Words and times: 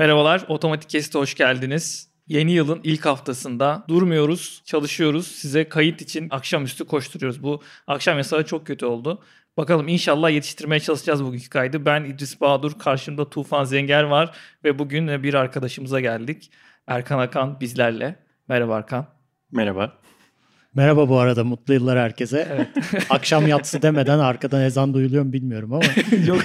Merhabalar, 0.00 0.44
Otomatik 0.48 0.90
Kest'e 0.90 1.18
hoş 1.18 1.34
geldiniz. 1.34 2.08
Yeni 2.28 2.52
yılın 2.52 2.80
ilk 2.84 3.06
haftasında 3.06 3.84
durmuyoruz, 3.88 4.62
çalışıyoruz. 4.64 5.26
Size 5.26 5.68
kayıt 5.68 6.02
için 6.02 6.28
akşamüstü 6.30 6.84
koşturuyoruz. 6.84 7.42
Bu 7.42 7.62
akşam 7.86 8.18
yasağı 8.18 8.46
çok 8.46 8.66
kötü 8.66 8.86
oldu. 8.86 9.22
Bakalım 9.56 9.88
inşallah 9.88 10.30
yetiştirmeye 10.30 10.80
çalışacağız 10.80 11.24
bugünkü 11.24 11.48
kaydı. 11.48 11.84
Ben 11.84 12.04
İdris 12.04 12.40
Bahadur, 12.40 12.78
karşımda 12.78 13.30
Tufan 13.30 13.64
Zenger 13.64 14.02
var 14.02 14.36
ve 14.64 14.78
bugün 14.78 15.22
bir 15.22 15.34
arkadaşımıza 15.34 16.00
geldik. 16.00 16.50
Erkan 16.86 17.18
Akan 17.18 17.60
bizlerle. 17.60 18.16
Merhaba 18.48 18.76
Erkan. 18.76 19.06
Merhaba. 19.52 19.92
Merhaba 20.74 21.08
bu 21.08 21.18
arada 21.18 21.44
mutlu 21.44 21.74
yıllar 21.74 21.98
herkese. 21.98 22.48
Evet. 22.52 22.68
Akşam 23.10 23.48
yatsı 23.48 23.82
demeden 23.82 24.18
arkadan 24.18 24.62
ezan 24.62 24.94
duyuluyor 24.94 25.24
mu 25.24 25.32
bilmiyorum 25.32 25.72
ama. 25.72 25.84
Yok. 26.26 26.40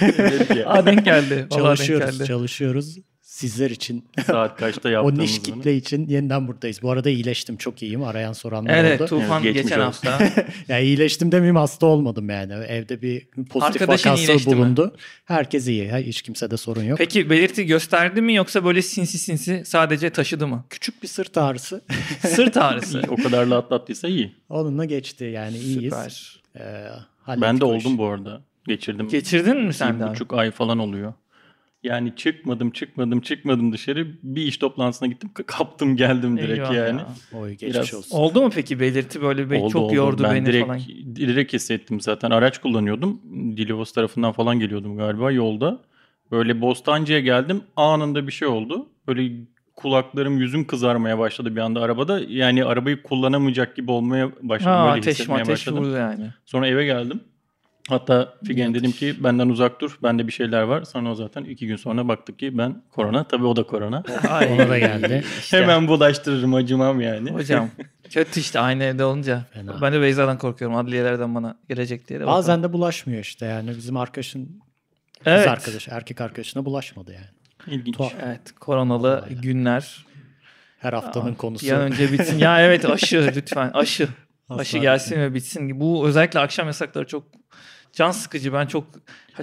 Aa, 0.65 0.85
denk 0.85 1.05
geldi. 1.05 1.47
çalışıyoruz, 1.51 2.07
denk 2.07 2.17
geldi. 2.17 2.27
çalışıyoruz. 2.27 2.97
Sizler 3.35 3.69
için. 3.71 4.05
Saat 4.27 4.57
kaçta 4.57 4.89
o 4.89 4.91
yaptığımızı. 4.91 5.21
niş 5.21 5.41
kitle 5.41 5.75
için 5.75 6.07
yeniden 6.07 6.47
buradayız. 6.47 6.81
Bu 6.81 6.91
arada 6.91 7.09
iyileştim. 7.09 7.57
Çok 7.57 7.81
iyiyim. 7.83 8.03
Arayan 8.03 8.33
soranlar 8.33 8.73
Evet 8.73 9.01
oldu. 9.01 9.09
Tufan 9.09 9.43
Evet, 9.43 9.53
geçmiş 9.53 9.71
geçen 9.71 9.87
olsun. 9.87 10.07
hafta. 10.07 10.43
ya 10.73 10.79
iyileştim 10.79 11.31
demeyeyim 11.31 11.55
hasta 11.55 11.85
olmadım 11.85 12.29
yani. 12.29 12.53
Evde 12.53 13.01
bir 13.01 13.25
pozitif 13.49 13.81
Arkadaşın 13.81 14.09
vakası 14.09 14.23
iyileşti 14.23 14.49
mi? 14.49 14.57
bulundu. 14.57 14.95
Herkes 15.25 15.67
iyi. 15.67 15.91
Hiç 15.93 16.21
kimsede 16.21 16.57
sorun 16.57 16.83
yok. 16.83 16.97
Peki 16.97 17.29
belirti 17.29 17.65
gösterdi 17.65 18.21
mi 18.21 18.35
yoksa 18.35 18.65
böyle 18.65 18.81
sinsi 18.81 19.19
sinsi 19.19 19.63
sadece 19.65 20.09
taşıdı 20.09 20.47
mı? 20.47 20.65
Küçük 20.69 21.03
bir 21.03 21.07
sırt 21.07 21.37
ağrısı. 21.37 21.81
Sırt 22.27 22.57
ağrısı. 22.57 23.01
O 23.09 23.15
kadar 23.15 23.49
da 23.49 23.57
atlattıysa 23.57 24.07
iyi. 24.07 24.35
Onunla 24.49 24.85
geçti 24.85 25.23
yani 25.23 25.57
iyiyiz. 25.57 25.83
Süper. 25.93 26.41
Ee, 26.59 27.41
Ben 27.41 27.59
de 27.61 27.65
o 27.65 27.67
oldum 27.67 27.97
bu 27.97 28.05
arada. 28.05 28.41
Geçirdim. 28.67 29.07
Geçirdin 29.07 29.57
mi 29.57 29.73
sen 29.73 29.99
bir 29.99 30.05
de? 30.05 30.09
buçuk 30.09 30.33
ay 30.33 30.51
falan 30.51 30.79
oluyor. 30.79 31.13
Yani 31.85 32.13
çıkmadım 32.15 32.71
çıkmadım 32.71 33.21
çıkmadım 33.21 33.73
dışarı. 33.73 34.07
Bir 34.23 34.41
iş 34.41 34.57
toplantısına 34.57 35.07
gittim 35.07 35.29
kaptım 35.47 35.95
geldim 35.95 36.37
direkt 36.37 36.57
Eyvah 36.59 36.73
yani. 36.73 36.99
ya. 36.99 37.39
Oy 37.39 37.49
geçmiş 37.51 37.73
Biraz 37.75 37.93
olsun. 37.93 38.17
Oldu 38.17 38.41
mu 38.41 38.49
peki 38.55 38.79
belirti 38.79 39.21
böyle 39.21 39.51
bir 39.51 39.59
Oldu, 39.59 39.71
çok 39.71 39.81
oldu. 39.83 39.95
yordu 39.95 40.23
ben 40.23 40.35
beni 40.35 40.45
direkt, 40.45 40.67
falan. 40.67 40.79
direkt 41.15 41.53
hissettim 41.53 42.01
zaten. 42.01 42.31
Araç 42.31 42.57
kullanıyordum. 42.61 43.21
Dilovos 43.57 43.91
tarafından 43.93 44.31
falan 44.31 44.59
geliyordum 44.59 44.97
galiba 44.97 45.31
yolda. 45.31 45.81
Böyle 46.31 46.61
Bostancı'ya 46.61 47.19
geldim. 47.19 47.61
Anında 47.75 48.27
bir 48.27 48.31
şey 48.31 48.47
oldu. 48.47 48.85
Böyle 49.07 49.31
kulaklarım 49.75 50.37
yüzüm 50.39 50.67
kızarmaya 50.67 51.19
başladı 51.19 51.55
bir 51.55 51.61
anda 51.61 51.81
arabada. 51.81 52.19
Yani 52.29 52.65
arabayı 52.65 53.03
kullanamayacak 53.03 53.75
gibi 53.75 53.91
olmaya 53.91 54.29
başladım. 54.41 54.73
Ha, 54.73 54.85
Böyle 54.87 54.99
ateş 54.99 55.13
hissetmeye 55.13 55.41
ateş 55.41 55.49
başladım. 55.53 55.79
vurdu 55.79 55.95
yani. 55.95 56.29
Sonra 56.45 56.67
eve 56.67 56.85
geldim. 56.85 57.19
Hatta 57.89 58.33
Figen 58.47 58.73
dedim 58.73 58.91
ki 58.91 59.23
benden 59.23 59.49
uzak 59.49 59.81
dur. 59.81 59.99
Bende 60.03 60.27
bir 60.27 60.31
şeyler 60.31 60.61
var. 60.61 60.83
Sonra 60.83 61.11
o 61.11 61.15
zaten 61.15 61.43
iki 61.43 61.67
gün 61.67 61.75
sonra 61.75 62.07
baktık 62.07 62.39
ki 62.39 62.57
ben 62.57 62.81
korona. 62.91 63.23
Tabii 63.27 63.45
o 63.45 63.55
da 63.55 63.63
korona. 63.63 64.03
Ay, 64.29 64.53
Ona 64.53 64.69
da 64.69 64.79
geldi. 64.79 65.23
işte. 65.39 65.57
Hemen 65.57 65.87
bulaştırırım 65.87 66.53
acımam 66.53 67.01
yani. 67.01 67.31
Hocam 67.31 67.69
kötü 68.09 68.39
işte 68.39 68.59
aynı 68.59 68.83
evde 68.83 69.05
olunca. 69.05 69.45
Fena. 69.53 69.81
Ben 69.81 69.93
de 69.93 70.01
Beyza'dan 70.01 70.37
korkuyorum. 70.37 70.77
Adliyelerden 70.77 71.35
bana 71.35 71.57
gelecek 71.69 72.07
diye 72.07 72.19
de. 72.19 72.23
bakalım. 72.23 72.37
Bazen 72.37 72.63
de 72.63 72.73
bulaşmıyor 72.73 73.21
işte 73.21 73.45
yani. 73.45 73.69
Bizim 73.77 73.97
arkadaşın 73.97 74.61
evet. 75.25 75.43
kız 75.43 75.51
arkadaş, 75.51 75.87
erkek 75.87 76.21
arkadaşına 76.21 76.65
bulaşmadı 76.65 77.13
yani. 77.13 77.75
İlginç. 77.75 77.97
Tuhaf. 77.97 78.13
Evet 78.25 78.51
koronalı 78.59 79.21
Aynen. 79.21 79.41
günler. 79.41 80.05
Her 80.79 80.93
haftanın 80.93 81.33
Aa, 81.33 81.37
konusu. 81.37 81.65
Bir 81.65 81.71
an 81.71 81.81
önce 81.81 82.11
bitsin. 82.11 82.37
ya 82.37 82.61
evet 82.61 82.85
aşı 82.85 83.31
lütfen 83.35 83.71
aşı. 83.73 84.07
Asla 84.49 84.61
Aşı 84.61 84.77
gelsin 84.77 85.19
ve 85.19 85.33
bitsin. 85.33 85.79
Bu 85.79 86.07
özellikle 86.07 86.39
akşam 86.39 86.67
yasakları 86.67 87.07
çok 87.07 87.23
can 87.95 88.11
sıkıcı. 88.11 88.53
Ben 88.53 88.65
çok 88.65 88.87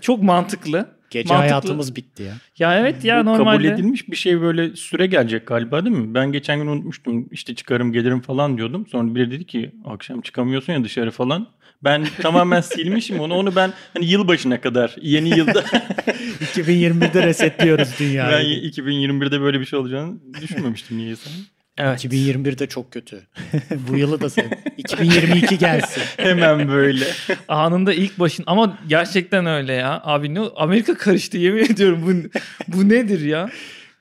çok 0.00 0.22
mantıklı. 0.22 0.88
Gece 1.10 1.34
Mantıklı. 1.34 1.48
hayatımız 1.50 1.96
bitti 1.96 2.22
ya. 2.22 2.32
Ya 2.58 2.78
evet 2.78 3.04
ya 3.04 3.20
Bu 3.20 3.26
normalde. 3.30 3.56
kabul 3.56 3.64
edilmiş 3.64 4.08
bir 4.08 4.16
şey 4.16 4.40
böyle 4.40 4.76
süre 4.76 5.06
gelecek 5.06 5.46
galiba 5.46 5.84
değil 5.84 5.96
mi? 5.96 6.14
Ben 6.14 6.32
geçen 6.32 6.58
gün 6.58 6.66
unutmuştum. 6.66 7.28
İşte 7.30 7.54
çıkarım 7.54 7.92
gelirim 7.92 8.20
falan 8.20 8.56
diyordum. 8.56 8.86
Sonra 8.86 9.14
biri 9.14 9.30
dedi 9.30 9.46
ki 9.46 9.70
akşam 9.84 10.20
çıkamıyorsun 10.20 10.72
ya 10.72 10.84
dışarı 10.84 11.10
falan. 11.10 11.46
Ben 11.84 12.04
tamamen 12.22 12.60
silmişim 12.60 13.20
onu. 13.20 13.34
Onu 13.34 13.56
ben 13.56 13.72
hani 13.94 14.06
yılbaşına 14.06 14.60
kadar 14.60 14.96
yeni 15.00 15.28
yılda 15.38 15.60
2021'de 16.40 17.26
resetliyoruz 17.26 17.88
ben 18.00 18.06
dünyayı. 18.08 18.70
2021'de 18.70 19.40
böyle 19.40 19.60
bir 19.60 19.64
şey 19.64 19.78
olacağını 19.78 20.19
düşünmemiştim 20.42 20.98
niyeyse. 20.98 21.30
Evet. 21.78 22.05
2021'de 22.05 22.66
çok 22.66 22.93
kötü. 22.93 23.27
Bu 23.88 23.97
yılı 23.97 24.21
da 24.21 24.31
sen. 24.31 24.50
2022 24.77 25.59
gelsin. 25.59 26.03
Hemen 26.16 26.69
böyle. 26.69 27.06
Anında 27.49 27.94
ilk 27.94 28.19
başın 28.19 28.44
ama 28.47 28.78
gerçekten 28.88 29.47
öyle 29.47 29.72
ya. 29.72 30.00
Abi 30.05 30.34
ne 30.34 30.41
Amerika 30.41 30.94
karıştı 30.94 31.38
yemin 31.38 31.65
ediyorum 31.65 32.03
bu 32.06 32.38
bu 32.69 32.88
nedir 32.88 33.21
ya? 33.21 33.50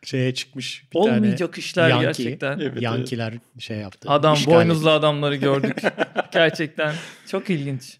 Şeye 0.04 0.34
çıkmış 0.34 0.84
bir 0.94 1.00
Olmayacak 1.00 1.58
işler 1.58 1.90
Yankee. 1.90 2.06
gerçekten. 2.06 2.60
Evet, 2.60 2.74
tane 2.74 2.84
Yankiler 2.84 3.34
şey 3.60 3.78
yaptı. 3.78 4.10
Adam 4.10 4.38
boynuzlu 4.46 4.90
adamları 4.90 5.36
gördük. 5.36 5.78
gerçekten 6.34 6.94
çok 7.28 7.50
ilginç. 7.50 7.98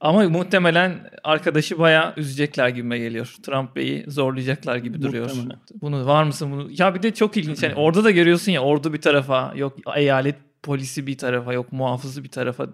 Ama 0.00 0.28
muhtemelen 0.28 1.10
arkadaşı 1.24 1.78
bayağı 1.78 2.14
üzecekler 2.16 2.68
gibime 2.68 2.98
geliyor. 2.98 3.34
Trump 3.42 3.76
Bey'i 3.76 4.04
zorlayacaklar 4.08 4.76
gibi 4.76 5.02
duruyor. 5.02 5.24
Muhtemelen. 5.24 5.58
Bunu 5.80 6.06
var 6.06 6.24
mısın 6.24 6.52
bunu? 6.52 6.68
Ya 6.78 6.94
bir 6.94 7.02
de 7.02 7.14
çok 7.14 7.36
ilginç. 7.36 7.62
Yani 7.62 7.74
orada 7.74 8.04
da 8.04 8.10
görüyorsun 8.10 8.52
ya 8.52 8.60
ordu 8.60 8.92
bir 8.92 9.00
tarafa, 9.00 9.52
yok 9.56 9.76
eyalet 9.96 10.36
polisi 10.62 11.06
bir 11.06 11.18
tarafa, 11.18 11.52
yok 11.52 11.72
muhafızı 11.72 12.24
bir 12.24 12.28
tarafa. 12.28 12.66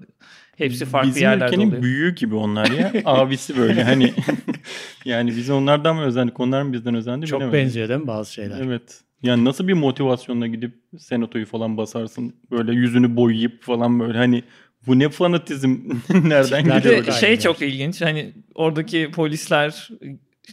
Hepsi 0.56 0.84
farklı 0.84 1.09
Bizim 1.09 1.22
yerlerde 1.22 1.54
ülkenin 1.54 1.69
oluyor. 1.69 1.82
büyüğü 1.82 2.14
gibi 2.14 2.34
onlar 2.34 2.70
ya. 2.70 2.92
Abisi 3.04 3.56
böyle 3.56 3.84
hani. 3.84 4.14
yani 5.04 5.31
biz 5.37 5.50
onlardan 5.50 5.97
mı 5.97 6.03
özendik 6.03 6.41
onlar 6.41 6.62
mı 6.62 6.72
bizden 6.72 6.94
özendi 6.94 7.26
Çok 7.26 7.41
bilemedim. 7.41 7.60
benziyor 7.60 7.88
değil 7.88 8.00
mi 8.00 8.06
bazı 8.06 8.32
şeyler? 8.32 8.60
Evet. 8.60 9.00
Yani 9.22 9.44
nasıl 9.44 9.69
bir 9.69 9.72
motivasyonla 9.72 10.47
gidip 10.47 10.75
senatoyu 10.98 11.47
falan 11.47 11.76
basarsın 11.76 12.34
böyle 12.50 12.72
yüzünü 12.72 13.16
boyayıp 13.16 13.62
falan 13.62 14.00
böyle 14.00 14.19
hani 14.19 14.44
bu 14.86 14.98
ne 14.98 15.08
fanatizm 15.08 15.69
nereden 16.10 16.62
Tipler 16.62 16.78
Bir 16.78 16.82
geliyor? 16.82 17.06
de 17.06 17.12
şey 17.12 17.38
çok 17.38 17.62
ilginç. 17.62 18.02
Hani 18.02 18.32
oradaki 18.54 19.10
polisler 19.10 19.88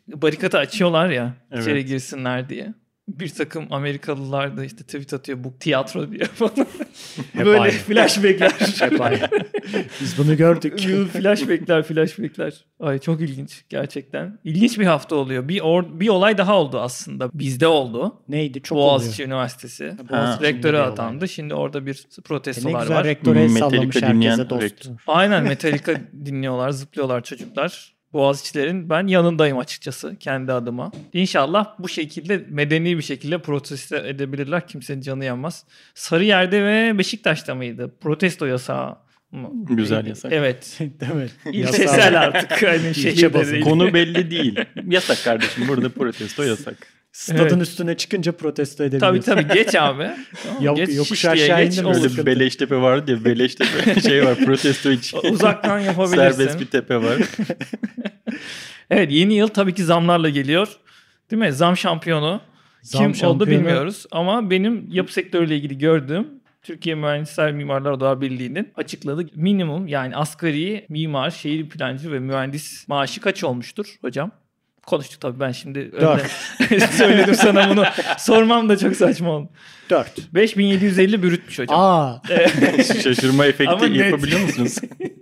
barikatı 0.08 0.58
açıyorlar 0.58 1.10
ya 1.10 1.34
Evet. 1.52 1.62
içeri 1.64 1.86
girsinler 1.86 2.50
diye. 2.50 2.74
Bir 3.08 3.30
takım 3.30 3.68
Amerikalılar 3.72 4.58
da 4.58 4.66
işte 4.66 4.84
tweet 4.84 5.14
atıyor 5.14 5.44
bu 5.44 5.58
tiyatro 5.60 6.12
diye 6.12 6.26
falan. 6.26 6.68
Hep 7.34 7.46
Böyle 7.46 7.60
aynı. 7.60 7.72
flashbackler. 7.72 8.52
Hep 8.80 9.02
aynı. 9.02 9.30
Biz 10.02 10.18
bunu 10.18 10.38
gördük. 10.38 10.80
flashbackler 11.14 11.84
flashbackler. 11.84 12.66
Ay 12.80 13.00
çok 13.00 13.22
ilginç 13.22 13.64
gerçekten. 13.70 14.40
İlginç 14.44 14.80
bir 14.80 14.86
hafta 14.86 15.16
oluyor. 15.16 15.48
Bir 15.48 15.60
or- 15.60 16.00
bir 16.00 16.10
olay 16.10 16.38
daha 16.38 16.58
oldu 16.60 16.80
aslında. 16.80 17.30
Bizde 17.34 17.68
oldu. 17.68 18.22
Neydi? 18.28 18.62
Çok 18.62 18.78
Boğaziçi 18.78 19.24
oluyor. 19.24 19.28
Üniversitesi. 19.36 19.96
Boğaziçi'nde 20.10 20.48
Rektörü 20.48 20.78
atandı. 20.78 21.28
Şimdi 21.28 21.54
orada 21.54 21.86
bir 21.86 21.96
E 21.96 22.08
ne 22.18 22.24
protestolar 22.24 22.82
güzel 22.82 22.96
var. 22.98 23.04
rektöre 23.06 23.50
sallamış 23.50 23.96
herkese 24.02 24.50
dost. 24.50 24.64
rektör. 24.64 24.92
Aynen 25.08 25.44
Metallica 25.44 26.02
dinliyorlar, 26.26 26.70
zıplıyorlar 26.70 27.24
çocuklar. 27.24 27.93
Boğaziçi'lerin 28.14 28.90
ben 28.90 29.08
yanındayım 29.08 29.58
açıkçası 29.58 30.16
kendi 30.20 30.52
adıma. 30.54 30.92
İnşallah 31.14 31.68
bu 31.80 31.90
şekilde 31.90 32.46
medeni 32.50 32.98
bir 32.98 33.04
şekilde 33.04 33.38
protesto 33.38 33.96
edebilirler. 33.96 34.68
Kimsenin 34.68 35.02
canı 35.02 35.26
yanmaz. 35.26 35.66
Sarıyer'de 35.96 36.64
ve 36.64 36.98
Beşiktaş'ta 36.98 37.56
mıydı? 37.56 37.96
Protesto 38.02 38.46
yasağı 38.46 38.98
mı? 39.32 39.50
Güzel 39.54 40.06
yasak. 40.06 40.32
Evet. 40.34 40.80
Değil 40.80 41.14
mi? 41.14 41.28
İlçesel 41.52 42.22
artık. 42.22 42.64
Hani 42.64 42.96
değil. 42.96 43.62
Konu 43.64 43.94
belli 43.94 44.32
değil. 44.32 44.60
Yasak 44.88 45.24
kardeşim 45.24 45.68
burada 45.68 45.90
protesto 45.90 46.44
yasak. 46.44 46.76
Stadın 47.12 47.42
Evet. 47.42 47.62
üstüne 47.62 47.98
çıkınca 47.98 48.32
protesto 48.32 48.78
Tabii 48.78 48.88
edebiliyorsun. 48.88 49.32
tabii 49.32 49.54
geç 49.54 49.76
abi. 49.76 50.10
Tamam, 50.44 50.64
Yok- 50.64 50.78
geç 50.78 50.96
yokuş 50.96 51.26
aşağı 51.26 51.64
geç. 51.64 51.84
Böyle 51.84 52.18
bir 52.18 52.26
Beleştepe 52.26 52.76
vardı 52.76 53.12
ya 53.12 53.26
Beleştepe 53.26 54.02
şey 54.02 54.26
var 54.26 54.36
protesto 54.36 54.92
için. 54.92 55.18
Uzaktan 55.32 55.80
yapabilirsin. 55.80 56.32
Serbest 56.38 56.60
bir 56.60 56.66
tepe 56.66 56.98
var. 56.98 57.18
Evet 58.90 59.12
yeni 59.12 59.34
yıl 59.34 59.48
tabii 59.48 59.74
ki 59.74 59.84
zamlarla 59.84 60.30
geliyor. 60.30 60.68
Değil 61.32 61.40
mi? 61.40 61.54
Zam 61.54 61.78
şampiyonu. 61.78 62.42
Zam 62.82 63.02
Kim 63.14 63.28
oldu 63.28 63.44
şampiyonu- 63.44 63.48
bilmiyoruz 63.50 64.06
ama 64.12 64.50
benim 64.50 64.88
yapı 64.92 65.14
sektörüyle 65.14 65.56
ilgili 65.58 65.78
gördüğüm 65.78 66.28
Türkiye 66.62 66.96
Mühendisler 66.96 67.52
Mimarlar 67.52 67.92
Odalar 67.92 68.22
Birliği'nin 68.22 68.72
açıkladığı 68.76 69.26
minimum 69.36 69.88
yani 69.88 70.16
asgari 70.16 70.86
mimar, 70.90 71.32
şehir 71.32 71.70
plancı 71.70 72.12
ve 72.12 72.20
mühendis 72.20 72.88
maaşı 72.88 73.22
kaç 73.22 73.44
olmuştur 73.44 73.86
hocam? 74.02 74.32
Konuştuk 74.86 75.22
tabii 75.22 75.40
ben 75.40 75.52
şimdi 75.52 75.92
söyledim 76.92 77.36
sana 77.36 77.70
bunu. 77.70 77.84
Sormam 78.18 78.70
da 78.70 78.78
çok 78.78 78.96
saçma 78.96 79.30
oldu. 79.32 79.50
4. 79.90 80.34
5750 80.34 81.24
bürütmüş 81.24 81.60
hocam. 81.60 81.80
Aa, 81.80 82.22
Şaşırma 83.04 83.34
Ama 83.34 83.46
efekti 83.46 83.94
net. 83.94 83.96
yapabiliyor 84.06 84.42
musunuz? 84.42 84.76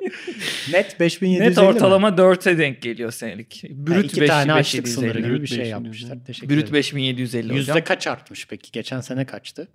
net 0.71 0.99
5750 0.99 1.49
Net 1.49 1.57
mi? 1.57 1.63
ortalama 1.63 2.09
4'e 2.09 2.57
denk 2.57 2.81
geliyor 2.81 3.11
senelik. 3.11 3.63
Brüt 3.69 4.05
iki 4.05 4.25
tane 4.25 4.53
açlık 4.53 4.85
5750. 4.85 4.93
sınırı 5.13 5.27
gibi 5.27 5.41
bir 5.41 5.47
şey 5.47 5.57
5750. 5.59 5.69
yapmışlar. 5.69 6.25
Teşekkür 6.25 6.49
Brüt 6.49 6.57
ederim. 6.63 6.73
5750 6.73 7.43
hocam. 7.43 7.57
Yüzde 7.57 7.83
kaç 7.83 8.07
artmış 8.07 8.47
peki? 8.49 8.71
Geçen 8.71 9.01
sene 9.01 9.25
kaçtı? 9.25 9.67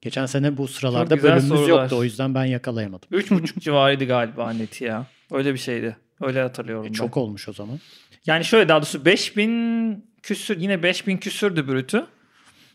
Geçen 0.00 0.26
sene 0.26 0.56
bu 0.56 0.68
sıralarda 0.68 1.22
bölümümüz 1.22 1.48
sorular. 1.48 1.68
yoktu. 1.82 1.96
O 1.96 2.04
yüzden 2.04 2.34
ben 2.34 2.44
yakalayamadım. 2.44 3.08
3,5 3.12 3.60
civarıydı 3.60 4.04
galiba 4.04 4.52
neti 4.52 4.84
ya. 4.84 5.06
Öyle 5.32 5.52
bir 5.54 5.58
şeydi. 5.58 5.96
Öyle 6.20 6.42
hatırlıyorum 6.42 6.84
E, 6.84 6.88
ben. 6.88 6.92
çok 6.92 7.16
olmuş 7.16 7.48
o 7.48 7.52
zaman. 7.52 7.80
Yani 8.26 8.44
şöyle 8.44 8.68
daha 8.68 8.78
doğrusu 8.78 9.04
5000 9.04 10.04
küsür 10.22 10.60
yine 10.60 10.82
5000 10.82 11.16
küsürdü 11.16 11.68
brütü. 11.68 12.06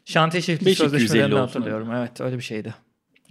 Şantiye 0.06 0.42
5250 0.44 0.75
sözleşmelerini 0.75 1.33
olsun. 1.33 1.45
hatırlıyorum. 1.45 1.92
Evet 1.95 2.21
öyle 2.21 2.38
bir 2.38 2.44
şeydi. 2.44 2.74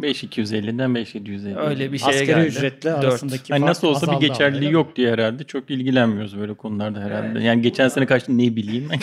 5250'den 0.00 0.94
5750. 0.94 1.58
Öyle 1.58 1.92
bir 1.92 1.98
şeye 1.98 2.08
Asgari 2.08 2.26
geldi. 2.26 2.46
ücretle 2.46 2.90
Dört. 2.90 3.04
arasındaki 3.04 3.52
Hani 3.52 3.60
fark 3.60 3.68
nasıl 3.68 3.88
olsa 3.88 4.20
bir 4.20 4.26
geçerliliği 4.26 4.68
ama, 4.68 4.78
yok 4.78 4.96
diye 4.96 5.12
herhalde. 5.12 5.44
Çok 5.44 5.70
ilgilenmiyoruz 5.70 6.38
böyle 6.38 6.54
konularda 6.54 7.00
herhalde. 7.00 7.40
Yani 7.40 7.62
geçen 7.62 7.88
sene 7.88 8.06
kaçtı 8.06 8.38
ne 8.38 8.56
bileyim. 8.56 8.88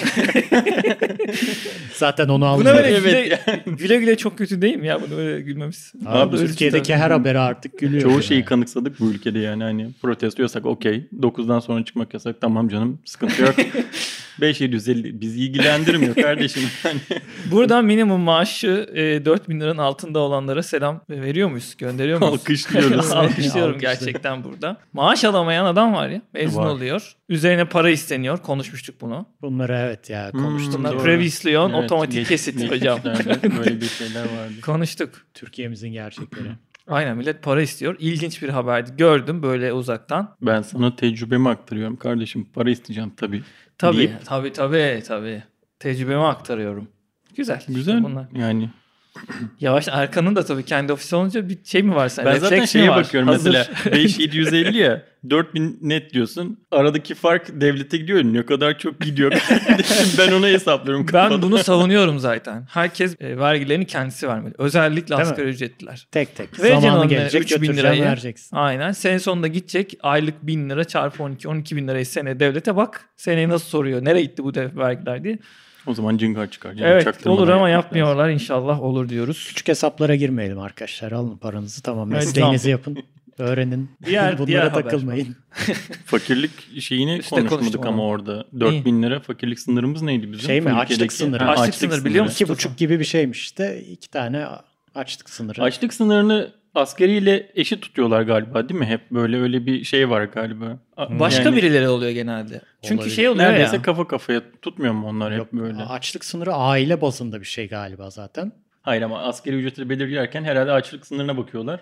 Zaten 1.94 2.28
onu 2.28 2.36
Buna 2.36 2.50
almıyor. 2.50 2.76
böyle 2.76 2.88
Evet 2.88 3.42
güle, 3.46 3.76
güle 3.78 3.98
güle 3.98 4.18
çok 4.18 4.38
kötü 4.38 4.62
değil 4.62 4.76
mi 4.78 4.88
ya 4.88 5.02
bunu 5.02 5.18
böyle 5.18 5.42
gülmemiz? 5.42 5.94
Abi, 6.06 6.38
Öyle 6.38 6.48
Türkiye'deki 6.48 6.96
her 6.96 7.12
habere 7.12 7.40
artık 7.40 7.80
gülüyor. 7.80 8.04
Çoğu 8.04 8.12
yani. 8.12 8.24
şeyi 8.24 8.46
kanıksadık 8.46 9.00
bu 9.00 9.06
ülkede 9.12 9.40
yani. 9.40 9.64
Hani 9.64 9.88
protesto 10.02 10.42
yasak 10.42 10.66
okey. 10.66 11.04
9'dan 11.20 11.60
sonra 11.60 11.86
çıkmak 11.86 12.14
yasak 12.14 12.42
tamam 12.42 12.70
canım 12.70 13.00
sıkıntı 13.06 13.42
yok. 13.42 13.56
5750 14.42 15.22
bizi 15.22 15.40
ilgilendirmiyor 15.40 16.16
kardeşim. 16.16 16.64
Yani 16.84 17.00
Buradan 17.52 17.86
minimum 17.86 18.22
maaşı 18.22 18.90
e, 18.94 19.26
4000 19.26 19.60
liranın 19.60 19.78
altında 19.78 20.20
olanlara 20.20 20.64
selam 20.64 20.85
veriyor 21.10 21.50
muyuz? 21.50 21.76
Gönderiyor 21.78 22.20
muyuz? 22.20 22.34
Alkışlıyoruz. 22.34 23.12
Alkışlıyorum 23.12 23.80
gerçekten 23.80 24.44
burada. 24.44 24.78
Maaş 24.94 25.24
alamayan 25.24 25.66
adam 25.66 25.94
var 25.94 26.10
ya. 26.10 26.22
Mezun 26.34 26.62
Var. 26.62 26.68
oluyor. 26.70 27.16
Üzerine 27.30 27.66
para 27.66 27.90
isteniyor. 27.90 28.38
Konuşmuştuk 28.38 29.02
bunu. 29.02 29.26
Bunları 29.42 29.76
evet 29.76 30.10
ya 30.10 30.32
Hmm, 30.34 30.44
konuştuk. 30.44 30.84
Doğru. 30.84 31.04
previously 31.04 31.58
on 31.58 31.74
Evet, 31.74 31.84
otomatik 31.84 32.14
geç- 32.14 32.28
kesit 32.28 32.72
hocam. 32.72 33.00
Böyle 33.58 33.82
bir 33.82 33.86
şeyler 34.00 34.22
vardı. 34.22 34.62
Konuştuk. 34.66 35.10
Türkiye'mizin 35.34 35.90
gerçekleri. 35.90 36.48
Aynen 36.88 37.18
millet 37.18 37.44
para 37.44 37.62
istiyor. 37.62 37.96
İlginç 38.00 38.42
bir 38.42 38.50
haberdi. 38.50 38.92
Gördüm 38.98 39.44
böyle 39.44 39.74
uzaktan. 39.74 40.36
Ben 40.42 40.62
sana 40.62 40.96
tecrübemi 40.96 41.50
aktarıyorum 41.50 41.96
kardeşim. 41.96 42.46
Para 42.54 42.70
isteyeceğim 42.70 43.12
tabii. 43.18 43.44
Tabii 43.78 43.98
Deyip- 43.98 44.26
tabii 44.26 44.54
tabii 44.54 45.04
tabii. 45.08 45.44
Tecrübemi 45.80 46.24
aktarıyorum. 46.24 46.88
Güzel. 47.36 47.58
işte 47.60 47.74
Güzel. 47.74 48.04
bunlar. 48.04 48.26
Yani 48.36 48.70
Yavaş 49.60 49.88
Erkan'ın 49.92 50.36
da 50.36 50.46
tabii 50.46 50.64
kendi 50.66 50.94
ofisi 50.94 51.16
olunca 51.16 51.50
bir 51.50 51.58
şey 51.64 51.84
mi 51.84 51.96
var 51.96 52.10
sen? 52.10 52.26
ben 52.26 52.38
zaten 52.40 52.60
mi 52.60 52.68
şeye 52.68 52.90
bakıyorum 52.90 53.30
Hazır. 53.30 53.50
mesela 53.52 53.68
5750 53.96 54.78
ya 54.78 55.04
4000 55.30 55.78
net 55.82 56.14
diyorsun. 56.14 56.60
Aradaki 56.72 57.16
fark 57.16 57.62
devlete 57.62 57.98
gidiyor. 57.98 58.24
Ne 58.24 58.46
kadar 58.46 58.80
çok 58.80 59.00
gidiyor. 59.02 59.32
ben 60.18 60.32
onu 60.32 60.48
hesaplıyorum. 60.48 61.06
Ben 61.14 61.42
bunu 61.42 61.58
savunuyorum 61.58 62.20
zaten. 62.20 62.66
Herkes 62.70 63.16
e, 63.22 63.38
vergilerini 63.38 63.86
kendisi 63.88 64.28
vermeli. 64.28 64.54
Özellikle 64.58 65.08
Değil 65.08 65.20
mi? 65.28 65.32
asgari 65.32 65.50
ücretliler. 65.50 66.08
Tek 66.12 66.36
tek. 66.36 66.60
Vereceksin 66.60 66.90
Zamanı 66.90 67.10
gelecek 67.10 67.42
3000 67.42 67.58
götüreceksin 67.58 67.84
lirayı. 67.84 68.04
vereceksin. 68.04 68.56
Aynen. 68.56 68.92
Sene 68.92 69.20
sonunda 69.20 69.48
gidecek 69.48 69.94
aylık 70.02 70.48
1000 70.48 70.70
lira 70.70 70.84
çarpı 70.84 71.24
12 71.24 71.48
12 71.48 71.76
bin 71.76 71.88
lirayı 71.88 72.06
seneye 72.06 72.40
devlete 72.40 72.76
bak. 72.76 73.10
Seneye 73.18 73.50
nasıl 73.50 73.66
soruyor? 73.68 74.06
Nereye 74.06 74.22
gitti 74.22 74.44
bu 74.44 74.54
dev 74.54 74.78
vergiler 74.78 75.24
diye. 75.24 75.40
O 75.88 75.94
zaman 75.94 76.18
cıngar 76.18 76.52
çıkar. 76.52 76.70
Yani 76.74 76.82
evet 76.88 77.28
olur 77.28 77.48
ama 77.50 77.70
yapmak 77.70 77.86
lazım. 77.86 77.98
yapmıyorlar. 77.98 78.30
İnşallah 78.30 78.82
olur 78.82 79.10
diyoruz. 79.10 79.46
Küçük 79.48 79.68
hesaplara 79.68 80.16
girmeyelim 80.16 80.60
arkadaşlar. 80.60 81.12
Alın 81.12 81.38
paranızı 81.38 81.82
tamam. 81.82 82.10
Mesleğinizi 82.10 82.70
yapın. 82.70 82.98
Öğrenin. 83.38 83.90
Diğer- 84.06 84.34
Bunlara 84.38 84.48
diğer 84.48 84.74
takılmayın. 84.74 85.36
Fakirlik 86.06 86.82
şeyini 86.82 87.18
Üstte 87.18 87.30
konuşmadık 87.30 87.60
konuştum 87.60 87.82
ama 87.88 88.04
onu. 88.04 88.10
orada. 88.10 88.46
4000 88.60 89.04
lira 89.04 89.20
fakirlik 89.20 89.60
sınırımız 89.60 90.02
neydi 90.02 90.32
bizim? 90.32 90.46
Şey 90.46 90.62
mi, 90.62 90.72
açlık 90.74 91.14
sınırı. 91.14 91.44
Ha, 91.44 91.52
Açlık 91.52 91.76
sınırı 91.76 92.06
biliyor 92.06 92.24
musun? 92.26 92.36
İki 92.36 92.50
buçuk 92.50 92.78
gibi 92.78 93.00
bir 93.00 93.06
şeymiş 93.06 93.42
işte. 93.42 93.82
İki 93.92 94.10
tane 94.10 94.46
açlık 94.96 95.30
sınırı. 95.30 95.64
Açlık 95.64 95.94
sınırını 95.94 96.52
askeriyle 96.76 97.52
eşit 97.56 97.82
tutuyorlar 97.82 98.22
galiba 98.22 98.70
değil 98.70 98.80
mi? 98.80 98.86
Hep 98.86 99.12
böyle 99.12 99.38
öyle 99.42 99.66
bir 99.66 99.84
şey 99.84 100.10
var 100.10 100.24
galiba. 100.24 100.78
A- 100.98 101.20
Başka 101.20 101.44
yani 101.44 101.56
birileri 101.56 101.88
oluyor 101.88 102.12
genelde. 102.12 102.62
Çünkü 102.82 102.96
Olabilir. 102.96 103.16
şey 103.16 103.30
oluyor 103.30 103.46
Neredeyse 103.50 103.76
ya. 103.76 103.82
kafa 103.82 104.08
kafaya 104.08 104.42
tutmuyor 104.62 104.94
mu 104.94 105.08
onlar 105.08 105.32
hep 105.32 105.38
Yok, 105.40 105.54
böyle? 105.54 105.84
Açlık 105.84 106.26
sınırı 106.26 106.54
aile 106.54 107.02
bazında 107.02 107.40
bir 107.42 107.46
şey 107.46 107.68
galiba 107.68 108.10
zaten. 108.10 108.52
Hayır 108.82 109.02
ama 109.02 109.20
askeri 109.20 109.56
ücreti 109.56 109.90
belirlerken 109.90 110.44
herhalde 110.44 110.72
açlık 110.72 111.08
sınırına 111.08 111.38
bakıyorlar. 111.38 111.80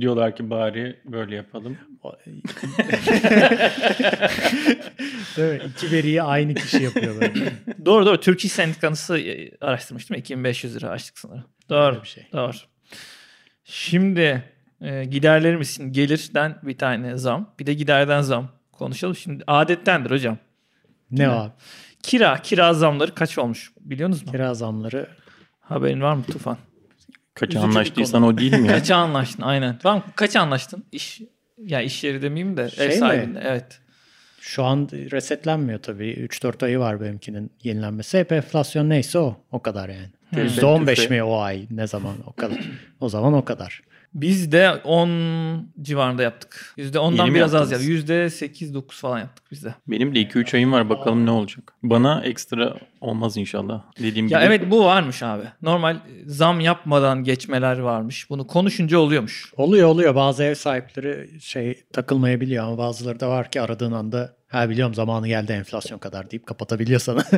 Diyorlar 0.00 0.36
ki 0.36 0.50
bari 0.50 0.96
böyle 1.04 1.34
yapalım. 1.36 1.78
O- 2.02 2.12
Değil 5.36 5.52
mi? 5.52 5.60
İki 5.76 5.92
veriyi 5.92 6.22
aynı 6.22 6.54
kişi 6.54 6.82
yapıyor 6.82 7.20
böyle. 7.20 7.52
Doğru 7.84 8.06
doğru. 8.06 8.20
Türk 8.20 8.44
İş 8.44 8.52
Sendikası 8.52 9.18
e, 9.18 9.50
araştırmıştım. 9.60 10.16
2500 10.16 10.76
lira 10.76 10.88
açlık 10.90 11.18
sınırı. 11.18 11.42
Doğru. 11.70 11.86
Öyle 11.94 12.02
bir 12.02 12.08
şey. 12.08 12.26
Doğru. 12.32 12.52
Şimdi 13.70 14.44
e, 14.80 15.04
giderlerimiz 15.04 15.70
için 15.70 15.92
gelirden 15.92 16.58
bir 16.62 16.78
tane 16.78 17.16
zam. 17.16 17.50
Bir 17.58 17.66
de 17.66 17.74
giderden 17.74 18.20
zam 18.20 18.48
konuşalım. 18.72 19.16
Şimdi 19.16 19.44
adettendir 19.46 20.10
hocam. 20.10 20.38
Ne 21.10 21.28
abi? 21.28 21.52
Kira, 22.02 22.42
kira 22.42 22.74
zamları 22.74 23.14
kaç 23.14 23.38
olmuş 23.38 23.72
biliyorsunuz 23.80 24.26
mu? 24.26 24.32
Kira 24.32 24.54
zamları. 24.54 25.08
Haberin 25.60 26.00
var 26.00 26.14
mı 26.14 26.22
Tufan? 26.22 26.56
Kaç 27.34 27.48
Üzücü 27.48 27.64
anlaştıysan 27.66 28.22
o 28.22 28.38
değil 28.38 28.52
mi 28.58 28.68
ya? 28.68 28.74
Kaça 28.78 28.96
anlaştın? 28.96 29.42
Aynen. 29.42 29.78
Tamam 29.78 30.02
kaç 30.16 30.36
anlaştın? 30.36 30.84
İş 30.92 31.20
ya 31.58 31.80
iş 31.80 32.04
yeri 32.04 32.22
demeyeyim 32.22 32.56
de 32.56 32.70
Şey 32.70 32.86
ev 32.86 32.90
mi? 32.90 32.96
sahibinde. 32.96 33.40
Evet. 33.44 33.80
Şu 34.40 34.64
an 34.64 34.88
resetlenmiyor 34.92 35.78
tabii. 35.82 36.10
3-4 36.12 36.64
ayı 36.64 36.78
var 36.78 37.00
benimkinin 37.00 37.50
yenilenmesi. 37.62 38.18
Hep 38.18 38.32
enflasyon 38.32 38.88
neyse 38.88 39.18
o. 39.18 39.36
O 39.52 39.62
kadar 39.62 39.88
yani. 39.88 40.10
Tüfe, 40.34 40.60
%15 40.60 40.94
tüfe. 40.94 41.14
mi 41.14 41.22
o 41.22 41.38
ay? 41.40 41.66
Ne 41.70 41.86
zaman? 41.86 42.14
O 42.26 42.32
kadar. 42.32 42.58
O 43.00 43.08
zaman 43.08 43.32
o 43.32 43.44
kadar. 43.44 43.80
Biz 44.14 44.52
de 44.52 44.70
10 44.70 45.68
civarında 45.82 46.22
yaptık. 46.22 46.74
%10'dan 46.78 47.24
Yeni 47.26 47.34
biraz 47.34 47.54
az 47.54 47.72
yaptık. 47.72 47.90
%8-9 47.90 48.82
falan 48.88 49.18
yaptık 49.18 49.44
biz 49.50 49.64
de. 49.64 49.74
Benim 49.86 50.14
de 50.14 50.18
2-3 50.22 50.56
ayım 50.56 50.72
var 50.72 50.88
bakalım 50.90 51.26
ne 51.26 51.30
olacak. 51.30 51.72
Bana 51.82 52.20
ekstra 52.24 52.74
olmaz 53.00 53.36
inşallah. 53.36 53.82
Dediğim 53.98 54.28
Ya 54.28 54.38
gibi. 54.38 54.46
evet 54.54 54.70
bu 54.70 54.84
varmış 54.84 55.22
abi. 55.22 55.42
Normal 55.62 55.96
zam 56.26 56.60
yapmadan 56.60 57.24
geçmeler 57.24 57.78
varmış. 57.78 58.30
Bunu 58.30 58.46
konuşunca 58.46 58.98
oluyormuş. 58.98 59.52
Oluyor 59.56 59.88
oluyor. 59.88 60.14
Bazı 60.14 60.44
ev 60.44 60.54
sahipleri 60.54 61.40
şey 61.40 61.82
takılmayabiliyor 61.92 62.64
ama 62.64 62.78
bazıları 62.78 63.20
da 63.20 63.28
var 63.28 63.50
ki 63.50 63.60
aradığın 63.60 63.92
anda 63.92 64.36
ha 64.48 64.70
biliyorum 64.70 64.94
zamanı 64.94 65.28
geldi 65.28 65.52
enflasyon 65.52 65.98
kadar 65.98 66.30
deyip 66.30 66.46
kapatabiliyor 66.46 67.00
sana. 67.00 67.24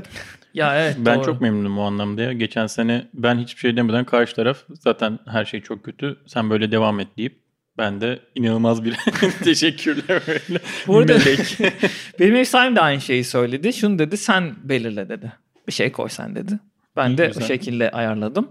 Ya 0.55 0.81
evet 0.83 0.97
Ben 0.99 1.17
doğru. 1.17 1.25
çok 1.25 1.41
memnunum 1.41 1.79
o 1.79 1.83
anlamda 1.83 2.23
ya. 2.23 2.33
Geçen 2.33 2.67
sene 2.67 3.07
ben 3.15 3.39
hiçbir 3.39 3.61
şey 3.61 3.77
demeden 3.77 4.05
karşı 4.05 4.35
taraf 4.37 4.59
zaten 4.71 5.19
her 5.27 5.45
şey 5.45 5.61
çok 5.61 5.85
kötü. 5.85 6.17
Sen 6.27 6.51
böyle 6.51 6.73
devam 6.73 7.01
et 7.01 7.09
deyip 7.17 7.41
ben 7.79 8.01
de 8.01 8.19
inanılmaz 8.35 8.85
bir 8.85 8.97
teşekkürler 9.45 10.23
böyle. 10.29 10.61
Burada- 10.87 11.13
Melek. 11.13 11.59
Benim 12.21 12.37
ev 12.37 12.45
sahibim 12.45 12.77
de 12.77 12.81
aynı 12.81 13.01
şeyi 13.01 13.25
söyledi. 13.25 13.73
Şunu 13.73 13.99
dedi 13.99 14.17
sen 14.17 14.55
belirle 14.65 15.09
dedi. 15.09 15.33
Bir 15.69 15.73
şey 15.73 15.93
koy 15.93 16.09
sen 16.09 16.35
dedi. 16.35 16.59
Ben 16.97 17.11
İyi, 17.11 17.19
de 17.19 17.27
güzel. 17.27 17.45
o 17.45 17.47
şekilde 17.47 17.91
ayarladım. 17.91 18.49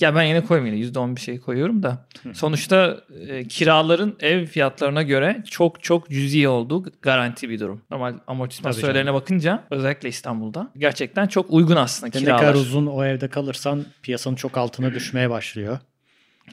Ya 0.00 0.14
ben 0.14 0.22
yine 0.22 0.44
koymayayım. 0.44 0.82
yine 0.82 0.92
%10 0.92 1.16
bir 1.16 1.20
şey 1.20 1.40
koyuyorum 1.40 1.82
da. 1.82 2.06
Sonuçta 2.32 3.00
e, 3.28 3.44
kiraların 3.48 4.16
ev 4.20 4.46
fiyatlarına 4.46 5.02
göre 5.02 5.42
çok 5.50 5.82
çok 5.82 6.10
cüzi 6.10 6.48
olduğu 6.48 6.82
garanti 7.02 7.48
bir 7.50 7.60
durum. 7.60 7.82
Normal 7.90 8.14
amortisman 8.26 8.72
Tabii 8.72 8.80
sürelerine 8.80 9.14
bakınca 9.14 9.64
özellikle 9.70 10.08
İstanbul'da 10.08 10.70
gerçekten 10.78 11.26
çok 11.26 11.46
uygun 11.52 11.76
aslında 11.76 12.06
ne 12.14 12.20
kiralar. 12.20 12.40
kadar 12.40 12.54
uzun 12.54 12.86
o 12.86 13.04
evde 13.04 13.28
kalırsan 13.28 13.84
piyasanın 14.02 14.36
çok 14.36 14.58
altına 14.58 14.94
düşmeye 14.94 15.30
başlıyor. 15.30 15.78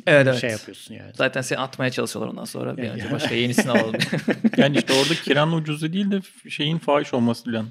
Evet 0.07 0.27
evet. 0.27 0.41
Şey 0.41 0.49
yapıyorsun 0.49 0.93
yani. 0.95 1.11
Zaten 1.15 1.41
seni 1.41 1.59
atmaya 1.59 1.89
çalışıyorlar 1.91 2.31
ondan 2.31 2.45
sonra. 2.45 2.77
Bir 2.77 2.83
Ya- 2.83 2.93
önce 2.93 3.11
başka 3.11 3.35
yenisini 3.35 3.71
alalım. 3.71 3.95
Yani 4.57 4.77
işte 4.77 4.93
orada 4.93 5.13
kiranın 5.13 5.51
ucuzu 5.53 5.93
değil 5.93 6.11
de 6.11 6.19
şeyin 6.49 6.77
fahiş 6.77 7.13
olması 7.13 7.45
falan. 7.45 7.65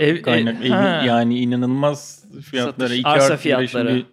Ev- 0.00 0.22
kaynak. 0.22 0.54
ev- 0.56 0.60
Evin 0.60 0.70
ha. 0.70 1.02
yani 1.06 1.38
inanılmaz 1.38 2.24
fiyatlara. 2.42 2.88
Satış, 2.88 2.98
iki 2.98 3.08
arsa 3.08 3.36
fiyatları. 3.36 3.88
Şimdi 3.90 4.06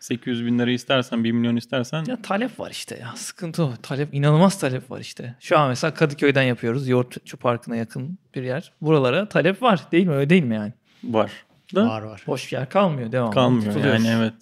800 0.00 0.46
bin 0.46 0.58
lira 0.58 0.70
istersen 0.70 1.24
1 1.24 1.32
milyon 1.32 1.56
istersen 1.56 2.04
ya 2.04 2.22
talep 2.22 2.60
var 2.60 2.70
işte 2.70 2.98
ya. 3.00 3.12
Sıkıntı 3.16 3.64
o. 3.64 3.72
Talep, 3.82 4.14
inanılmaz 4.14 4.58
talep 4.60 4.90
var 4.90 5.00
işte. 5.00 5.34
Şu 5.40 5.58
an 5.58 5.68
mesela 5.68 5.94
Kadıköy'den 5.94 6.42
yapıyoruz. 6.42 6.88
Yoğurtçu 6.88 7.36
Parkı'na 7.36 7.76
yakın 7.76 8.18
bir 8.34 8.42
yer. 8.42 8.72
Buralara 8.80 9.28
talep 9.28 9.62
var. 9.62 9.80
Değil 9.92 10.06
mi? 10.06 10.12
Öyle 10.14 10.30
değil 10.30 10.44
mi 10.44 10.54
yani? 10.54 10.72
var. 11.04 11.30
Da 11.74 11.88
Var 11.88 12.02
var. 12.02 12.22
Boş 12.26 12.52
bir 12.52 12.56
yer 12.56 12.68
kalmıyor. 12.68 13.12
Devam. 13.12 13.30
kalmıyor 13.30 13.84
yani 13.84 14.08
evet. 14.08 14.34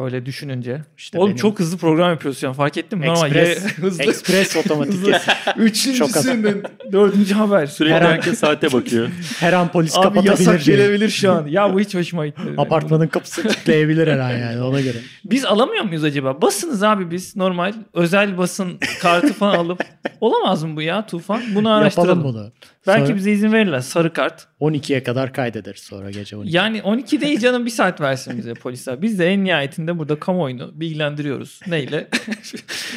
Öyle 0.00 0.26
düşününce. 0.26 0.82
İşte 0.98 1.18
Oğlum 1.18 1.28
benim- 1.28 1.36
çok 1.36 1.58
hızlı 1.60 1.78
program 1.78 2.10
yapıyoruz 2.10 2.40
şu 2.40 2.48
an. 2.48 2.52
Fark 2.54 2.76
ettin 2.78 2.98
mi? 2.98 3.06
Normal 3.06 3.26
Ekspres, 3.34 3.64
ye- 3.64 3.70
hızlı. 3.84 4.02
ekspres 4.04 4.56
otomatik 4.56 4.94
Hızlı. 4.94 5.12
kesin. 5.12 5.32
Üçüncüsünden 5.58 6.62
dördüncü 6.92 7.34
haber. 7.34 7.66
Sürekli 7.66 7.94
Her 7.94 8.02
an- 8.02 8.10
herkes 8.12 8.38
saate 8.38 8.72
bakıyor. 8.72 9.08
Her 9.40 9.52
an 9.52 9.72
polis 9.72 9.96
Abi 9.96 10.02
kapatabilir. 10.02 10.30
yasak 10.30 10.64
diye. 10.64 10.76
gelebilir 10.76 11.08
şu 11.08 11.32
an. 11.32 11.46
Ya 11.46 11.74
bu 11.74 11.80
hiç 11.80 11.94
hoşuma 11.94 12.26
gitmedi. 12.26 12.54
Apartmanın 12.58 13.06
kapısı 13.06 13.42
kilitleyebilir 13.42 14.06
her 14.08 14.18
an 14.18 14.30
yani 14.30 14.62
ona 14.62 14.80
göre. 14.80 14.98
Biz 15.24 15.44
alamıyor 15.44 15.84
muyuz 15.84 16.04
acaba? 16.04 16.42
Basınız 16.42 16.82
abi 16.82 17.10
biz 17.10 17.36
normal 17.36 17.72
özel 17.94 18.38
basın 18.38 18.78
kartı 19.00 19.32
falan 19.32 19.54
alıp 19.58 19.84
olamaz 20.20 20.64
mı 20.64 20.76
bu 20.76 20.82
ya 20.82 21.06
Tufan? 21.06 21.42
Bunu 21.54 21.72
araştıralım. 21.74 22.08
Yapalım 22.18 22.34
bunu. 22.34 22.52
Belki 22.86 23.06
Sonra 23.06 23.16
bize 23.16 23.32
izin 23.32 23.52
verirler 23.52 23.80
sarı 23.80 24.12
kart. 24.12 24.46
12'ye 24.60 25.02
kadar 25.02 25.32
kaydederiz 25.32 25.80
sonra 25.80 26.10
gece 26.10 26.36
12. 26.36 26.56
Yani 26.56 26.82
12 26.82 27.20
değil 27.20 27.38
canım 27.40 27.66
bir 27.66 27.70
saat 27.70 28.00
versin 28.00 28.38
bize 28.38 28.54
polisler. 28.54 29.02
Biz 29.02 29.18
de 29.18 29.26
en 29.32 29.44
nihayetinde 29.44 29.81
burada 29.98 30.18
kamuoyunu 30.18 30.70
bilgilendiriyoruz. 30.74 31.60
Neyle? 31.66 32.08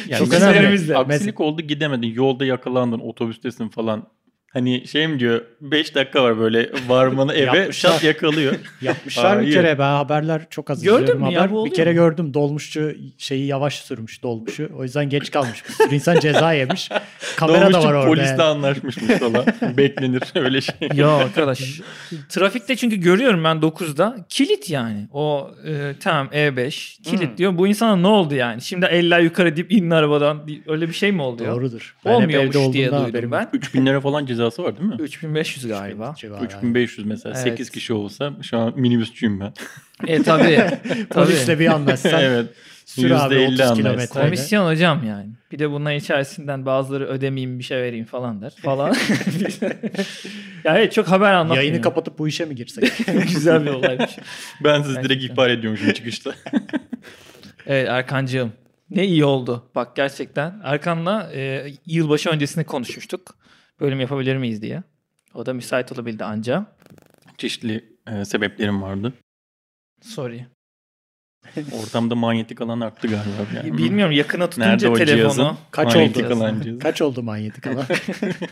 Yani 0.08 0.18
Çok 0.18 0.34
önemli. 0.34 0.96
Aksilik 0.96 1.40
oldu 1.40 1.62
gidemedin. 1.62 2.08
Yolda 2.14 2.44
yakalandın. 2.44 2.98
Otobüstesin 2.98 3.68
falan. 3.68 4.08
Hani 4.56 4.86
şey 4.86 5.08
mi 5.08 5.20
diyor 5.20 5.40
5 5.60 5.94
dakika 5.94 6.22
var 6.22 6.38
böyle 6.38 6.70
varmanı 6.88 7.32
eve 7.34 7.72
şat 7.72 8.04
yakalıyor. 8.04 8.54
Yapmışlar 8.82 9.42
bir 9.42 9.52
kere 9.52 9.78
ben 9.78 9.90
haberler 9.90 10.42
çok 10.50 10.70
az 10.70 10.82
Gördün 10.82 11.02
izliyorum 11.02 11.26
mü 11.26 11.32
ya, 11.32 11.40
haber. 11.40 11.52
bu 11.52 11.66
bir 11.66 11.74
kere 11.74 11.90
mu? 11.90 11.94
gördüm 11.94 12.34
dolmuşçu 12.34 12.94
şeyi 13.18 13.46
yavaş 13.46 13.74
sürmüş 13.80 14.22
dolmuşu. 14.22 14.70
O 14.78 14.82
yüzden 14.82 15.08
geç 15.08 15.30
kalmış. 15.30 15.64
Bir 15.68 15.72
sürü 15.72 15.94
insan 15.94 16.20
ceza 16.20 16.52
yemiş. 16.52 16.88
Kamera 17.36 17.60
da 17.60 17.64
Dolmuşçu 17.72 17.88
var 17.88 17.94
orada. 17.94 18.06
Polisle 18.06 18.30
yani. 18.30 18.42
anlaşmışmış 18.42 19.06
falan. 19.06 19.44
Beklenir 19.76 20.22
öyle 20.34 20.60
şey. 20.60 20.74
Ya 20.94 21.08
arkadaş. 21.16 21.80
Trafikte 22.28 22.76
çünkü 22.76 22.96
görüyorum 22.96 23.44
ben 23.44 23.56
9'da. 23.56 24.16
Kilit 24.28 24.70
yani. 24.70 25.08
O 25.12 25.50
e, 25.66 25.94
tamam 26.00 26.26
E5 26.32 27.02
kilit 27.02 27.30
Hmm. 27.30 27.36
diyor. 27.36 27.58
Bu 27.58 27.66
insana 27.68 27.96
ne 27.96 28.06
oldu 28.06 28.34
yani? 28.34 28.62
Şimdi 28.62 28.86
eller 28.86 29.20
yukarı 29.20 29.56
deyip 29.56 29.72
inin 29.72 29.90
arabadan. 29.90 30.48
Öyle 30.66 30.88
bir 30.88 30.94
şey 30.94 31.12
mi 31.12 31.22
oldu 31.22 31.44
ya? 31.44 31.50
Doğrudur. 31.50 31.96
Ben 32.04 32.10
hep 32.10 32.16
Olmuyormuş 32.16 32.72
diye 32.72 32.90
duydum 32.90 33.32
ben. 33.32 33.40
yok. 33.40 33.48
3000 33.52 33.86
lira 33.86 34.00
falan 34.00 34.26
cezası 34.50 34.62
var 34.62 34.78
değil 34.78 34.88
mi? 34.88 34.96
3500 35.00 35.66
galiba. 35.66 36.14
Civarı. 36.18 36.44
3500 36.44 37.06
mesela 37.06 37.34
Evet. 37.34 37.44
8 37.44 37.70
kişi 37.70 37.92
olsa 37.92 38.32
şu 38.42 38.58
an 38.58 38.72
minibüsçüyüm 38.76 39.40
ben. 39.40 39.52
E 40.06 40.22
tabii. 40.22 40.56
tabii. 40.84 41.06
Polisle 41.06 41.58
bir 41.58 41.66
anlaşsan 41.66 42.22
evet. 42.22 42.46
sür 42.84 43.10
abi 43.10 43.34
%50 43.34 43.46
30 43.46 43.60
anlaşsan. 43.60 43.76
kilometre. 43.76 44.20
Komisyon 44.20 44.70
hocam 44.70 45.04
yani. 45.06 45.30
Bir 45.52 45.58
de 45.58 45.70
bunların 45.70 45.98
içerisinden 45.98 46.66
bazıları 46.66 47.06
ödemeyeyim 47.06 47.58
bir 47.58 47.64
şey 47.64 47.78
vereyim 47.78 48.04
falan 48.04 48.42
der. 48.42 48.52
Falan. 48.62 48.88
ya 50.64 50.78
evet 50.78 50.92
çok 50.92 51.08
haber 51.08 51.32
anlatmıyor. 51.32 51.62
Yayını 51.62 51.80
kapatıp 51.80 52.18
bu 52.18 52.28
işe 52.28 52.44
mi 52.44 52.54
girsek? 52.54 52.92
Güzel 53.06 53.64
bir 53.64 53.70
olaymış. 53.70 54.16
Ben 54.64 54.82
sizi 54.82 55.02
direkt 55.02 55.24
ihbar 55.24 55.50
ediyormuşum 55.50 55.92
çıkışta. 55.92 56.34
Evet 57.66 57.88
Erkancığım. 57.88 58.52
Ne 58.90 59.04
iyi 59.04 59.24
oldu. 59.24 59.70
Bak 59.74 59.96
gerçekten. 59.96 60.60
Erkan'la 60.64 61.30
e, 61.34 61.66
yılbaşı 61.86 62.30
öncesinde 62.30 62.64
konuşmuştuk. 62.64 63.34
Bölüm 63.80 64.00
yapabilir 64.00 64.36
miyiz 64.36 64.62
diye. 64.62 64.82
O 65.34 65.46
da 65.46 65.52
müsait 65.54 65.92
olabildi 65.92 66.24
anca. 66.24 66.66
Çeşitli 67.38 67.84
e, 68.12 68.24
sebeplerim 68.24 68.82
vardı. 68.82 69.12
Sorry. 70.02 70.46
Ortamda 71.82 72.14
manyetik 72.14 72.60
alan 72.60 72.80
arttı 72.80 73.08
galiba. 73.08 73.56
Yani. 73.56 73.78
Bilmiyorum 73.78 74.12
yakına 74.12 74.50
tutunca 74.50 74.68
Nerede 74.68 74.88
o 74.88 74.94
telefonu. 74.94 75.18
cihazın? 75.18 75.56
Kaç 75.70 75.94
Manyetik 75.94 76.26
oldu? 76.26 76.34
alan 76.34 76.60
cihazı. 76.60 76.78
Kaç 76.78 77.02
oldu 77.02 77.22
manyetik 77.22 77.66
alan? 77.66 77.84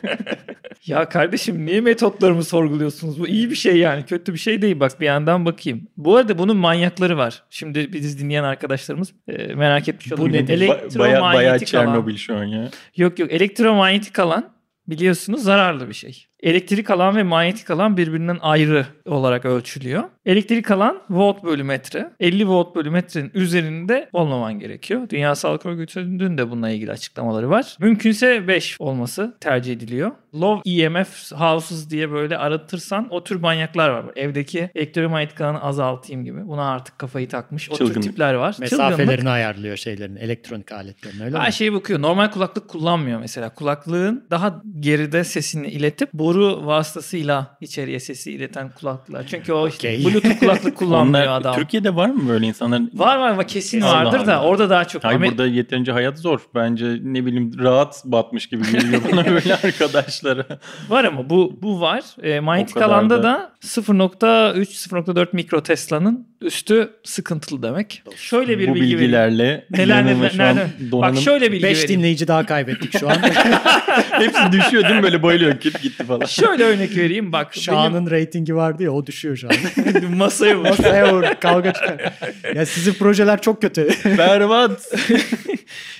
Ya 0.87 1.09
kardeşim 1.09 1.67
niye 1.67 1.81
metotlarımı 1.81 2.45
sorguluyorsunuz? 2.45 3.21
Bu 3.21 3.29
iyi 3.29 3.51
bir 3.51 3.55
şey 3.55 3.77
yani. 3.77 4.05
Kötü 4.07 4.33
bir 4.33 4.39
şey 4.39 4.63
değil. 4.63 4.81
Bak 4.81 5.01
bir 5.01 5.07
yandan 5.07 5.45
bakayım. 5.45 5.89
Bu 5.97 6.17
arada 6.17 6.39
bunun 6.39 6.57
manyakları 6.57 7.17
var. 7.17 7.43
Şimdi 7.51 7.93
bizi 7.93 8.19
dinleyen 8.19 8.45
arkadaşlarımız 8.45 9.13
e, 9.29 9.55
merak 9.55 9.89
etmiş 9.89 10.11
Bu 10.11 10.15
olabilir. 10.15 10.43
nedir? 10.43 10.59
Ba- 10.61 10.99
Baya, 10.99 11.21
baya 11.21 11.41
Elektromanyetik 11.43 11.75
alan. 11.75 11.85
Çernobil 11.85 12.17
şu 12.17 12.37
an 12.37 12.45
ya. 12.45 12.71
Yok 12.97 13.19
yok 13.19 13.33
elektromanyetik 13.33 14.19
alan 14.19 14.54
biliyorsunuz 14.89 15.43
zararlı 15.43 15.89
bir 15.89 15.95
şey. 15.95 16.27
Elektrik 16.49 16.91
alan 16.91 17.17
ve 17.17 17.23
manyetik 17.23 17.71
alan 17.71 17.97
birbirinden 17.97 18.39
ayrı 18.41 18.87
olarak 19.07 19.45
ölçülüyor. 19.45 20.05
Elektrik 20.27 20.71
alan 20.71 20.99
volt 21.11 21.45
bölü 21.45 21.63
metre. 21.63 22.11
50 22.21 22.49
volt 22.49 22.77
bölü 22.77 22.91
metrenin 22.91 23.31
üzerinde 23.35 24.09
olmaman 24.13 24.59
gerekiyor. 24.59 25.09
Dünya 25.11 25.35
Sağlık 25.35 25.67
Örgütü'nün 25.67 26.39
de 26.39 26.51
bununla 26.51 26.71
ilgili 26.71 26.91
açıklamaları 26.91 27.51
var. 27.51 27.77
Mümkünse 27.81 28.49
5 28.49 28.77
olması 28.81 29.35
tercih 29.41 29.73
ediliyor. 29.73 30.11
Low 30.35 30.71
EMF 30.83 31.33
houses 31.33 31.91
diye 31.91 32.11
böyle 32.11 32.39
aratırsan 32.39 33.07
o 33.11 33.25
tür 33.25 33.37
manyaklar 33.37 33.89
var. 33.89 34.05
Evdeki 34.17 34.71
elektromanyetik 34.75 35.41
alanı 35.41 35.63
azaltayım 35.63 36.25
gibi. 36.25 36.49
Buna 36.49 36.71
artık 36.71 36.99
kafayı 36.99 37.29
takmış. 37.29 37.71
O 37.71 37.75
tür 37.77 37.87
Çılgınlık. 37.87 38.03
tipler 38.03 38.35
var. 38.35 38.53
Çılgınlık. 38.53 38.73
Mesafelerini 38.73 39.29
ayarlıyor 39.31 39.77
şeylerin, 39.77 40.17
elektronik 40.17 40.73
aletlerin 40.73 41.21
öyle 41.21 41.39
Her 41.39 41.47
mi? 41.47 41.53
şeye 41.53 41.73
bakıyor. 41.73 42.03
Normal 42.03 42.31
kulaklık 42.31 42.69
kullanmıyor 42.69 43.21
mesela. 43.21 43.49
Kulaklığın 43.55 44.25
daha 44.31 44.63
geride 44.81 45.25
sesini 45.25 45.67
iletip 45.67 46.13
boru 46.13 46.34
vasıtasıyla 46.41 47.57
içeriye 47.61 48.01
sesi 48.01 48.33
ileten 48.33 48.71
kulaklıklar. 48.71 49.27
Çünkü 49.27 49.53
o 49.53 49.69
işte 49.69 49.89
Okey. 49.89 50.05
Bluetooth 50.05 50.39
kulaklık 50.41 50.77
kullanmıyor 50.79 51.25
Onlar, 51.27 51.41
adam. 51.41 51.55
Türkiye'de 51.55 51.95
var 51.97 52.09
mı 52.09 52.29
böyle 52.29 52.47
insanlar? 52.47 52.83
Var 52.95 53.17
var 53.19 53.31
var 53.31 53.49
kesin 53.49 53.81
Allah 53.81 54.05
vardır 54.05 54.27
da 54.27 54.37
Allah. 54.39 54.47
orada 54.49 54.71
daha 54.71 54.85
çok. 54.85 55.05
Hayır 55.05 55.21
Amer- 55.21 55.31
burada 55.31 55.47
yeterince 55.47 55.93
hayat 55.93 56.19
zor. 56.19 56.41
Bence 56.55 56.87
ne 57.03 57.27
bileyim 57.27 57.53
rahat 57.59 58.03
batmış 58.05 58.47
gibi 58.47 58.73
geliyor 58.73 59.03
bana 59.13 59.25
böyle 59.31 59.55
arkadaşlara. 59.55 60.47
Var 60.89 61.05
ama 61.05 61.31
bu 61.31 61.59
bu 61.63 61.81
var. 61.81 62.03
E, 62.23 62.41
manyetik 62.41 62.77
alanda 62.77 63.19
da. 63.19 63.23
da 63.23 63.53
0.3-0.4 63.63 65.27
mikro 65.33 65.63
Tesla'nın 65.63 66.27
üstü 66.41 66.91
sıkıntılı 67.05 67.63
demek. 67.63 68.03
Şöyle 68.17 68.59
bir 68.59 68.69
Bu 68.69 68.75
bilgi 68.75 68.81
vereyim. 68.85 68.99
bilgilerle 69.01 69.67
Neler 69.71 69.85
inanılmaz 70.03 70.19
neler 70.19 70.31
şu 70.31 70.39
nerede? 70.39 70.67
donanım 70.91 71.17
Bak 71.17 71.23
şöyle 71.23 71.53
bilgi 71.53 71.63
5 71.65 71.83
vereyim. 71.83 71.99
dinleyici 72.01 72.29
daha 72.29 72.47
kaybettik 72.47 72.99
şu 72.99 73.11
an. 73.11 73.17
hepsi 74.11 74.53
düşüyor 74.53 74.83
değil 74.85 74.95
mi 74.95 75.03
böyle 75.03 75.23
bayılıyor 75.23 75.61
kip 75.61 75.83
gitti 75.83 76.05
falan. 76.05 76.14
Şöyle 76.29 76.65
örnek 76.65 76.97
vereyim 76.97 77.33
bak. 77.33 77.55
Şahan'ın 77.55 78.11
reytingi 78.11 78.57
vardı 78.57 78.83
ya 78.83 78.91
o 78.93 79.07
düşüyor 79.07 79.37
şu 79.37 79.49
an. 79.49 79.55
benim 79.95 80.17
masaya 80.17 80.57
vur. 80.59 80.63
Masaya 80.69 81.15
vur 81.15 81.25
kavga 81.41 81.73
çıkar. 81.73 82.13
Ya 82.55 82.67
sizin 82.67 82.93
projeler 82.93 83.41
çok 83.43 83.63
kötü. 83.63 83.89
Berbat. 84.19 84.93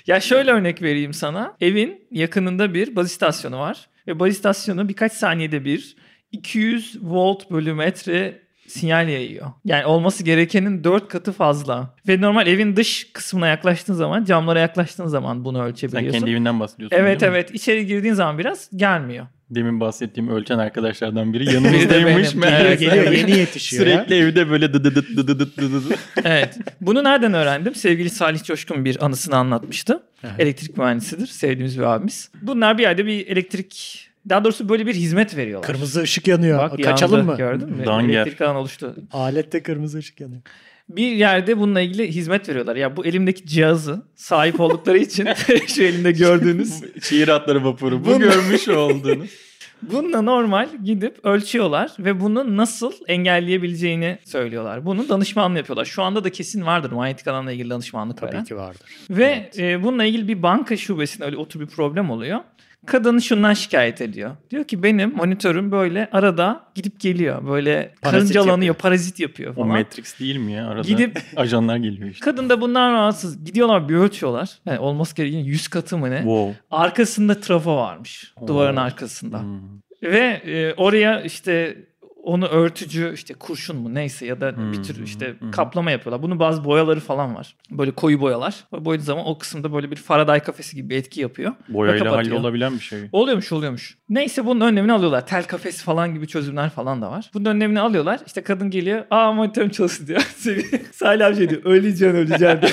Ya 0.07 0.21
şöyle 0.21 0.51
örnek 0.51 0.83
vereyim 0.83 1.13
sana. 1.13 1.57
Evin 1.61 2.07
yakınında 2.11 2.75
bir 2.75 2.97
baz 2.97 3.11
istasyonu 3.11 3.59
var. 3.59 3.87
Ve 4.07 4.21
baz 4.21 4.29
istasyonu 4.29 4.89
birkaç 4.89 5.13
saniyede 5.13 5.65
bir 5.65 5.97
200 6.33 6.99
volt 7.03 7.51
bölü 7.51 7.75
metre 7.75 8.39
sinyal 8.69 9.09
yayıyor. 9.09 9.47
Yani 9.65 9.87
olması 9.87 10.25
gerekenin 10.25 10.85
4 10.85 11.09
katı 11.09 11.33
fazla. 11.33 11.95
Ve 12.09 12.21
normal 12.21 12.47
evin 12.47 12.77
dış 12.77 13.13
kısmına 13.13 13.47
yaklaştığın 13.47 13.95
zaman, 13.95 14.25
camlara 14.25 14.61
yaklaştığın 14.61 15.07
zaman 15.07 15.45
bunu 15.45 15.59
Sen 15.59 15.67
ölçebiliyorsun. 15.67 16.19
kendi 16.19 16.31
evinden 16.31 16.61
bahsediyorsun 16.61 16.97
Evet 16.97 17.21
mi? 17.23 17.29
evet. 17.31 17.51
İçeri 17.55 17.87
girdiğin 17.87 18.15
zaman 18.15 18.39
biraz 18.39 18.71
gelmiyor. 18.77 19.27
Demin 19.51 19.81
bahsettiğim 19.81 20.29
ölçen 20.29 20.59
arkadaşlardan 20.59 21.33
biri 21.33 21.45
yanımızdaymış. 21.55 22.35
Evet, 22.45 22.81
geliyor 22.81 23.13
yeni 23.13 23.31
yetişiyor 23.31 23.87
ya. 23.87 23.95
Sürekli 23.95 24.15
evde 24.15 24.51
böyle 24.51 24.73
dıdıdıt 24.73 25.17
dıdıdıt 25.17 25.57
dıdıdıt. 25.57 25.99
Evet. 26.25 26.59
Bunu 26.81 27.05
nereden 27.05 27.35
öğrendim? 27.35 27.75
Sevgili 27.75 28.11
Salih 28.11 28.43
Coşkun 28.45 28.85
bir 28.85 29.05
anısını 29.05 29.37
anlatmıştı. 29.37 30.03
Aha. 30.25 30.35
Elektrik 30.39 30.79
mühendisidir. 30.79 31.27
Sevdiğimiz 31.27 31.79
bir 31.79 31.83
abimiz. 31.83 32.31
Bunlar 32.43 32.79
bir 32.79 32.83
yerde 32.83 33.07
bir 33.07 33.27
elektrik 33.27 34.05
daha 34.29 34.45
doğrusu 34.45 34.69
böyle 34.69 34.87
bir 34.87 34.95
hizmet 34.95 35.37
veriyorlar. 35.37 35.67
Kırmızı 35.73 36.03
ışık 36.03 36.29
yanıyor. 36.29 36.59
Bak, 36.59 36.85
Kaçalım 36.85 37.19
yandı, 37.19 37.31
mı? 37.33 37.39
Gördün 37.39 37.71
mü? 37.71 37.87
Danger. 37.87 38.09
Elektrik 38.15 38.41
alan 38.41 38.57
oluştu. 38.57 38.97
Alette 39.13 39.63
kırmızı 39.63 39.99
ışık 39.99 40.21
yanıyor. 40.21 40.43
Bir 40.89 41.13
yerde 41.13 41.59
bununla 41.59 41.81
ilgili 41.81 42.09
hizmet 42.09 42.49
veriyorlar. 42.49 42.77
Ya 42.77 42.97
bu 42.97 43.07
elimdeki 43.07 43.47
cihazı 43.47 44.03
sahip 44.15 44.61
oldukları 44.61 44.99
için 44.99 45.29
şu 45.67 45.83
elimde 45.83 46.13
gördüğünüz 46.13 46.81
Şiir 47.03 47.29
atları 47.29 47.65
vapuru. 47.65 48.01
Bu 48.01 48.07
Bunu- 48.07 48.19
görmüş 48.19 48.69
olduğunuz. 48.69 49.31
bununla 49.83 50.23
normal 50.23 50.69
gidip 50.85 51.25
ölçüyorlar 51.25 51.93
ve 51.99 52.21
bunu 52.21 52.57
nasıl 52.57 52.93
engelleyebileceğini 53.09 54.19
söylüyorlar. 54.25 54.87
Bunun 54.87 55.09
danışmanlığı 55.09 55.59
yapıyorlar. 55.59 55.85
Şu 55.85 56.03
anda 56.03 56.25
da 56.25 56.31
kesin 56.33 56.67
vardır 56.67 56.93
manyetik 56.93 57.27
alanla 57.29 57.53
ilgili 57.53 57.71
danışmanlık 57.71 58.19
Tabii 58.19 58.33
veren. 58.33 58.45
ki 58.45 58.57
vardır. 58.57 58.91
Ve 59.11 59.51
e, 59.59 59.83
bununla 59.83 60.05
ilgili 60.05 60.29
bir 60.29 60.43
banka 60.43 60.77
şubesinde 60.77 61.25
öyle 61.25 61.37
otur 61.37 61.61
bir 61.61 61.67
problem 61.67 62.11
oluyor. 62.11 62.41
Kadın 62.87 63.19
şundan 63.19 63.53
şikayet 63.55 64.01
ediyor. 64.01 64.37
Diyor 64.51 64.65
ki 64.65 64.83
benim 64.83 65.17
monitörüm 65.17 65.73
böyle 65.73 66.09
arada 66.13 66.65
gidip 66.75 67.01
geliyor. 67.01 67.47
Böyle 67.49 67.95
Parazit 68.03 68.03
karıncalanıyor, 68.03 68.57
yapıyor. 68.57 68.75
parazit 68.75 69.21
yapıyor 69.21 69.51
O 69.51 69.55
falan. 69.55 69.69
Matrix 69.69 70.21
değil 70.21 70.37
mi 70.37 70.53
ya? 70.53 70.69
Arada 70.69 70.89
Gidip- 70.89 71.19
ajanlar 71.37 71.77
geliyor 71.77 72.09
işte. 72.11 72.25
Kadın 72.25 72.49
da 72.51 72.61
bundan 72.61 72.93
rahatsız. 72.93 73.45
Gidiyorlar 73.45 73.89
bir 73.89 73.95
ölçüyorlar. 73.95 74.59
Yani 74.67 74.79
olması 74.79 75.15
gereken 75.17 75.39
100 75.39 75.69
katı 75.69 75.99
mı 75.99 76.11
ne? 76.11 76.17
Wow. 76.19 76.55
Arkasında 76.71 77.41
trafo 77.41 77.77
varmış. 77.77 78.35
Duvarın 78.47 78.77
arkasında. 78.77 79.41
Hmm. 79.41 79.61
Ve 80.03 80.43
e, 80.47 80.75
oraya 80.75 81.21
işte 81.23 81.77
onu 82.25 82.47
örtücü 82.47 83.13
işte 83.15 83.35
kurşun 83.35 83.77
mu 83.77 83.95
neyse 83.95 84.27
ya 84.27 84.41
da 84.41 84.73
bir 84.73 84.83
tür 84.83 84.97
Hmm, 84.97 85.05
işte 85.05 85.35
hmm. 85.39 85.51
kaplama 85.51 85.91
yapıyorlar. 85.91 86.23
Bunun 86.23 86.39
bazı 86.39 86.65
boyaları 86.65 87.01
falan 87.01 87.35
var. 87.35 87.57
Böyle 87.71 87.91
koyu 87.91 88.21
boyalar. 88.21 88.55
Boyadığı 88.73 89.05
zaman 89.05 89.27
o 89.27 89.39
kısımda 89.39 89.73
böyle 89.73 89.91
bir 89.91 89.97
Faraday 89.97 90.41
kafesi 90.41 90.77
gibi 90.77 90.91
bir 90.91 90.97
etki 90.97 91.21
yapıyor. 91.21 91.53
Boyayla 91.69 92.13
hallolabilen 92.13 92.75
bir 92.75 92.81
şey. 92.81 92.99
Oluyormuş 93.13 93.53
oluyormuş. 93.53 93.99
Neyse 94.09 94.47
bunun 94.47 94.61
önlemini 94.61 94.93
alıyorlar. 94.93 95.27
Tel 95.27 95.45
kafesi 95.45 95.85
falan 95.85 96.15
gibi 96.15 96.27
çözümler 96.27 96.71
falan 96.71 97.03
da 97.03 97.11
var. 97.11 97.31
Bunun 97.35 97.45
önlemini 97.45 97.81
alıyorlar. 97.81 98.21
İşte 98.27 98.43
kadın 98.43 98.71
geliyor. 98.71 99.05
Aa 99.11 99.33
monitörüm 99.33 99.71
çalıştı 99.71 100.07
diyor. 100.07 100.21
Salih 100.93 101.27
abi 101.27 101.37
şey 101.37 101.51
diyor. 101.51 101.61
Öleceksin 101.65 102.07
öleceksin 102.07 102.61
diyor. 102.61 102.73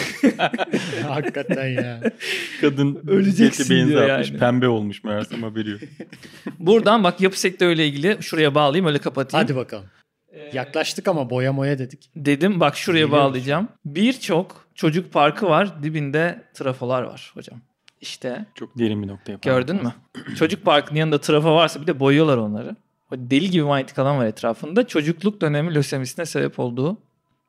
Hakikaten 1.08 1.67
ya. 1.67 2.01
Kadın 2.62 3.01
Öleceksin 3.08 3.77
benzi 3.77 3.89
diyor 3.89 4.10
atmış. 4.10 4.29
yani. 4.29 4.39
Pembe 4.39 4.67
olmuş 4.67 5.03
meğersem 5.03 5.43
haberi 5.43 5.70
yok. 5.70 5.79
Buradan 6.60 7.03
bak 7.03 7.22
yapı 7.22 7.39
sektörüyle 7.39 7.88
ilgili 7.88 8.17
şuraya 8.22 8.55
bağlayayım 8.55 8.86
öyle 8.86 8.98
kapatayım. 8.98 9.40
Hadi 9.41 9.55
bakalım. 9.55 9.86
Yaklaştık 10.53 11.07
ama 11.07 11.29
boya 11.29 11.53
moya 11.53 11.79
dedik. 11.79 12.10
Dedim 12.15 12.60
bak 12.60 12.77
şuraya 12.77 13.03
Geliyoruz. 13.05 13.25
bağlayacağım. 13.25 13.67
Birçok 13.86 14.67
çocuk 14.75 15.13
parkı 15.13 15.45
var. 15.45 15.83
Dibinde 15.83 16.43
trafolar 16.53 17.01
var 17.03 17.31
hocam. 17.33 17.62
İşte 18.01 18.45
Çok 18.55 18.79
derin 18.79 19.03
bir 19.03 19.07
nokta 19.07 19.31
yapalım. 19.31 19.57
gördün 19.57 19.75
mü? 19.75 19.93
çocuk 20.38 20.65
parkının 20.65 21.00
yanında 21.00 21.17
trafo 21.21 21.55
varsa 21.55 21.81
bir 21.81 21.88
de 21.88 22.00
boyuyorlar 22.00 22.38
onları. 22.38 22.75
O 23.12 23.15
deli 23.17 23.50
gibi 23.50 23.63
manyetik 23.63 24.00
alan 24.00 24.17
var 24.17 24.25
etrafında. 24.25 24.88
Çocukluk 24.88 25.41
dönemi 25.41 25.75
lösemisine 25.75 26.25
sebep 26.25 26.60
olduğu 26.60 26.98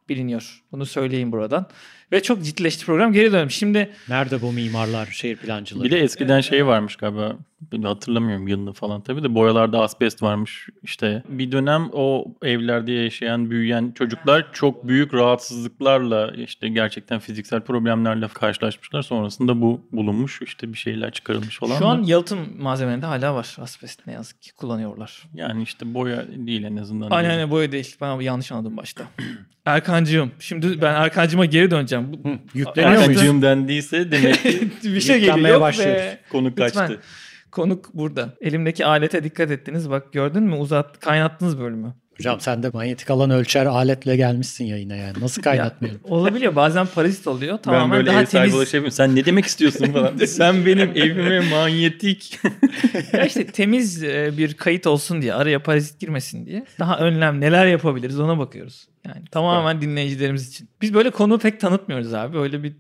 biliniyor. 0.09 0.63
Bunu 0.73 0.87
söyleyeyim 0.87 1.33
buradan. 1.33 1.67
Ve 2.13 2.23
çok 2.23 2.43
ciddileşti 2.45 2.87
program. 2.87 3.13
Geri 3.13 3.33
dönelim. 3.33 3.51
Şimdi 3.51 3.91
Nerede 4.09 4.43
bu 4.43 4.53
mimarlar, 4.53 5.07
şehir 5.07 5.37
plancıları? 5.37 5.85
Bir 5.85 5.91
de 5.91 5.99
eskiden 5.99 6.41
şey 6.41 6.67
varmış 6.67 6.97
galiba. 6.97 7.37
Ben 7.73 7.83
hatırlamıyorum 7.83 8.49
yılını 8.49 8.73
falan 8.73 9.01
tabii 9.01 9.23
de 9.23 9.35
boyalarda 9.35 9.81
asbest 9.83 10.23
varmış. 10.23 10.69
İşte 10.83 11.23
bir 11.29 11.53
dönem 11.53 11.91
o 11.93 12.25
evlerde 12.43 12.93
yaşayan, 12.93 13.51
büyüyen 13.51 13.93
çocuklar 13.95 14.53
çok 14.53 14.89
büyük 14.89 15.15
rahatsızlıklarla 15.15 16.33
işte 16.37 16.69
gerçekten 16.69 17.19
fiziksel 17.19 17.61
problemlerle 17.61 18.29
karşılaşmışlar. 18.29 19.03
Sonrasında 19.03 19.61
bu 19.61 19.81
bulunmuş. 19.93 20.43
işte 20.43 20.73
bir 20.73 20.79
şeyler 20.79 21.11
çıkarılmış 21.13 21.59
falan. 21.59 21.79
şu 21.79 21.85
da. 21.85 21.89
an 21.89 22.03
yalıtım 22.03 22.39
malzemelerinde 22.59 23.07
hala 23.07 23.35
var 23.35 23.57
asbest 23.61 24.07
ne 24.07 24.13
yazık 24.13 24.43
ki 24.43 24.53
kullanıyorlar. 24.55 25.23
yani 25.35 25.63
işte 25.63 25.95
boya 25.95 26.25
değil 26.47 26.63
en 26.65 26.77
azından. 26.77 27.11
Aynen 27.11 27.31
aynen 27.31 27.51
boya 27.51 27.73
değil. 27.73 27.97
Ben 28.01 28.21
yanlış 28.21 28.53
anladım 28.53 28.77
başta. 28.77 29.05
Erkancığım. 29.65 30.33
Şimdi 30.41 30.83
ben 30.83 30.95
Erkancığıma 30.95 31.45
geri 31.45 31.71
döneceğim. 31.71 32.05
Hı, 32.05 32.39
yükleniyor 32.55 32.93
muyuz? 32.93 33.09
Erkancığım 33.11 33.43
dendiyse 33.43 34.11
demek 34.13 34.43
ki 34.43 34.71
bir 34.85 35.01
şey 35.01 35.15
geliyor. 35.15 35.21
Yüklenmeye 35.21 35.53
Yok 35.53 35.61
başlıyoruz. 35.63 36.03
be. 36.03 36.21
konu 36.33 36.47
Lütfen. 36.59 36.97
Konuk 37.53 37.95
burada. 37.95 38.35
Elimdeki 38.41 38.87
alete 38.87 39.25
dikkat 39.25 39.51
ettiniz. 39.51 39.91
Bak 39.91 40.13
gördün 40.13 40.43
mü? 40.43 40.55
Uzat, 40.55 41.01
kaynattınız 41.01 41.59
bölümü. 41.59 41.95
Hocam 42.19 42.41
sen 42.41 42.63
de 42.63 42.69
manyetik 42.69 43.11
alan 43.11 43.31
ölçer 43.31 43.67
aletle 43.67 44.17
gelmişsin 44.17 44.65
yayına 44.65 44.97
yani. 44.97 45.21
Nasıl 45.21 45.43
kaynatmayalım? 45.43 46.01
Ya, 46.09 46.15
olabiliyor. 46.15 46.57
Bazen 46.57 46.87
parazit 46.87 47.27
oluyor. 47.27 47.53
ben 47.53 47.63
Tamamen 47.63 47.91
böyle 47.91 48.07
daha 48.07 48.21
ev 48.23 48.27
sahibi 48.27 48.43
temiz. 48.43 48.55
ulaşamıyorum. 48.55 48.93
Sen 48.93 49.17
ne 49.17 49.25
demek 49.25 49.45
istiyorsun 49.45 49.87
falan. 49.93 50.17
Sen 50.27 50.67
benim 50.67 50.91
evime 50.91 51.41
manyetik. 51.51 52.39
ya 53.13 53.25
işte 53.25 53.47
temiz 53.47 54.03
e, 54.05 54.33
bir 54.39 54.55
kayıt 54.55 54.87
olsun 54.87 55.23
diye. 55.23 55.35
Araya 55.35 55.63
parazit 55.63 56.01
girmesin 56.01 56.47
diye. 56.47 56.65
Daha 56.79 56.99
önlem 56.99 57.41
neler 57.41 57.67
yapabiliriz 57.67 58.21
ona 58.21 58.39
bakıyoruz. 58.39 58.89
Yani 59.07 59.25
tamamen 59.31 59.81
dinleyicilerimiz 59.81 60.49
için. 60.49 60.69
Biz 60.81 60.95
böyle 60.95 61.11
konuyu 61.11 61.39
pek 61.39 61.61
tanıtmıyoruz 61.61 62.15
abi. 62.15 62.39
Öyle 62.39 62.63
bir 62.63 62.77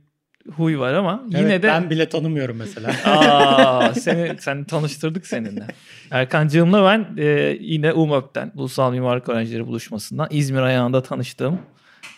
huy 0.50 0.78
var 0.78 0.94
ama 0.94 1.22
yine 1.26 1.40
Evet, 1.40 1.62
de 1.62 1.66
Ben 1.68 1.90
bile 1.90 2.08
tanımıyorum 2.08 2.56
mesela. 2.56 2.90
Aa, 3.04 3.94
seni 3.94 4.36
sen 4.40 4.64
tanıştırdık 4.64 5.26
seninle. 5.26 5.66
Erkancığımla 6.10 6.84
ben 6.84 7.22
e, 7.22 7.56
yine 7.60 7.92
UMÖP'ten 7.92 8.52
Ulusal 8.54 8.92
Mimarlık 8.92 9.28
Öğrencileri 9.28 9.66
Buluşması'ndan 9.66 10.28
İzmir 10.30 10.60
ayağında 10.60 11.02
tanıştığım 11.02 11.58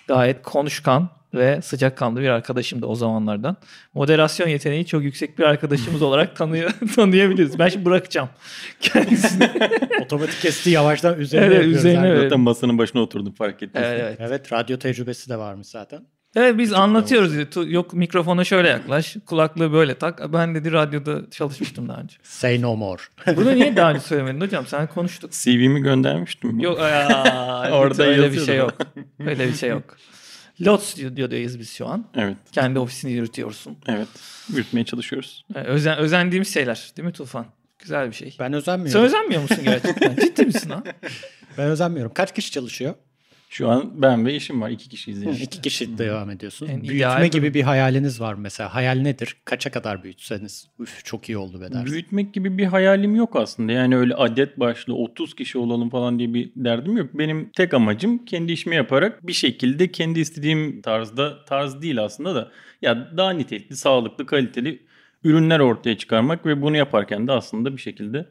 gayet 0.09 0.43
konuşkan 0.43 1.09
ve 1.35 1.62
sıcakkanlı 1.62 2.21
bir 2.21 2.28
arkadaşım 2.28 2.83
da 2.83 2.87
o 2.87 2.95
zamanlardan. 2.95 3.57
Moderasyon 3.95 4.49
yeteneği 4.49 4.87
çok 4.87 5.02
yüksek 5.02 5.38
bir 5.38 5.45
arkadaşımız 5.45 6.02
olarak 6.09 6.37
tanıyor, 6.37 6.71
tanıyabiliriz. 6.97 7.59
Ben 7.59 7.69
şimdi 7.69 7.85
bırakacağım 7.85 8.28
kendisini. 8.81 9.50
Otomatik 10.04 10.40
kesti 10.40 10.71
yavaştan 10.71 11.19
üzerine 11.21 11.47
Evet, 11.47 11.54
yapıyoruz. 11.57 11.78
üzerine 11.78 12.09
yani. 12.09 12.21
Zaten 12.23 12.40
masanın 12.40 12.78
başına 12.78 13.00
oturdum 13.00 13.33
fark 13.33 13.62
ettim. 13.62 13.83
evet, 13.85 14.00
evet. 14.02 14.16
Evet 14.21 14.52
radyo 14.52 14.78
tecrübesi 14.78 15.31
de 15.31 15.37
varmış 15.38 15.66
zaten. 15.66 16.00
Evet 16.37 16.59
biz 16.59 16.73
anlatıyoruz. 16.73 17.37
dedi. 17.37 17.73
Yok 17.73 17.93
mikrofona 17.95 18.45
şöyle 18.45 18.69
yaklaş, 18.69 19.17
kulaklığı 19.26 19.73
böyle 19.73 19.95
tak. 19.95 20.33
Ben 20.33 20.55
dedi 20.55 20.73
radyoda 20.73 21.31
çalışmıştım 21.31 21.88
daha 21.88 22.00
önce. 22.00 22.17
Say 22.23 22.62
no 22.62 22.76
more. 22.76 23.03
Bunu 23.37 23.55
niye 23.55 23.76
daha 23.76 23.91
önce 23.91 24.00
söylemedin 24.07 24.41
hocam? 24.41 24.67
Sen 24.67 24.87
konuştuk. 24.87 25.33
CV'mi 25.33 25.81
göndermiştim. 25.83 26.61
Yok 26.61 26.81
aa, 26.81 27.71
Orada 27.79 28.03
öyle 28.05 28.33
bir 28.33 28.41
şey 28.41 28.57
yok. 28.57 28.75
Öyle 29.21 29.49
bir 29.49 29.55
şey 29.55 29.71
yok. 29.71 29.97
Lot 30.67 30.83
Stüdyo'dayız 30.83 31.59
biz 31.59 31.73
şu 31.73 31.87
an. 31.88 32.07
Evet, 32.17 32.37
Kendi 32.53 32.79
ofisini 32.79 33.12
yürütüyorsun. 33.12 33.76
evet. 33.88 34.09
Yürütmeye 34.53 34.85
çalışıyoruz. 34.85 35.45
Ee, 35.55 35.59
Özen, 35.59 35.99
özendiğimiz 35.99 36.55
şeyler 36.55 36.93
değil 36.97 37.07
mi 37.07 37.12
Tufan? 37.12 37.47
Güzel 37.79 38.09
bir 38.11 38.14
şey. 38.14 38.29
Ben 38.29 38.45
Sen 38.45 38.55
özenmiyorum. 38.55 39.05
özenmiyor 39.05 39.43
musun 39.43 39.59
gerçekten? 39.64 40.17
Ciddi 40.17 40.47
misin 40.47 40.71
ha? 40.71 40.83
Ben 41.59 41.67
özenmiyorum. 41.67 42.12
Kaç 42.14 42.35
kişi 42.35 42.50
çalışıyor? 42.50 42.95
Şu 43.55 43.69
an 43.69 44.03
ben 44.03 44.27
ve 44.27 44.35
eşim 44.35 44.61
var. 44.61 44.71
iki 44.71 44.88
kişiyiz 44.88 45.23
yani. 45.23 45.37
İki 45.37 45.61
kişi 45.61 45.99
devam 45.99 46.31
ediyorsunuz. 46.31 46.73
En 46.73 46.83
Büyütme 46.83 47.29
gibi 47.29 47.55
bir 47.55 47.62
hayaliniz 47.62 48.21
var 48.21 48.35
mesela. 48.35 48.75
Hayal 48.75 48.95
nedir? 48.95 49.37
Kaça 49.45 49.71
kadar 49.71 50.03
büyütseniz 50.03 50.69
üf 50.81 51.05
çok 51.05 51.29
iyi 51.29 51.38
oldu 51.38 51.61
be 51.61 51.73
dersin. 51.73 51.87
Büyütmek 51.87 52.35
gibi 52.35 52.59
bir 52.59 52.64
hayalim 52.64 53.17
yok 53.17 53.37
aslında. 53.37 53.73
Yani 53.73 53.97
öyle 53.97 54.14
adet 54.14 54.61
başlı 54.61 54.95
30 54.95 55.35
kişi 55.35 55.59
olalım 55.59 55.90
falan 55.90 56.19
diye 56.19 56.35
bir 56.35 56.53
derdim 56.57 56.97
yok. 56.97 57.11
Benim 57.14 57.51
tek 57.57 57.75
amacım 57.75 58.25
kendi 58.25 58.53
işimi 58.53 58.77
yaparak 58.77 59.27
bir 59.27 59.33
şekilde 59.33 59.93
kendi 59.93 60.21
istediğim 60.21 60.83
tarzda, 60.83 61.45
tarz 61.45 61.83
değil 61.83 62.05
aslında 62.05 62.35
da 62.35 62.51
ya 62.83 63.17
daha 63.17 63.31
nitelikli, 63.31 63.77
sağlıklı, 63.77 64.27
kaliteli 64.27 64.83
ürünler 65.25 65.61
ortaya 65.61 65.99
çıkarmak 65.99 66.47
ve 66.47 66.62
bunu 66.62 66.77
yaparken 66.77 67.29
de 67.29 67.33
aslında 67.33 67.77
bir 67.77 67.83
şekilde 67.83 68.27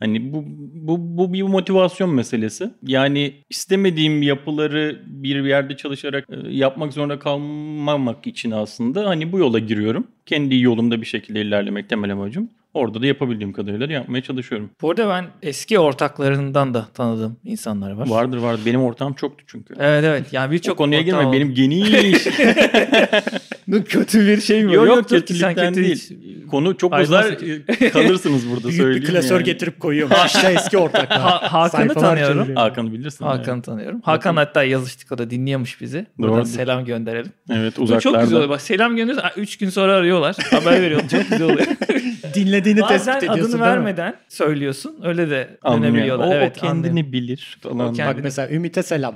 Hani 0.00 0.32
bu, 0.32 0.44
bu, 0.74 1.18
bu 1.18 1.32
bir 1.32 1.42
motivasyon 1.42 2.14
meselesi. 2.14 2.70
Yani 2.82 3.34
istemediğim 3.50 4.22
yapıları 4.22 5.02
bir 5.06 5.44
yerde 5.44 5.76
çalışarak 5.76 6.24
e, 6.30 6.48
yapmak 6.50 6.92
zorunda 6.92 7.18
kalmamak 7.18 8.26
için 8.26 8.50
aslında 8.50 9.08
hani 9.08 9.32
bu 9.32 9.38
yola 9.38 9.58
giriyorum. 9.58 10.06
Kendi 10.26 10.60
yolumda 10.60 11.00
bir 11.00 11.06
şekilde 11.06 11.40
ilerlemek 11.40 11.88
temel 11.88 12.12
amacım. 12.12 12.50
Orada 12.74 13.02
da 13.02 13.06
yapabildiğim 13.06 13.52
kadarıyla 13.52 13.88
da 13.88 13.92
yapmaya 13.92 14.22
çalışıyorum. 14.22 14.70
Bu 14.82 14.90
arada 14.90 15.08
ben 15.08 15.26
eski 15.42 15.78
ortaklarından 15.78 16.74
da 16.74 16.88
tanıdığım 16.94 17.36
insanlar 17.44 17.92
var. 17.92 18.08
Vardır 18.08 18.38
vardır. 18.38 18.62
Benim 18.66 18.82
ortağım 18.82 19.12
çoktu 19.12 19.44
çünkü. 19.46 19.74
Evet 19.78 20.04
evet. 20.04 20.32
Yani 20.32 20.44
Çok 20.44 20.52
birçok 20.52 20.78
konuya 20.78 21.00
ortağı 21.00 21.20
girme. 21.20 21.32
Benim 21.32 21.54
geniş. 21.54 22.26
Bu 23.68 23.84
kötü 23.84 24.26
bir 24.26 24.40
şey 24.40 24.64
mi? 24.64 24.74
yok 24.74 24.86
yok 24.86 25.08
kötülükten 25.08 25.54
kötü 25.54 25.84
değil. 25.84 26.18
Konu 26.50 26.76
çok 26.76 26.92
Ayrılmaz 26.92 27.26
uzar. 27.26 27.38
Kalırsınız 27.92 28.50
burada 28.50 28.68
Büyük 28.68 28.82
söyleyeyim 28.82 29.02
bir 29.02 29.08
klasör 29.10 29.34
yani. 29.36 29.44
getirip 29.44 29.80
koyuyorum. 29.80 30.16
İşte 30.26 30.52
eski 30.58 30.78
ortaklar. 30.78 31.20
Ha- 31.20 31.52
Hakan'ı 31.52 31.94
tanıyorum. 31.94 32.56
Hakan'ı 32.56 32.92
bilirsin. 32.92 33.24
Hakan'ı 33.24 33.62
tanıyorum. 33.62 34.00
Hakan 34.04 34.36
hatta 34.36 34.62
yazıştık 34.64 35.12
o 35.12 35.18
da 35.18 35.30
dinliyormuş 35.30 35.80
bizi. 35.80 36.06
Buradan 36.18 36.42
selam 36.42 36.84
gönderelim. 36.84 37.32
Evet 37.50 37.74
Bu 37.78 37.82
uzaklarda. 37.82 38.00
çok 38.00 38.20
güzel 38.20 38.36
oluyor. 38.36 38.50
Bak 38.50 38.60
selam 38.60 38.96
gönderiyoruz. 38.96 39.30
3 39.36 39.56
gün 39.58 39.68
sonra 39.70 39.92
arıyorlar. 39.92 40.36
Haber 40.50 40.82
veriyorlar. 40.82 41.08
Çok 41.08 41.30
güzel 41.30 41.42
oluyor. 41.42 41.66
Dinlediğini 42.34 42.80
tespit 42.80 43.08
Bazen 43.08 43.18
ediyorsun 43.18 43.52
adını 43.52 43.60
vermeden 43.60 44.14
söylüyorsun. 44.28 44.96
Öyle 45.04 45.30
de 45.30 45.58
dönebiliyorlar. 45.66 46.28
O, 46.28 46.32
evet, 46.34 46.56
o 46.58 46.60
kendini 46.60 46.88
anlıyorum. 46.88 47.12
bilir 47.12 47.58
falan. 47.62 47.88
O 47.88 47.92
kendi- 47.92 48.16
Bak 48.16 48.24
mesela 48.24 48.50
Ümit'e 48.50 48.82
selam. 48.82 49.14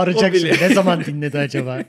Arayacak 0.00 0.36
şimdi. 0.36 0.56
Ne 0.60 0.74
zaman 0.74 1.04
dinledi 1.04 1.38
acaba? 1.38 1.78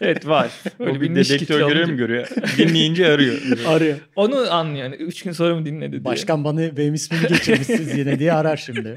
Evet 0.00 0.26
var. 0.28 0.50
Öyle 0.78 0.98
o 0.98 1.00
bir 1.00 1.14
dedektör 1.14 1.68
görev 1.68 1.88
mi 1.88 1.96
görüyor? 1.96 2.28
Dinleyince 2.58 3.06
arıyor. 3.12 3.34
Arıyor. 3.66 3.98
Onu 4.16 4.52
anlıyor. 4.52 4.84
Yani 4.84 4.94
3 4.94 5.22
gün 5.22 5.32
sonra 5.32 5.54
mı 5.54 5.66
dinledi 5.66 5.92
diye. 5.92 6.04
Başkan 6.04 6.44
bana 6.44 6.76
benim 6.76 6.94
ismimi 6.94 7.28
geçirmişsiniz 7.28 7.98
yine 7.98 8.18
diye 8.18 8.32
arar 8.32 8.56
şimdi. 8.56 8.96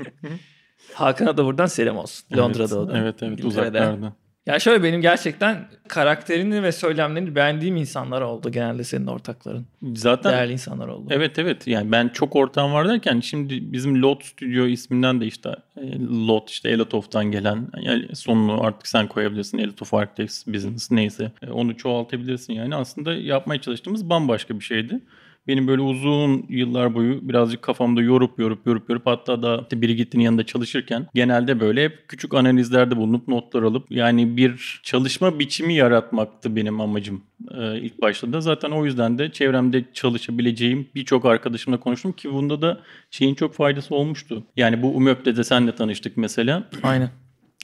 Hakan'a 0.94 1.38
da 1.38 1.46
buradan 1.46 1.66
selam 1.66 1.98
olsun. 1.98 2.38
Londra'da 2.38 2.80
o 2.80 2.88
da. 2.88 2.98
Evet 2.98 3.16
evet 3.24 3.40
İngiltere'de. 3.40 3.48
uzaklarda. 3.80 4.14
Ya 4.46 4.60
şöyle 4.60 4.84
benim 4.84 5.02
gerçekten 5.02 5.68
karakterini 5.88 6.64
ve 6.64 6.72
söylemlerini 6.72 7.36
beğendiğim 7.36 7.78
insanlar 7.78 8.22
oldu 8.22 8.52
genelde 8.52 8.84
senin 8.84 9.08
ortakların. 9.08 9.66
Zaten 9.96 10.32
Değerli 10.34 10.54
insanlar 10.54 10.88
oldu. 10.88 11.08
Evet 11.10 11.40
evet 11.40 11.68
yani 11.68 11.92
ben 11.92 12.10
çok 12.10 12.36
ortağım 12.36 12.74
var 12.74 12.88
derken 12.90 13.20
şimdi 13.20 13.74
bizim 13.74 14.02
Lot 14.02 14.26
Studio 14.26 14.66
isminden 14.66 15.22
de 15.22 15.26
işte 15.26 15.50
e, 15.78 16.00
Lot 16.28 16.50
işte 16.50 16.70
Elotof'tan 16.70 17.32
gelen 17.32 17.68
yani 17.82 18.16
sonunu 18.16 18.64
artık 18.64 18.88
sen 18.88 19.08
koyabilirsin 19.08 19.58
Elotof 19.58 19.94
Architects 19.94 20.48
Business 20.48 20.92
neyse 20.92 21.32
E, 21.42 21.52
onu 21.52 21.78
çoğaltabilirsin 21.78 22.54
yani 22.54 22.76
aslında 22.76 23.14
yapmaya 23.14 23.62
çalıştığımız 23.62 24.10
bambaşka 24.10 24.60
bir 24.60 24.64
şeydi. 24.64 25.00
Benim 25.48 25.68
böyle 25.68 25.82
uzun 25.82 26.46
yıllar 26.50 26.94
boyu 26.94 27.30
birazcık 27.30 27.62
kafamda 27.62 28.02
yorup 28.02 28.40
yorup 28.40 28.68
yorup 28.68 28.90
yorup 28.90 29.08
hatta 29.08 29.44
da 29.44 29.60
işte 29.62 29.82
biri 29.82 29.96
gittiğinin 29.96 30.26
yanında 30.26 30.46
çalışırken 30.46 31.08
genelde 31.14 31.60
böyle 31.60 31.84
hep 31.84 32.08
küçük 32.08 32.34
analizlerde 32.34 32.98
bulunup 32.98 33.28
notlar 33.28 33.64
alıp 33.64 33.92
yani 33.92 34.38
bir 34.38 34.82
çalışma 34.84 35.40
biçimi 35.40 35.74
yaratmaktı 35.74 36.56
benim 36.56 36.82
amacım 36.82 37.24
ee, 37.58 37.80
ilk 37.80 38.02
başta 38.02 38.34
da. 38.34 38.42
Zaten 38.42 38.72
o 38.72 38.86
yüzden 38.86 39.18
de 39.18 39.32
çevremde 39.32 39.86
çalışabileceğim 39.94 40.88
birçok 40.96 41.26
arkadaşımla 41.26 41.80
konuştum 41.80 42.12
ki 42.12 42.34
bunda 42.34 42.62
da 42.62 42.80
şeyin 43.12 43.36
çok 43.36 43.54
faydası 43.54 43.96
olmuştu. 43.96 44.44
Yani 44.58 44.82
bu 44.82 44.96
UMÖP'te 44.96 45.38
de 45.38 45.44
senle 45.44 45.76
tanıştık 45.76 46.18
mesela. 46.18 46.64
Aynen. 46.84 47.10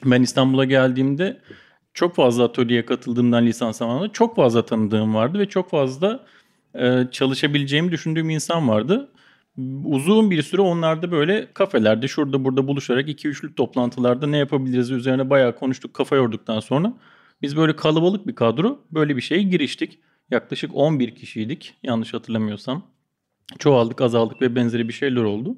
Ben 0.06 0.22
İstanbul'a 0.22 0.66
geldiğimde 0.66 1.42
çok 1.94 2.16
fazla 2.16 2.44
atölyeye 2.44 2.86
katıldığımdan 2.86 3.46
lisans 3.46 3.78
zamanında 3.78 4.12
çok 4.12 4.36
fazla 4.36 4.66
tanıdığım 4.66 5.16
vardı 5.16 5.40
ve 5.40 5.46
çok 5.46 5.70
fazla 5.70 6.26
e, 6.78 7.08
çalışabileceğimi 7.12 7.92
düşündüğüm 7.92 8.30
insan 8.30 8.68
vardı. 8.70 9.10
Uzun 9.86 10.32
bir 10.32 10.42
süre 10.42 10.62
onlarda 10.62 11.12
böyle 11.12 11.48
kafelerde 11.54 12.08
şurada 12.08 12.44
burada 12.44 12.68
buluşarak 12.68 13.10
2-3'lük 13.10 13.56
toplantılarda 13.56 14.28
ne 14.28 14.38
yapabiliriz 14.38 14.92
üzerine 14.92 15.30
bayağı 15.30 15.56
konuştuk 15.56 15.94
kafa 15.94 16.16
yorduktan 16.16 16.60
sonra 16.60 16.94
biz 17.42 17.58
böyle 17.58 17.76
kalabalık 17.76 18.28
bir 18.28 18.36
kadro 18.36 18.80
böyle 18.92 19.16
bir 19.16 19.22
şeye 19.22 19.42
giriştik. 19.42 20.00
Yaklaşık 20.32 20.72
11 20.74 21.16
kişiydik 21.16 21.74
yanlış 21.84 22.14
hatırlamıyorsam. 22.14 22.84
Çoğaldık 23.60 24.02
azaldık 24.02 24.42
ve 24.42 24.56
benzeri 24.56 24.88
bir 24.88 24.94
şeyler 24.94 25.22
oldu. 25.22 25.58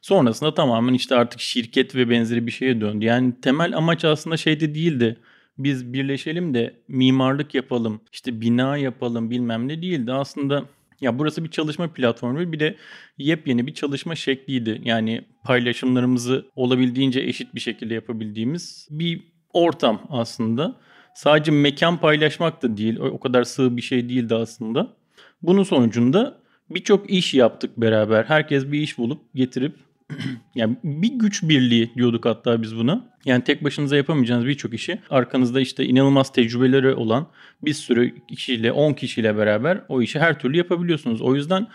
Sonrasında 0.00 0.54
tamamen 0.54 0.94
işte 0.94 1.14
artık 1.14 1.40
şirket 1.40 1.94
ve 1.94 2.10
benzeri 2.10 2.46
bir 2.46 2.52
şeye 2.52 2.80
döndü. 2.80 3.04
Yani 3.04 3.40
temel 3.40 3.76
amaç 3.76 4.04
aslında 4.04 4.36
şeyde 4.36 4.74
değildi. 4.74 5.20
Biz 5.58 5.92
birleşelim 5.92 6.54
de 6.54 6.74
mimarlık 6.88 7.54
yapalım, 7.54 8.00
işte 8.12 8.40
bina 8.40 8.76
yapalım 8.76 9.30
bilmem 9.30 9.68
ne 9.68 9.82
değildi. 9.82 10.12
Aslında 10.12 10.64
ya 11.00 11.18
burası 11.18 11.44
bir 11.44 11.50
çalışma 11.50 11.92
platformu 11.92 12.52
bir 12.52 12.60
de 12.60 12.76
yepyeni 13.18 13.66
bir 13.66 13.74
çalışma 13.74 14.14
şekliydi. 14.14 14.80
Yani 14.84 15.24
paylaşımlarımızı 15.44 16.46
olabildiğince 16.56 17.20
eşit 17.20 17.54
bir 17.54 17.60
şekilde 17.60 17.94
yapabildiğimiz 17.94 18.88
bir 18.90 19.22
ortam 19.52 20.02
aslında. 20.10 20.76
sadece 21.14 21.50
mekan 21.50 22.00
paylaşmak 22.00 22.62
da 22.62 22.76
değil. 22.76 22.98
O, 22.98 23.20
kadar 23.20 23.44
sığ 23.44 23.76
bir 23.76 23.82
şey 23.82 24.08
değildi 24.08 24.34
aslında. 24.34 24.96
Bunun 25.42 25.62
sonucunda 25.62 26.40
birçok 26.70 27.10
iş 27.10 27.34
yaptık 27.34 27.76
beraber. 27.76 28.24
Herkes 28.24 28.72
bir 28.72 28.80
iş 28.80 28.98
bulup 28.98 29.20
getirip 29.34 29.76
yani 30.54 30.76
bir 30.84 31.12
güç 31.12 31.42
birliği 31.42 31.94
diyorduk 31.94 32.26
hatta 32.26 32.62
biz 32.62 32.76
buna. 32.76 33.04
Yani 33.24 33.44
tek 33.44 33.64
başınıza 33.64 33.96
yapamayacağınız 33.96 34.46
birçok 34.46 34.74
işi 34.74 34.98
arkanızda 35.10 35.60
işte 35.60 35.84
inanılmaz 35.84 36.32
tecrübeleri 36.32 36.94
olan 36.94 37.26
bir 37.62 37.74
sürü 37.74 38.14
kişiyle 38.26 38.72
10 38.72 38.92
kişiyle 38.92 39.36
beraber 39.36 39.80
o 39.88 40.02
işi 40.02 40.20
her 40.20 40.38
türlü 40.38 40.56
yapabiliyorsunuz. 40.56 41.22
O 41.22 41.34
yüzden 41.34 41.66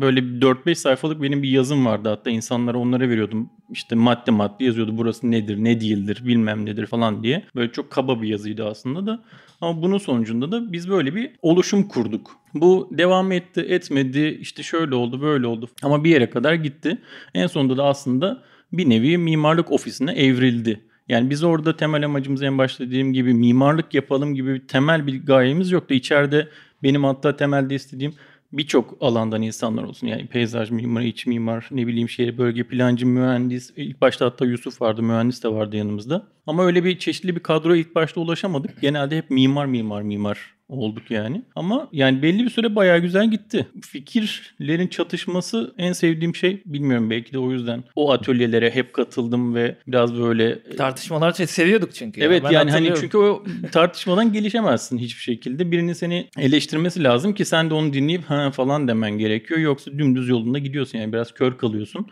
böyle 0.00 0.20
4-5 0.20 0.74
sayfalık 0.74 1.22
benim 1.22 1.42
bir 1.42 1.48
yazım 1.48 1.86
vardı 1.86 2.08
hatta 2.08 2.30
insanlara 2.30 2.78
onlara 2.78 3.08
veriyordum. 3.08 3.50
İşte 3.70 3.94
madde 3.94 4.30
madde 4.30 4.64
yazıyordu 4.64 4.96
burası 4.96 5.30
nedir 5.30 5.64
ne 5.64 5.80
değildir 5.80 6.22
bilmem 6.26 6.66
nedir 6.66 6.86
falan 6.86 7.22
diye. 7.22 7.44
Böyle 7.54 7.72
çok 7.72 7.90
kaba 7.90 8.22
bir 8.22 8.28
yazıydı 8.28 8.66
aslında 8.66 9.06
da. 9.06 9.24
Ama 9.60 9.82
bunun 9.82 9.98
sonucunda 9.98 10.52
da 10.52 10.72
biz 10.72 10.90
böyle 10.90 11.14
bir 11.14 11.30
oluşum 11.42 11.88
kurduk. 11.88 12.30
Bu 12.54 12.88
devam 12.92 13.32
etti 13.32 13.60
etmedi 13.60 14.38
işte 14.40 14.62
şöyle 14.62 14.94
oldu 14.94 15.20
böyle 15.22 15.46
oldu 15.46 15.68
ama 15.82 16.04
bir 16.04 16.10
yere 16.10 16.30
kadar 16.30 16.54
gitti. 16.54 16.98
En 17.34 17.46
sonunda 17.46 17.76
da 17.76 17.84
aslında 17.84 18.42
bir 18.72 18.90
nevi 18.90 19.18
mimarlık 19.18 19.72
ofisine 19.72 20.12
evrildi. 20.12 20.80
Yani 21.08 21.30
biz 21.30 21.44
orada 21.44 21.76
temel 21.76 22.04
amacımız 22.04 22.42
en 22.42 22.58
başta 22.58 22.84
dediğim 22.84 23.12
gibi 23.12 23.34
mimarlık 23.34 23.94
yapalım 23.94 24.34
gibi 24.34 24.54
bir 24.54 24.68
temel 24.68 25.06
bir 25.06 25.26
gayemiz 25.26 25.70
yoktu. 25.70 25.94
İçeride 25.94 26.48
benim 26.82 27.04
hatta 27.04 27.36
temelde 27.36 27.74
istediğim 27.74 28.14
birçok 28.52 28.96
alandan 29.00 29.42
insanlar 29.42 29.82
olsun. 29.82 30.06
Yani 30.06 30.26
peyzaj 30.26 30.70
mimarı, 30.70 31.04
iç 31.04 31.26
mimar, 31.26 31.68
ne 31.70 31.86
bileyim 31.86 32.08
şehir 32.08 32.38
bölge 32.38 32.64
plancı, 32.68 33.06
mühendis. 33.06 33.72
İlk 33.76 34.00
başta 34.00 34.26
hatta 34.26 34.46
Yusuf 34.46 34.82
vardı, 34.82 35.02
mühendis 35.02 35.42
de 35.44 35.48
vardı 35.48 35.76
yanımızda. 35.76 36.26
Ama 36.46 36.64
öyle 36.64 36.84
bir 36.84 36.98
çeşitli 36.98 37.36
bir 37.36 37.40
kadroya 37.40 37.80
ilk 37.80 37.94
başta 37.94 38.20
ulaşamadık. 38.20 38.80
Genelde 38.80 39.16
hep 39.16 39.30
mimar 39.30 39.66
mimar 39.66 40.02
mimar 40.02 40.59
olduk 40.70 41.10
yani. 41.10 41.42
Ama 41.56 41.88
yani 41.92 42.22
belli 42.22 42.44
bir 42.44 42.50
süre 42.50 42.74
bayağı 42.74 42.98
güzel 42.98 43.30
gitti. 43.30 43.66
Fikirlerin 43.82 44.86
çatışması 44.86 45.74
en 45.78 45.92
sevdiğim 45.92 46.34
şey. 46.34 46.62
Bilmiyorum 46.66 47.10
belki 47.10 47.32
de 47.32 47.38
o 47.38 47.52
yüzden 47.52 47.84
o 47.96 48.12
atölyelere 48.12 48.70
hep 48.70 48.92
katıldım 48.92 49.54
ve 49.54 49.76
biraz 49.86 50.14
böyle 50.18 50.62
Tartışmalar 50.76 51.34
çok 51.34 51.50
seviyorduk 51.50 51.94
çünkü. 51.94 52.20
ya. 52.20 52.26
Evet 52.26 52.44
Ben 52.44 52.50
yani 52.50 52.70
hani 52.70 52.92
çünkü 53.00 53.18
o 53.18 53.44
tartışmadan 53.72 54.32
gelişemezsin 54.32 54.98
hiçbir 54.98 55.22
şekilde. 55.22 55.70
Birinin 55.70 55.92
seni 55.92 56.28
eleştirmesi 56.38 57.04
lazım 57.04 57.34
ki 57.34 57.44
sen 57.44 57.70
de 57.70 57.74
onu 57.74 57.92
dinleyip 57.92 58.24
ha 58.24 58.50
falan 58.50 58.88
demen 58.88 59.18
gerekiyor. 59.18 59.60
Yoksa 59.60 59.90
dümdüz 59.98 60.28
yolunda 60.28 60.58
gidiyorsun 60.58 60.98
yani 60.98 61.12
biraz 61.12 61.32
kör 61.34 61.58
kalıyorsun. 61.58 62.06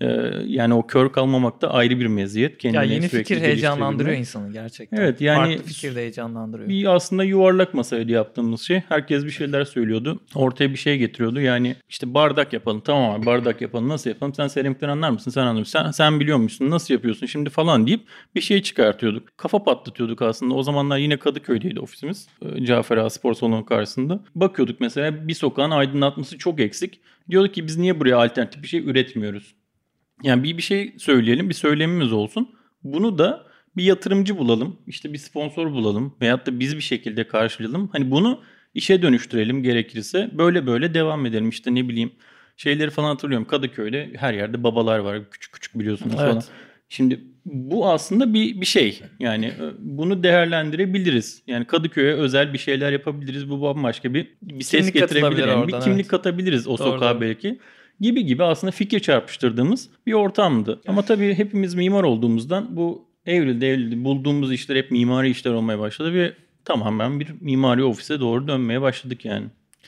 Ee, 0.00 0.06
yani 0.46 0.74
o 0.74 0.86
kör 0.86 1.12
kalmamak 1.12 1.62
da 1.62 1.70
ayrı 1.74 2.00
bir 2.00 2.06
meziyet. 2.06 2.64
ya 2.64 2.72
Kendini 2.72 2.94
yeni 2.94 3.08
fikir 3.08 3.40
heyecanlandırıyor 3.40 4.16
insanı 4.16 4.52
gerçekten. 4.52 4.96
Evet, 4.96 5.20
yani- 5.20 5.56
Farklı 5.56 5.72
fikir 5.72 5.96
de 5.96 6.00
heyecanlandırıyor. 6.00 6.68
Bir 6.68 6.94
aslında 6.94 7.24
yuvarlak 7.24 7.74
masaydı 7.74 8.12
yaptığımız 8.12 8.60
şey. 8.60 8.82
Herkes 8.88 9.24
bir 9.24 9.30
şeyler 9.30 9.64
söylüyordu. 9.64 10.20
Ortaya 10.34 10.70
bir 10.70 10.76
şey 10.76 10.98
getiriyordu. 10.98 11.40
Yani 11.40 11.76
işte 11.88 12.14
bardak 12.14 12.52
yapalım. 12.52 12.80
Tamam 12.80 13.10
abi 13.10 13.26
bardak 13.26 13.60
yapalım. 13.60 13.88
Nasıl 13.88 14.10
yapalım? 14.10 14.34
Sen 14.34 14.48
seramikten 14.48 14.88
anlar 14.88 15.10
mısın? 15.10 15.30
Sen 15.30 15.42
anlar 15.42 15.60
mısın? 15.60 15.78
Sen, 15.82 15.90
sen 15.90 16.20
biliyor 16.20 16.38
musun? 16.38 16.70
Nasıl 16.70 16.94
yapıyorsun 16.94 17.26
şimdi 17.26 17.50
falan 17.50 17.86
deyip 17.86 18.00
bir 18.34 18.40
şey 18.40 18.62
çıkartıyorduk. 18.62 19.36
Kafa 19.38 19.64
patlatıyorduk 19.64 20.22
aslında. 20.22 20.54
O 20.54 20.62
zamanlar 20.62 20.98
yine 20.98 21.16
Kadıköy'deydi 21.16 21.80
ofisimiz. 21.80 22.28
Ee, 22.42 22.64
Cafer 22.64 22.96
Ağa 22.96 23.10
Spor 23.10 23.34
Salonu 23.34 23.64
karşısında. 23.64 24.20
Bakıyorduk 24.34 24.80
mesela 24.80 25.28
bir 25.28 25.34
sokağın 25.34 25.70
aydınlatması 25.70 26.38
çok 26.38 26.60
eksik. 26.60 27.00
Diyorduk 27.30 27.54
ki 27.54 27.66
biz 27.66 27.76
niye 27.76 28.00
buraya 28.00 28.16
alternatif 28.16 28.62
bir 28.62 28.68
şey 28.68 28.80
üretmiyoruz? 28.80 29.54
Yani 30.22 30.42
bir 30.42 30.56
bir 30.56 30.62
şey 30.62 30.94
söyleyelim, 30.98 31.48
bir 31.48 31.54
söylemimiz 31.54 32.12
olsun. 32.12 32.48
Bunu 32.82 33.18
da 33.18 33.46
bir 33.76 33.84
yatırımcı 33.84 34.38
bulalım, 34.38 34.76
işte 34.86 35.12
bir 35.12 35.18
sponsor 35.18 35.72
bulalım 35.72 36.16
veyahut 36.20 36.46
da 36.46 36.60
biz 36.60 36.76
bir 36.76 36.82
şekilde 36.82 37.28
karşılayalım. 37.28 37.88
Hani 37.92 38.10
bunu 38.10 38.40
işe 38.74 39.02
dönüştürelim 39.02 39.62
gerekirse. 39.62 40.30
Böyle 40.32 40.66
böyle 40.66 40.94
devam 40.94 41.26
edelim. 41.26 41.48
İşte 41.48 41.74
ne 41.74 41.88
bileyim 41.88 42.12
şeyleri 42.56 42.90
falan 42.90 43.08
hatırlıyorum. 43.08 43.46
Kadıköy'de 43.46 44.10
her 44.16 44.34
yerde 44.34 44.62
babalar 44.62 44.98
var. 44.98 45.30
Küçük 45.30 45.52
küçük 45.52 45.78
biliyorsunuz 45.78 46.14
Evet. 46.18 46.30
falan. 46.30 46.42
Şimdi 46.88 47.20
bu 47.44 47.88
aslında 47.88 48.34
bir 48.34 48.60
bir 48.60 48.66
şey. 48.66 49.00
Yani 49.18 49.46
e, 49.46 49.72
bunu 49.78 50.22
değerlendirebiliriz. 50.22 51.42
Yani 51.46 51.64
Kadıköy'e 51.64 52.12
özel 52.12 52.52
bir 52.52 52.58
şeyler 52.58 52.92
yapabiliriz. 52.92 53.50
Bu 53.50 53.62
bambaşka 53.62 54.14
bir 54.14 54.28
bir 54.42 54.64
ses 54.64 54.80
Kimlik 54.80 54.94
getirebilir. 54.94 55.46
Yani 55.46 55.68
bir 55.68 55.72
kimlik 55.72 56.00
evet. 56.00 56.08
katabiliriz 56.08 56.66
o 56.66 56.78
Doğru, 56.78 56.88
sokağa 56.88 57.14
doğru. 57.14 57.20
belki 57.20 57.58
gibi 58.00 58.26
gibi 58.26 58.44
aslında 58.44 58.70
fikir 58.70 59.00
çarpıştırdığımız 59.00 59.88
bir 60.06 60.12
ortamdı. 60.12 60.80
Ama 60.86 61.02
tabii 61.02 61.34
hepimiz 61.34 61.74
mimar 61.74 62.02
olduğumuzdan 62.04 62.76
bu 62.76 63.04
evrildi 63.26 63.64
evrildi. 63.64 64.04
Bulduğumuz 64.04 64.52
işler 64.52 64.76
hep 64.76 64.90
mimari 64.90 65.30
işler 65.30 65.50
olmaya 65.52 65.78
başladı 65.78 66.14
ve 66.14 66.32
tamamen 66.64 67.20
bir 67.20 67.28
mimari 67.40 67.84
ofise 67.84 68.20
doğru 68.20 68.48
dönmeye 68.48 68.80
başladık 68.82 69.24
yani. 69.24 69.46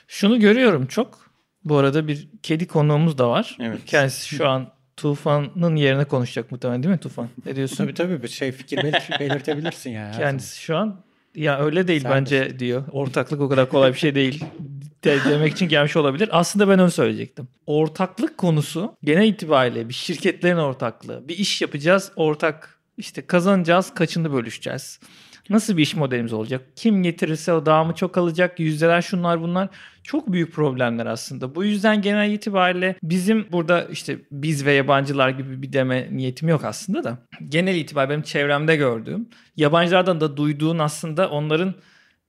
Şunu 0.09 0.41
görüyorum 0.41 0.87
çok. 0.87 1.31
Bu 1.65 1.77
arada 1.77 2.09
bir 2.09 2.29
kedi 2.43 2.67
konuğumuz 2.67 3.19
da 3.19 3.29
var. 3.31 3.57
Evet. 3.61 3.79
Kendisi 3.87 4.29
şu 4.29 4.49
an 4.49 4.69
Tufan'ın 4.97 5.77
yerine 5.77 6.05
konuşacak 6.05 6.53
muhtemelen 6.53 6.83
değil 6.83 6.95
mi 6.95 7.01
Tufan? 7.01 7.29
Ne 7.47 7.57
diyorsun? 7.57 7.77
Tabii 7.77 7.95
tabii 7.95 8.23
bir 8.23 8.29
şey 8.29 8.53
fikir 8.53 8.77
belir- 8.79 9.21
belirtebilirsin 9.21 9.91
ya. 9.91 10.07
her 10.07 10.13
Kendisi 10.19 10.61
şu 10.61 10.77
an 10.77 11.01
ya 11.35 11.59
öyle 11.61 11.89
değil 11.89 12.01
Sen 12.01 12.11
bence 12.13 12.59
diyor. 12.59 12.85
Ortaklık 12.93 13.41
o 13.41 13.49
kadar 13.49 13.69
kolay 13.69 13.93
bir 13.93 13.99
şey 13.99 14.15
değil. 14.15 14.45
De, 15.05 15.19
demek 15.29 15.53
için 15.53 15.69
gelmiş 15.69 15.97
olabilir. 15.97 16.29
Aslında 16.33 16.69
ben 16.69 16.79
onu 16.79 16.91
söyleyecektim. 16.91 17.49
Ortaklık 17.67 18.39
konusu 18.39 18.95
genel 19.05 19.29
itibariyle 19.29 19.89
bir 19.89 19.95
şirketlerin 19.95 20.57
ortaklığı. 20.57 21.29
Bir 21.29 21.39
iş 21.39 21.63
yapacağız 21.63 22.13
ortak 22.17 22.81
işte 22.97 23.27
kazanacağız 23.27 23.95
kaçını 23.95 24.33
bölüşeceğiz. 24.33 25.01
Nasıl 25.51 25.77
bir 25.77 25.83
iş 25.83 25.95
modelimiz 25.95 26.33
olacak? 26.33 26.63
Kim 26.77 27.03
getirirse 27.03 27.53
o 27.53 27.67
daha 27.67 27.85
mı 27.85 27.95
çok 27.95 28.19
alacak? 28.19 28.61
Yüzdeler 28.61 29.03
şunlar 29.03 29.43
bunlar. 29.43 29.69
Çok 30.03 30.33
büyük 30.33 30.53
problemler 30.53 31.07
aslında. 31.07 31.55
Bu 31.55 31.65
yüzden 31.65 32.03
genel 32.03 32.31
itibariyle 32.31 32.97
bizim 33.03 33.53
burada 33.53 33.85
işte 33.85 34.19
biz 34.31 34.67
ve 34.67 34.73
yabancılar 34.73 35.29
gibi 35.29 35.63
bir 35.63 35.73
deme 35.73 36.09
niyetim 36.13 36.49
yok 36.49 36.65
aslında 36.65 37.05
da. 37.05 37.19
Genel 37.49 37.77
itibariyle 37.77 38.11
benim 38.11 38.23
çevremde 38.23 38.77
gördüğüm 38.77 39.29
yabancılardan 39.57 40.21
da 40.21 40.37
duyduğun 40.37 40.79
aslında 40.79 41.31
onların 41.31 41.75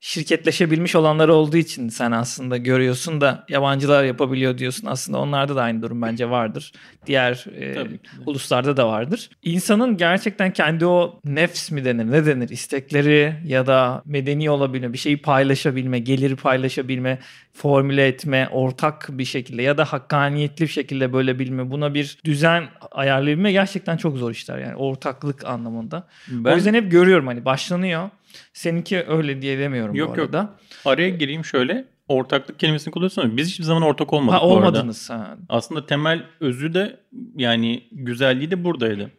şirketleşebilmiş 0.01 0.95
olanları 0.95 1.33
olduğu 1.33 1.57
için 1.57 1.89
sen 1.89 2.11
aslında 2.11 2.57
görüyorsun 2.57 3.21
da 3.21 3.45
yabancılar 3.49 4.03
yapabiliyor 4.03 4.57
diyorsun. 4.57 4.87
Aslında 4.87 5.17
onlarda 5.19 5.55
da 5.55 5.61
aynı 5.61 5.81
durum 5.81 6.01
bence 6.01 6.29
vardır. 6.29 6.71
Diğer 7.05 7.45
e, 7.59 7.87
uluslarda 8.25 8.77
da 8.77 8.87
vardır. 8.87 9.29
İnsanın 9.43 9.97
gerçekten 9.97 10.53
kendi 10.53 10.85
o 10.85 11.19
nefs 11.25 11.71
mi 11.71 11.85
denir 11.85 12.11
ne 12.11 12.25
denir 12.25 12.49
istekleri 12.49 13.35
ya 13.45 13.67
da 13.67 14.01
medeni 14.05 14.49
olabilme 14.49 14.93
bir 14.93 14.97
şeyi 14.97 15.21
paylaşabilme 15.21 15.99
geliri 15.99 16.35
paylaşabilme 16.35 17.19
formüle 17.53 18.07
etme 18.07 18.47
ortak 18.51 19.07
bir 19.11 19.25
şekilde 19.25 19.61
ya 19.61 19.77
da 19.77 19.85
hakkaniyetli 19.85 20.63
bir 20.63 20.71
şekilde 20.71 21.13
bölebilme 21.13 21.71
buna 21.71 21.93
bir 21.93 22.17
düzen 22.25 22.63
ayarlayabilme 22.91 23.51
gerçekten 23.51 23.97
çok 23.97 24.17
zor 24.17 24.31
işler 24.31 24.57
yani 24.57 24.75
ortaklık 24.75 25.45
anlamında. 25.45 26.07
Ben 26.29 26.51
O 26.51 26.55
yüzden 26.55 26.73
hep 26.73 26.91
görüyorum 26.91 27.27
hani 27.27 27.45
başlanıyor. 27.45 28.09
Seninki 28.53 29.03
öyle 29.07 29.41
diye 29.41 29.59
demiyorum 29.59 29.95
Yok, 29.95 30.15
bu 30.15 30.19
yok. 30.19 30.25
arada. 30.27 30.49
araya 30.85 31.09
gireyim 31.09 31.45
şöyle. 31.45 31.85
Ortaklık 32.07 32.59
kelimesini 32.59 32.91
kullanıyorsun. 32.91 33.37
Biz 33.37 33.49
hiçbir 33.49 33.63
zaman 33.63 33.83
ortak 33.83 34.13
olmadık 34.13 34.41
Ha, 34.41 34.45
olmadınız. 34.45 35.09
Ha. 35.09 35.37
Aslında 35.49 35.85
temel 35.85 36.23
özü 36.39 36.73
de 36.73 36.99
yani 37.35 37.83
güzelliği 37.91 38.51
de 38.51 38.63
buradaydı. 38.63 39.11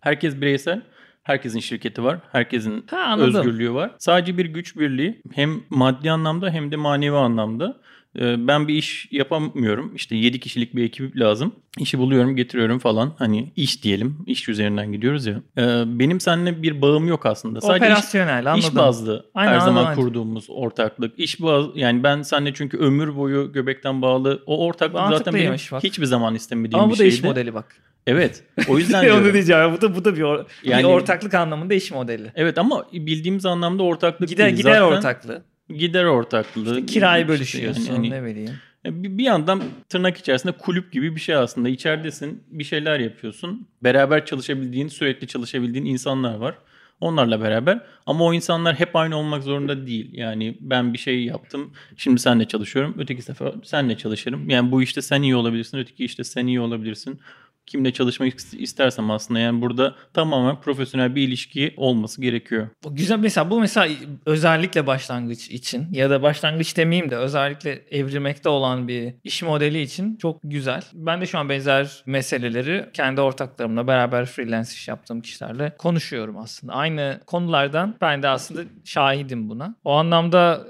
Herkes 0.00 0.36
bireysel. 0.40 0.82
Herkesin 1.22 1.60
şirketi 1.60 2.04
var. 2.04 2.18
Herkesin 2.32 2.84
Ha, 2.90 2.96
anladım. 3.00 3.34
özgürlüğü 3.40 3.74
var. 3.74 3.90
Sadece 3.98 4.38
bir 4.38 4.46
güç 4.46 4.76
birliği 4.76 5.22
hem 5.34 5.60
maddi 5.70 6.10
anlamda 6.10 6.50
hem 6.50 6.72
de 6.72 6.76
manevi 6.76 7.16
anlamda. 7.16 7.80
Ee, 8.18 8.46
Ben 8.48 8.68
bir 8.68 8.74
iş 8.74 9.08
yapamıyorum. 9.10 9.92
İşte 9.94 10.16
7 10.16 10.40
kişilik 10.40 10.76
bir 10.76 10.84
ekip 10.84 11.16
lazım. 11.16 11.52
İşi 11.78 11.98
buluyorum, 11.98 12.36
getiriyorum 12.36 12.78
falan. 12.78 13.14
Hani 13.18 13.52
iş 13.56 13.82
diyelim. 13.84 14.16
İş 14.26 14.48
üzerinden 14.48 14.92
gidiyoruz 14.92 15.26
ya. 15.26 15.40
Ee, 15.58 15.62
Benim 15.86 16.20
seninle 16.20 16.62
bir 16.62 16.82
bağım 16.82 17.08
yok 17.08 17.26
aslında. 17.26 17.60
Sadece 17.60 17.84
iş, 17.86 17.90
Operasyonel 17.92 18.46
anladım. 18.52 18.68
iş 18.70 18.76
bazlı 18.76 19.26
Aynen, 19.34 19.52
her 19.52 19.60
zaman 19.60 19.84
anladım. 19.84 20.02
kurduğumuz 20.04 20.46
ortaklık. 20.48 21.18
İş 21.18 21.40
bazlı 21.42 21.72
yani 21.78 22.02
ben 22.02 22.22
seninle 22.22 22.54
çünkü 22.54 22.78
ömür 22.78 23.16
boyu 23.16 23.52
göbekten 23.52 24.02
bağlı 24.02 24.42
o 24.46 24.66
ortaklık 24.66 25.00
zaten 25.18 25.34
benim 25.34 25.52
bak. 25.72 25.84
hiçbir 25.84 26.06
zaman 26.06 26.34
istemediğim 26.34 26.78
Ama 26.82 26.92
bir 26.92 26.96
bu 26.96 26.98
da 26.98 27.04
iş 27.04 27.14
şeydi. 27.14 27.26
modeli 27.26 27.54
bak. 27.54 27.76
Evet. 28.06 28.44
O 28.68 28.78
yüzden 28.78 28.98
Onu 28.98 29.02
diyorum. 29.04 29.32
diyeceğim. 29.32 29.72
Bu 29.76 29.80
da 29.80 29.96
bu 29.96 30.04
da 30.04 30.16
bir, 30.16 30.20
or- 30.20 30.44
Yani- 30.64 30.78
bir 30.82 30.88
ortaklık 30.88 31.34
anlamında 31.34 31.74
iş 31.74 31.90
modeli. 31.92 32.32
Evet 32.34 32.58
ama 32.58 32.86
bildiğimiz 32.92 33.46
anlamda 33.46 33.82
ortaklık 33.82 34.28
Gider 34.28 34.46
değil. 34.46 34.56
gider 34.56 34.72
Zaten 34.80 34.96
ortaklığı. 34.96 35.42
Gider 35.68 36.04
ortaklığı. 36.04 36.86
Kirayı 36.86 37.22
İşte 37.22 37.32
bölüşüyorsun 37.32 37.82
yani 37.82 37.96
hani- 37.96 38.10
ne 38.10 38.24
bileyim. 38.24 38.54
bir, 38.84 39.18
bir 39.18 39.24
yandan 39.24 39.62
tırnak 39.88 40.16
içerisinde 40.16 40.52
kulüp 40.52 40.92
gibi 40.92 41.16
bir 41.16 41.20
şey 41.20 41.34
aslında. 41.34 41.68
İçeridesin, 41.68 42.42
bir 42.50 42.64
şeyler 42.64 43.00
yapıyorsun. 43.00 43.66
Beraber 43.82 44.26
çalışabildiğin, 44.26 44.88
sürekli 44.88 45.26
çalışabildiğin 45.26 45.84
insanlar 45.84 46.34
var. 46.34 46.54
Onlarla 47.00 47.40
beraber 47.40 47.80
ama 48.06 48.24
o 48.24 48.34
insanlar 48.34 48.74
hep 48.74 48.96
aynı 48.96 49.16
olmak 49.16 49.42
zorunda 49.42 49.86
değil. 49.86 50.10
Yani 50.12 50.56
ben 50.60 50.92
bir 50.92 50.98
şey 50.98 51.24
yaptım. 51.24 51.72
Şimdi 51.96 52.20
senle 52.20 52.44
çalışıyorum. 52.44 52.94
Öteki 52.98 53.22
sefer 53.22 53.52
senle 53.64 53.96
çalışırım. 53.96 54.50
Yani 54.50 54.70
bu 54.72 54.82
işte 54.82 55.02
sen 55.02 55.22
iyi 55.22 55.36
olabilirsin. 55.36 55.78
Öteki 55.78 56.04
işte 56.04 56.24
sen 56.24 56.46
iyi 56.46 56.60
olabilirsin. 56.60 57.20
Kimle 57.68 57.92
çalışmak 57.92 58.28
is- 58.28 58.56
istersem 58.56 59.10
aslında 59.10 59.40
yani 59.40 59.62
burada 59.62 59.94
tamamen 60.14 60.60
profesyonel 60.60 61.14
bir 61.14 61.28
ilişki 61.28 61.74
olması 61.76 62.20
gerekiyor. 62.20 62.68
Bu 62.84 62.96
güzel 62.96 63.18
mesela 63.18 63.50
bu 63.50 63.60
mesela 63.60 63.94
özellikle 64.26 64.86
başlangıç 64.86 65.50
için 65.50 65.86
ya 65.92 66.10
da 66.10 66.22
başlangıç 66.22 66.76
demeyeyim 66.76 67.10
de 67.10 67.16
özellikle 67.16 67.70
evrilmekte 67.90 68.48
olan 68.48 68.88
bir 68.88 69.14
iş 69.24 69.42
modeli 69.42 69.82
için 69.82 70.16
çok 70.16 70.40
güzel. 70.44 70.82
Ben 70.94 71.20
de 71.20 71.26
şu 71.26 71.38
an 71.38 71.48
benzer 71.48 72.02
meseleleri 72.06 72.86
kendi 72.92 73.20
ortaklarımla 73.20 73.86
beraber 73.86 74.26
freelance 74.26 74.70
iş 74.72 74.88
yaptığım 74.88 75.20
kişilerle 75.20 75.72
konuşuyorum 75.78 76.38
aslında. 76.38 76.72
Aynı 76.72 77.20
konulardan 77.26 77.94
ben 78.00 78.22
de 78.22 78.28
aslında 78.28 78.60
şahidim 78.84 79.48
buna. 79.50 79.74
O 79.84 79.92
anlamda 79.92 80.66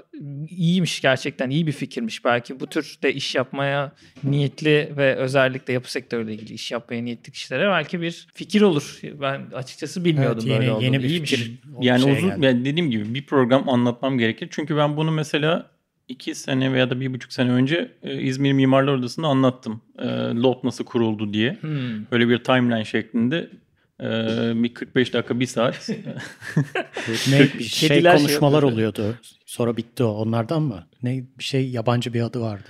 iyiymiş 0.49 1.01
gerçekten 1.01 1.49
iyi 1.49 1.67
bir 1.67 1.71
fikirmiş 1.71 2.25
belki 2.25 2.59
bu 2.59 2.67
türde 2.67 3.13
iş 3.13 3.35
yapmaya 3.35 3.91
niyetli 4.23 4.93
ve 4.97 5.15
özellikle 5.15 5.73
yapı 5.73 5.91
sektörüyle 5.91 6.33
ilgili 6.33 6.53
iş 6.53 6.71
yapmaya 6.71 7.03
niyetli 7.03 7.31
kişilere 7.31 7.67
belki 7.67 8.01
bir 8.01 8.27
fikir 8.33 8.61
olur. 8.61 8.99
Ben 9.21 9.41
açıkçası 9.53 10.05
bilmiyordum 10.05 10.43
Evet, 10.43 10.47
yeni, 10.51 10.59
böyle 10.59 10.71
olduğunu. 10.71 10.83
yeni 10.85 10.99
bir 11.03 11.09
İyiymiş. 11.09 11.31
fikir. 11.31 11.51
Yani 11.81 12.01
şey 12.03 12.11
uzun 12.11 12.29
geldi. 12.29 12.45
yani 12.45 12.65
dediğim 12.65 12.91
gibi 12.91 13.13
bir 13.13 13.25
program 13.25 13.69
anlatmam 13.69 14.17
gerekir. 14.17 14.47
Çünkü 14.51 14.77
ben 14.77 14.97
bunu 14.97 15.11
mesela 15.11 15.69
iki 16.07 16.35
sene 16.35 16.73
veya 16.73 16.89
da 16.89 16.99
bir 16.99 17.13
buçuk 17.13 17.33
sene 17.33 17.51
önce 17.51 17.91
e, 18.03 18.21
İzmir 18.21 18.53
Mimarlar 18.53 18.93
Odası'nda 18.93 19.27
anlattım. 19.27 19.81
E, 19.99 20.05
LOT 20.35 20.63
nasıl 20.63 20.85
kuruldu 20.85 21.33
diye. 21.33 21.57
Hmm. 21.61 22.05
Böyle 22.11 22.29
bir 22.29 22.43
timeline 22.43 22.85
şeklinde 22.85 23.49
e, 24.01 24.05
bir 24.63 24.73
45 24.73 25.13
dakika 25.13 25.39
bir 25.39 25.45
saat. 25.45 25.75
Şey 27.27 27.47
şey 27.59 28.03
konuşmalar 28.03 28.53
yapıyor. 28.55 28.71
oluyordu. 28.73 29.15
Sonra 29.49 29.77
bitti 29.77 30.03
o. 30.03 30.07
Onlardan 30.11 30.61
mı? 30.61 30.87
Ne 31.03 31.23
bir 31.39 31.43
şey 31.43 31.69
yabancı 31.69 32.13
bir 32.13 32.21
adı 32.21 32.41
vardı. 32.41 32.67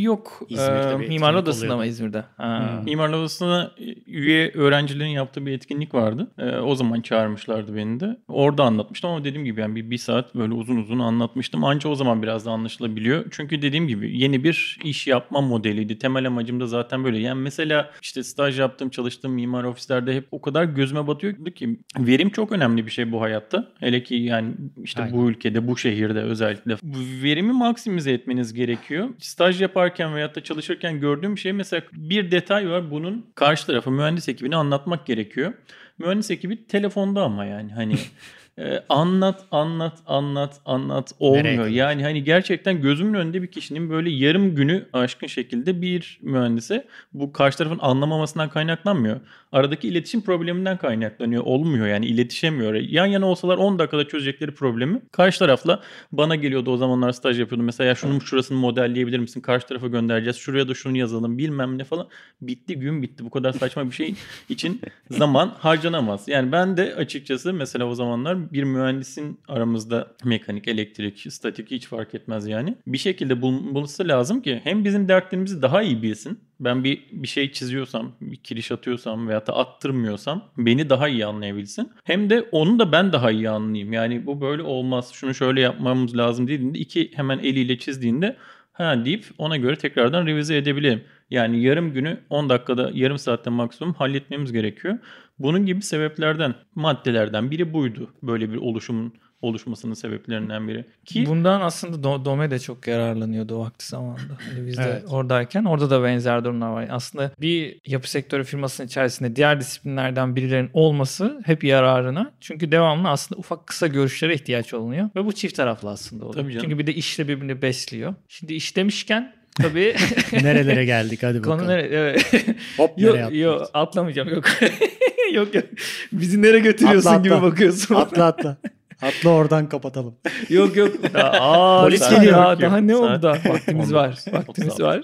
Yok. 0.00 0.40
İzmir'de 0.48 0.94
e, 0.94 1.00
bir- 1.00 1.08
Mimar 1.08 1.28
etkinlik 1.28 1.42
Odası'nda 1.42 1.76
mı 1.76 1.86
İzmir'de? 1.86 2.24
Ha. 2.36 2.72
Hmm. 2.78 2.84
Mimarlar 2.84 3.18
Odası'na 3.18 3.70
üye 4.06 4.50
öğrencilerin 4.54 5.08
yaptığı 5.10 5.46
bir 5.46 5.52
etkinlik 5.52 5.94
vardı. 5.94 6.30
Ee, 6.38 6.56
o 6.56 6.74
zaman 6.74 7.00
çağırmışlardı 7.00 7.76
beni 7.76 8.00
de. 8.00 8.16
Orada 8.28 8.62
anlatmıştım 8.64 9.10
ama 9.10 9.24
dediğim 9.24 9.44
gibi 9.44 9.60
yani 9.60 9.74
bir, 9.76 9.90
bir 9.90 9.98
saat 9.98 10.34
böyle 10.34 10.52
uzun 10.52 10.76
uzun 10.76 10.98
anlatmıştım. 10.98 11.64
Anca 11.64 11.90
o 11.90 11.94
zaman 11.94 12.22
biraz 12.22 12.46
da 12.46 12.50
anlaşılabiliyor. 12.50 13.24
Çünkü 13.30 13.62
dediğim 13.62 13.88
gibi 13.88 14.18
yeni 14.18 14.44
bir 14.44 14.78
iş 14.84 15.06
yapma 15.06 15.40
modeliydi. 15.40 15.98
Temel 15.98 16.26
amacım 16.26 16.60
da 16.60 16.66
zaten 16.66 17.04
böyle. 17.04 17.18
Yani 17.18 17.40
mesela 17.40 17.90
işte 18.02 18.22
staj 18.22 18.60
yaptığım, 18.60 18.90
çalıştığım 18.90 19.32
mimar 19.32 19.64
ofislerde 19.64 20.14
hep 20.14 20.28
o 20.30 20.40
kadar 20.40 20.64
gözüme 20.64 21.06
batıyordu 21.06 21.50
ki 21.50 21.80
verim 21.98 22.30
çok 22.30 22.52
önemli 22.52 22.86
bir 22.86 22.90
şey 22.90 23.12
bu 23.12 23.20
hayatta. 23.20 23.68
Hele 23.80 24.02
ki 24.02 24.14
yani 24.14 24.54
işte 24.84 25.02
Aynen. 25.02 25.16
bu 25.16 25.30
ülkede, 25.30 25.68
bu 25.68 25.76
şehirde 25.76 26.20
özellikle. 26.20 26.76
Verimi 27.22 27.52
maksimize 27.68 28.12
etmeniz 28.12 28.54
gerekiyor. 28.54 29.08
Staj 29.18 29.62
yaparken 29.62 30.14
veyahut 30.14 30.36
da 30.36 30.44
çalışırken 30.44 31.00
gördüğüm 31.00 31.38
şey 31.38 31.52
mesela 31.52 31.82
bir 31.92 32.30
detay 32.30 32.70
var. 32.70 32.90
Bunun 32.90 33.26
karşı 33.34 33.66
tarafı 33.66 33.90
mühendis 33.90 34.28
ekibine 34.28 34.56
anlatmak 34.56 35.06
gerekiyor. 35.06 35.52
Mühendis 35.98 36.30
ekibi 36.30 36.66
telefonda 36.66 37.22
ama 37.22 37.44
yani 37.44 37.72
hani 37.72 37.94
e, 38.58 38.84
anlat 38.88 39.44
anlat 39.50 39.98
anlat 40.06 40.60
anlat 40.64 41.12
olmuyor. 41.18 41.66
Yani 41.66 42.02
hani 42.02 42.24
gerçekten 42.24 42.80
gözümün 42.80 43.14
önünde 43.14 43.42
bir 43.42 43.46
kişinin 43.46 43.90
böyle 43.90 44.10
yarım 44.10 44.54
günü 44.54 44.86
aşkın 44.92 45.26
şekilde 45.26 45.82
bir 45.82 46.18
mühendise 46.22 46.86
bu 47.12 47.32
karşı 47.32 47.58
tarafın 47.58 47.78
anlamamasından 47.78 48.48
kaynaklanmıyor. 48.48 49.20
Aradaki 49.52 49.88
iletişim 49.88 50.20
probleminden 50.20 50.76
kaynaklanıyor. 50.76 51.42
Olmuyor 51.44 51.86
yani 51.86 52.06
iletişemiyor. 52.06 52.74
Yan 52.74 53.06
yana 53.06 53.26
olsalar 53.26 53.56
10 53.56 53.78
dakikada 53.78 54.08
çözecekleri 54.08 54.54
problemi 54.54 55.00
karşı 55.12 55.38
tarafla 55.38 55.82
bana 56.12 56.36
geliyordu 56.36 56.70
o 56.70 56.76
zamanlar 56.76 57.12
staj 57.12 57.40
yapıyordum. 57.40 57.66
Mesela 57.66 57.88
ya 57.88 57.94
şunun 57.94 58.18
şurasını 58.18 58.58
modelleyebilir 58.58 59.18
misin? 59.18 59.40
Karşı 59.40 59.66
tarafa 59.66 59.86
göndereceğiz. 59.86 60.36
Şuraya 60.36 60.68
da 60.68 60.74
şunu 60.74 60.98
yazalım 60.98 61.38
bilmem 61.38 61.78
ne 61.78 61.84
falan. 61.84 62.08
Bitti 62.40 62.78
gün 62.78 63.02
bitti. 63.02 63.24
Bu 63.24 63.30
kadar 63.30 63.52
saçma 63.52 63.86
bir 63.86 63.94
şey 63.94 64.14
için 64.48 64.80
zaman 65.10 65.54
harcanamaz. 65.58 66.28
Yani 66.28 66.52
ben 66.52 66.76
de 66.76 66.94
açıkçası 66.94 67.52
mesela 67.52 67.84
o 67.84 67.94
zamanlar 67.94 68.47
bir 68.52 68.62
mühendisin 68.62 69.40
aramızda 69.48 70.08
mekanik, 70.24 70.68
elektrik, 70.68 71.32
statik 71.32 71.70
hiç 71.70 71.86
fark 71.86 72.14
etmez 72.14 72.46
yani. 72.46 72.74
Bir 72.86 72.98
şekilde 72.98 73.42
bulunması 73.42 74.08
lazım 74.08 74.42
ki 74.42 74.60
hem 74.64 74.84
bizim 74.84 75.08
dertlerimizi 75.08 75.62
daha 75.62 75.82
iyi 75.82 76.02
bilsin. 76.02 76.40
Ben 76.60 76.84
bir 76.84 77.06
bir 77.12 77.28
şey 77.28 77.52
çiziyorsam, 77.52 78.12
bir 78.20 78.36
kiriş 78.36 78.72
atıyorsam 78.72 79.28
veya 79.28 79.46
da 79.46 79.56
attırmıyorsam 79.56 80.44
beni 80.58 80.90
daha 80.90 81.08
iyi 81.08 81.26
anlayabilsin. 81.26 81.92
Hem 82.04 82.30
de 82.30 82.42
onu 82.52 82.78
da 82.78 82.92
ben 82.92 83.12
daha 83.12 83.30
iyi 83.30 83.50
anlayayım. 83.50 83.92
Yani 83.92 84.26
bu 84.26 84.40
böyle 84.40 84.62
olmaz. 84.62 85.10
Şunu 85.12 85.34
şöyle 85.34 85.60
yapmamız 85.60 86.16
lazım 86.16 86.48
dediğinde 86.48 86.78
iki 86.78 87.10
hemen 87.14 87.38
eliyle 87.38 87.78
çizdiğinde 87.78 88.36
ha 88.72 89.04
deyip 89.04 89.24
ona 89.38 89.56
göre 89.56 89.76
tekrardan 89.76 90.26
revize 90.26 90.56
edebilirim. 90.56 91.02
Yani 91.30 91.62
yarım 91.62 91.92
günü 91.92 92.20
10 92.30 92.48
dakikada, 92.48 92.90
yarım 92.94 93.18
saatte 93.18 93.50
maksimum 93.50 93.94
halletmemiz 93.94 94.52
gerekiyor. 94.52 94.98
Bunun 95.38 95.66
gibi 95.66 95.82
sebeplerden, 95.82 96.54
maddelerden 96.74 97.50
biri 97.50 97.72
buydu. 97.72 98.10
Böyle 98.22 98.52
bir 98.52 98.56
oluşumun 98.56 99.12
oluşmasının 99.42 99.94
sebeplerinden 99.94 100.68
biri. 100.68 100.84
Ki 101.04 101.26
Bundan 101.26 101.60
aslında 101.60 101.96
Do- 102.08 102.24
Dome 102.24 102.50
de 102.50 102.58
çok 102.58 102.86
yararlanıyordu 102.88 103.54
o 103.54 103.60
vakti 103.60 103.86
zamanında. 103.88 104.32
Hani 104.48 104.66
biz 104.66 104.78
de 104.78 104.82
Evet. 104.82 105.04
oradayken 105.10 105.64
orada 105.64 105.90
da 105.90 106.02
benzer 106.02 106.44
durumlar 106.44 106.70
var. 106.70 106.88
Aslında 106.90 107.30
bir 107.40 107.78
yapı 107.86 108.10
sektörü 108.10 108.44
firmasının 108.44 108.86
içerisinde 108.86 109.36
diğer 109.36 109.60
disiplinlerden 109.60 110.36
birilerinin 110.36 110.70
olması 110.72 111.40
hep 111.44 111.64
yararına. 111.64 112.30
Çünkü 112.40 112.72
devamlı 112.72 113.08
aslında 113.08 113.38
ufak 113.38 113.66
kısa 113.66 113.86
görüşlere 113.86 114.34
ihtiyaç 114.34 114.74
olunuyor. 114.74 115.10
Ve 115.16 115.24
bu 115.24 115.32
çift 115.32 115.56
taraflı 115.56 115.90
aslında 115.90 116.24
oluyor. 116.24 116.42
Tabii 116.44 116.52
canım. 116.52 116.64
Çünkü 116.64 116.78
bir 116.78 116.86
de 116.86 116.94
işle 116.94 117.28
birbirini 117.28 117.62
besliyor. 117.62 118.14
Şimdi 118.28 118.54
iş 118.54 118.76
demişken 118.76 119.37
tabii 119.62 119.94
Nerelere 120.32 120.84
geldik 120.84 121.22
hadi 121.22 121.38
bakalım. 121.38 121.58
konu 121.58 121.68
nereye? 121.68 121.88
Evet. 121.88 122.32
Hop 122.76 122.98
nereye 122.98 123.06
yok, 123.16 123.26
atlıyoruz? 123.26 123.60
yok 123.60 123.70
atlamayacağım 123.74 124.28
yok. 124.28 124.44
yok 125.32 125.54
yok. 125.54 125.64
Bizi 126.12 126.42
nereye 126.42 126.60
götürüyorsun 126.60 127.10
Atla, 127.10 127.22
gibi 127.22 127.34
atla. 127.34 127.46
bakıyorsun. 127.46 127.94
Atla 127.94 128.26
atla. 128.26 128.56
Atla 129.02 129.30
oradan 129.30 129.68
kapatalım. 129.68 130.14
Yok 130.48 130.76
yok. 130.76 130.94
Aa, 131.14 131.82
Polis 131.82 132.10
geliyor. 132.10 132.32
Ya, 132.50 132.60
daha 132.60 132.76
ne 132.76 132.96
oldu 132.96 133.06
Saat 133.06 133.22
da? 133.22 133.50
Vaktimiz 133.50 133.92
var. 133.94 134.08
19, 134.26 134.32
Vaktimiz 134.34 134.70
36. 134.72 134.84
var. 134.84 135.02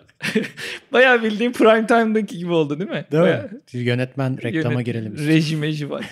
Bayağı 0.93 1.23
bildiğin 1.23 1.53
prime 1.53 1.87
time'daki 1.87 2.39
gibi 2.39 2.53
oldu 2.53 2.79
değil 2.79 2.91
mi? 2.91 3.05
Değil 3.13 3.23
Bayağı 3.23 3.43
mi? 3.43 3.49
Yönetmen 3.73 4.43
reklama 4.43 4.73
yönet- 4.75 4.85
girelim. 4.87 5.19
Reji 5.27 5.57
meji 5.57 5.91
var. 5.91 6.05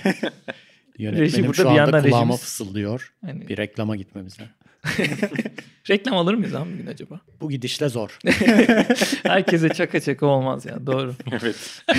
Yönetmenim 0.99 1.47
burada 1.47 1.63
şu 1.63 1.71
bir 1.75 1.79
anda 1.79 2.03
kulağıma 2.03 2.35
rejimiz- 2.35 2.41
fısıldıyor. 2.41 3.13
Hani 3.27 3.49
Bir 3.49 3.57
reklama 3.57 3.97
gitmemiz 3.97 4.33
lazım. 4.41 4.55
reklam 5.91 6.17
alır 6.17 6.35
mıyız 6.35 6.55
abi 6.55 6.73
bugün 6.73 6.87
acaba? 6.87 7.21
Bu 7.41 7.51
gidişle 7.51 7.89
zor. 7.89 8.19
Herkese 9.23 9.69
çaka 9.69 10.01
çaka 10.01 10.27
olmaz 10.27 10.67
ya 10.67 10.87
doğru. 10.87 11.15
evet. 11.33 11.85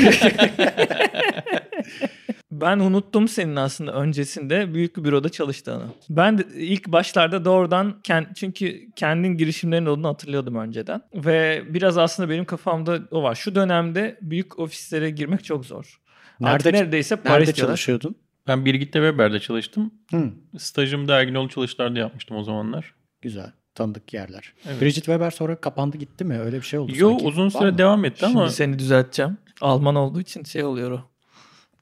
Ben 2.52 2.80
unuttum 2.80 3.28
senin 3.28 3.56
aslında 3.56 3.94
öncesinde 3.94 4.74
büyük 4.74 4.98
bir 4.98 5.04
büroda 5.04 5.30
çalıştığını. 5.30 5.84
Ben 6.10 6.38
de 6.38 6.44
ilk 6.56 6.88
başlarda 6.88 7.46
doğrudan 7.46 8.02
kend, 8.04 8.26
çünkü 8.36 8.92
kendin 8.96 9.38
girişimlerin 9.38 9.86
olduğunu 9.86 10.08
hatırlıyordum 10.08 10.56
önceden. 10.56 11.02
Ve 11.14 11.64
biraz 11.70 11.98
aslında 11.98 12.30
benim 12.30 12.46
kafamda 12.46 13.00
o 13.12 13.24
var. 13.24 13.36
Şu 13.36 13.56
dönemde 13.56 14.18
büyük 14.22 14.60
ofislere 14.60 15.10
girmek 15.10 15.44
çok 15.44 15.66
zor. 15.66 16.00
Artık 16.44 16.66
Nerede, 16.66 16.84
neredeyse 16.84 17.16
Paris 17.16 17.48
nerede 17.48 17.60
çalışıyordun? 17.60 18.16
Ben 18.48 18.66
Birgit'te 18.66 19.00
Weber'de 19.00 19.40
çalıştım. 19.40 19.94
Hı, 20.12 20.32
Stajımı 20.58 21.08
da 21.08 21.20
Erginoğlu 21.20 21.50
çalıştaylarda 21.50 22.00
yapmıştım 22.00 22.38
o 22.38 22.44
zamanlar. 22.44 22.94
güzel. 23.22 23.52
Tanıdık 23.76 24.14
yerler. 24.14 24.54
Evet. 24.68 24.82
Bridget 24.82 24.96
Weber 24.96 25.32
sonra 25.32 25.56
kapandı 25.56 25.98
gitti 25.98 26.26
mi? 26.26 26.40
Öyle 26.40 26.58
bir 26.58 26.62
şey 26.66 26.80
oldu 26.80 26.92
Yo 26.96 27.10
sanki. 27.10 27.26
uzun 27.26 27.46
Var 27.46 27.50
süre 27.50 27.72
mı? 27.72 27.78
devam 27.78 28.06
etti 28.06 28.26
ama 28.26 28.40
Şimdi 28.42 28.54
seni 28.56 28.80
düzelteceğim. 28.80 29.38
Alman 29.62 29.96
olduğu 29.96 30.22
için 30.22 30.44
şey 30.44 30.64
oluyor 30.64 30.92
o. 30.92 31.02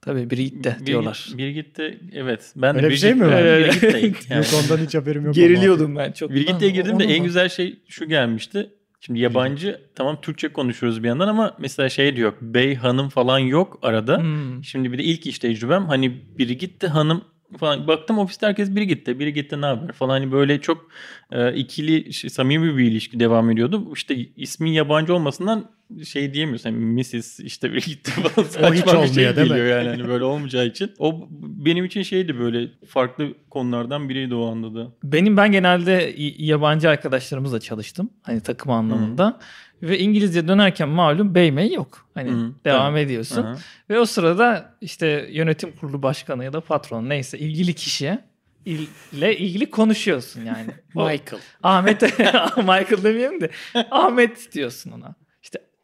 Tabii 0.02 0.30
Brit 0.30 0.63
de 0.63 0.69
Birgit- 0.69 0.86
diyorlar. 0.86 1.30
Birgit'te 1.38 1.97
evet. 2.13 2.54
Ben 2.56 2.76
Öyle 2.76 2.88
de 2.88 2.91
bir 2.91 2.95
şey 2.97 3.13
mi 3.13 3.26
var? 3.28 3.32
Evet. 3.43 3.67
Birgit'teyim. 3.67 4.15
Yani. 4.30 4.45
Yok 4.45 4.63
ondan 4.63 4.86
hiç 4.86 4.95
haberim 4.95 5.26
yok. 5.26 5.36
Geriliyordum 5.41 5.95
ben 5.95 6.12
çok. 6.12 6.32
Lan, 6.32 6.60
girdim 6.60 7.00
de 7.00 7.04
en 7.04 7.24
güzel 7.24 7.50
şey 7.50 7.80
şu 7.88 8.06
gelmişti. 8.08 8.69
Şimdi 9.06 9.20
yabancı 9.20 9.82
tamam 9.96 10.22
Türkçe 10.22 10.54
konuşuyoruz 10.54 11.04
bir 11.04 11.08
yandan 11.08 11.28
ama 11.28 11.56
mesela 11.60 11.90
şey 11.90 12.16
diyor 12.16 12.34
bey 12.42 12.76
hanım 12.76 13.10
falan 13.10 13.40
yok 13.40 13.80
arada. 13.82 14.18
Hmm. 14.18 14.64
Şimdi 14.64 14.92
bir 14.92 14.98
de 14.98 15.04
ilk 15.04 15.28
iş 15.28 15.40
tecrübem 15.40 15.86
hani 15.86 16.38
biri 16.38 16.58
gitti 16.58 16.88
hanım 16.88 17.24
falan 17.58 17.88
baktım 17.88 18.20
ofiste 18.20 18.48
herkes 18.48 18.76
biri 18.76 18.88
gitti 18.88 19.20
biri 19.20 19.34
gitti 19.34 19.62
ne 19.62 19.66
haber 19.66 19.92
falan 19.92 20.10
hani 20.10 20.32
böyle 20.32 20.62
çok 20.62 20.88
e, 21.32 21.54
ikili 21.54 22.14
şey, 22.14 22.30
samimi 22.30 22.78
bir 22.78 22.84
ilişki 22.84 23.20
devam 23.20 23.50
ediyordu. 23.52 23.94
İşte 23.94 24.16
ismin 24.36 24.72
yabancı 24.72 25.16
olmasından 25.16 25.66
şey 26.06 26.34
diyemiyorsun 26.34 26.70
hani 26.72 26.86
Mrs 26.86 27.40
işte 27.40 27.74
biri 27.74 27.86
gitti 27.86 28.12
falan 28.12 28.48
saçma 28.50 29.04
hiç 29.04 29.16
bir 29.18 29.24
şey 29.24 29.36
değil 29.36 29.52
mi? 29.52 29.60
yani 29.60 29.90
hani 29.90 30.08
böyle 30.08 30.24
olmayacağı 30.24 30.66
için. 30.66 30.92
O 31.00 31.28
benim 31.42 31.86
için 31.86 32.02
şeydi 32.02 32.40
böyle 32.40 32.68
farklı 32.88 33.34
konulardan 33.50 34.10
biriydi 34.10 34.36
o 34.36 34.52
anda 34.52 34.76
da. 34.76 34.92
Benim 35.04 35.38
ben 35.38 35.52
genelde 35.52 36.14
yabancı 36.38 36.90
arkadaşlarımızla 36.90 37.60
çalıştım. 37.60 38.10
Hani 38.24 38.42
takım 38.42 38.72
anlamında. 38.72 39.40
Ve 39.84 40.00
İngilizce 40.00 40.48
dönerken 40.48 40.89
malum 40.89 41.36
beymey 41.36 41.74
yok. 41.74 42.08
Hani 42.13 42.32
Hı, 42.32 42.52
devam 42.65 42.91
tabii. 42.94 43.00
ediyorsun. 43.00 43.44
Aha. 43.44 43.58
Ve 43.89 44.00
o 44.00 44.06
sırada 44.06 44.76
işte 44.82 45.30
yönetim 45.32 45.72
kurulu 45.72 46.04
başkanı 46.04 46.44
ya 46.44 46.54
da 46.54 46.62
patron 46.62 47.10
neyse 47.10 47.39
ilgili 47.39 47.74
kişiye 47.74 48.20
il- 48.65 48.88
ile 49.13 49.38
ilgili 49.38 49.70
konuşuyorsun 49.70 50.41
yani. 50.46 50.67
Michael. 50.96 51.41
Ahmet 51.63 52.02
Michael 52.58 53.04
demeyeyim 53.04 53.41
de 53.41 53.50
Ahmet 53.91 54.54
diyorsun 54.54 54.91
ona. 54.91 55.15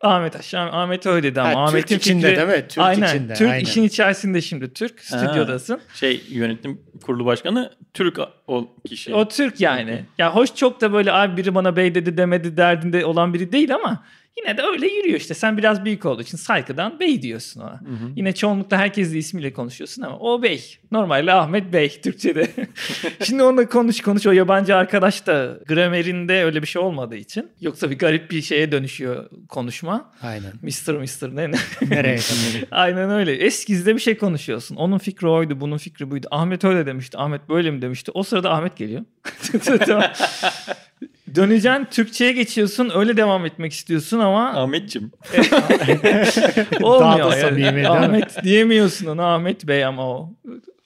Ahmet 0.01 0.35
aşağı 0.35 0.71
Ahmet 0.71 1.05
öyle 1.05 1.23
dedi 1.31 1.41
ama 1.41 1.61
Ha, 1.61 1.63
Ahmet'in 1.65 1.87
Türk 1.87 2.01
içinde 2.01 2.27
fikri- 2.33 2.35
değil 2.37 2.47
mi? 2.63 2.67
Türk 2.69 2.83
aynen. 2.83 3.07
içinde, 3.07 3.33
Türk 3.33 3.49
aynen. 3.49 3.63
işin 3.65 3.83
içerisinde 3.83 4.41
şimdi 4.41 4.73
Türk 4.73 4.99
stüdyodasın. 5.01 5.79
Şey 5.93 6.21
yönetim 6.29 6.81
kurulu 7.03 7.25
başkanı 7.25 7.73
Türk 7.93 8.19
o 8.47 8.67
kişi. 8.87 9.13
O 9.13 9.27
Türk 9.27 9.61
yani. 9.61 10.05
Ya 10.17 10.35
hoş 10.35 10.55
çok 10.55 10.81
da 10.81 10.93
böyle 10.93 11.11
abi 11.13 11.37
biri 11.37 11.55
bana 11.55 11.75
bey 11.75 11.95
dedi 11.95 12.17
demedi 12.17 12.57
derdinde 12.57 13.05
olan 13.05 13.33
biri 13.33 13.51
değil 13.51 13.75
ama 13.75 14.03
yine 14.37 14.57
de 14.57 14.61
öyle 14.61 14.87
yürüyor 14.87 15.19
işte. 15.19 15.33
Sen 15.33 15.57
biraz 15.57 15.85
büyük 15.85 16.05
olduğu 16.05 16.21
için 16.21 16.37
saygıdan 16.37 16.99
bey 16.99 17.21
diyorsun 17.21 17.61
ona. 17.61 17.81
Yine 18.15 18.33
çoğunlukla 18.35 18.77
herkes 18.77 19.13
de 19.13 19.17
ismiyle 19.17 19.53
konuşuyorsun 19.53 20.01
ama 20.01 20.19
o 20.19 20.43
bey. 20.43 20.77
Normalde 20.91 21.33
Ahmet 21.33 21.73
Bey 21.73 22.01
Türkçe'de. 22.01 22.47
Şimdi 23.23 23.43
onunla 23.43 23.69
konuş 23.69 24.01
konuş 24.01 24.25
o 24.25 24.31
yabancı 24.31 24.75
arkadaş 24.75 25.27
da 25.27 25.59
gramerinde 25.67 26.43
öyle 26.43 26.61
bir 26.61 26.67
şey 26.67 26.81
olmadığı 26.81 27.15
için. 27.15 27.49
Yoksa 27.61 27.91
bir 27.91 27.97
garip 27.97 28.31
bir 28.31 28.41
şeye 28.41 28.71
dönüşüyor 28.71 29.29
konuşma. 29.49 30.11
Aynen. 30.21 30.51
Mr. 30.61 30.93
Mr. 30.93 31.35
ne? 31.35 31.51
Nereye? 31.89 32.19
Aynen 32.71 33.09
öyle. 33.09 33.35
Eskizde 33.35 33.95
bir 33.95 33.99
şey 34.01 34.17
konuşuyorsun. 34.17 34.75
Onun 34.75 34.97
fikri 34.97 35.27
oydu, 35.27 35.59
bunun 35.59 35.77
fikri 35.77 36.11
buydu. 36.11 36.27
Ahmet 36.31 36.63
öyle 36.63 36.85
demişti, 36.85 37.17
Ahmet 37.17 37.49
böyle 37.49 37.71
mi 37.71 37.81
demişti. 37.81 38.11
O 38.13 38.23
sırada 38.23 38.51
Ahmet 38.51 38.77
geliyor. 38.77 39.01
Döneceksin, 41.37 41.87
Türkçe'ye 41.91 42.31
geçiyorsun. 42.31 42.91
Öyle 42.95 43.17
devam 43.17 43.45
etmek 43.45 43.73
istiyorsun 43.73 44.19
ama 44.19 44.49
Ahmetçim. 44.49 45.11
olmuyor. 46.81 47.19
Daha 47.19 47.31
da 47.31 47.37
yani. 47.37 47.41
samimi? 47.41 47.87
Ahmet 47.87 48.43
diyemiyorsun 48.43 49.05
ona 49.05 49.35
Ahmet 49.35 49.67
Bey 49.67 49.85
ama 49.85 50.09
o. 50.09 50.33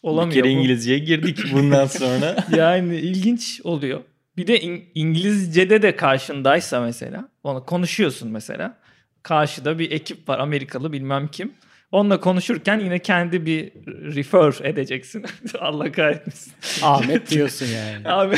Olamıyor. 0.03 0.29
Bir 0.37 0.41
kere 0.49 0.55
bu. 0.55 0.59
İngilizceye 0.59 0.99
girdik 0.99 1.39
bundan 1.53 1.85
sonra. 1.85 2.35
Yani 2.57 2.95
ilginç 2.95 3.61
oluyor. 3.63 4.01
Bir 4.37 4.47
de 4.47 4.59
İng- 4.61 4.81
İngilizce'de 4.95 5.81
de 5.81 5.95
karşındaysa 5.95 6.81
mesela, 6.81 7.29
onu 7.43 7.65
konuşuyorsun 7.65 8.31
mesela. 8.31 8.77
Karşıda 9.23 9.79
bir 9.79 9.91
ekip 9.91 10.29
var 10.29 10.39
Amerikalı 10.39 10.93
bilmem 10.93 11.27
kim. 11.27 11.51
Onunla 11.91 12.19
konuşurken 12.19 12.79
yine 12.79 12.99
kendi 12.99 13.45
bir 13.45 13.71
refer 14.15 14.65
edeceksin. 14.65 15.25
Allah 15.59 15.91
kahretmesin. 15.91 16.53
Ahmet 16.81 17.29
diyorsun 17.29 17.65
yani. 17.65 18.09
Abi, 18.09 18.35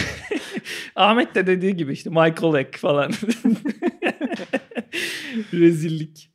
Ahmet 0.95 1.35
de 1.35 1.47
dediği 1.47 1.75
gibi 1.75 1.93
işte 1.93 2.09
Michael 2.09 2.59
Eck 2.59 2.77
falan. 2.77 3.11
Rezillik. 5.53 6.29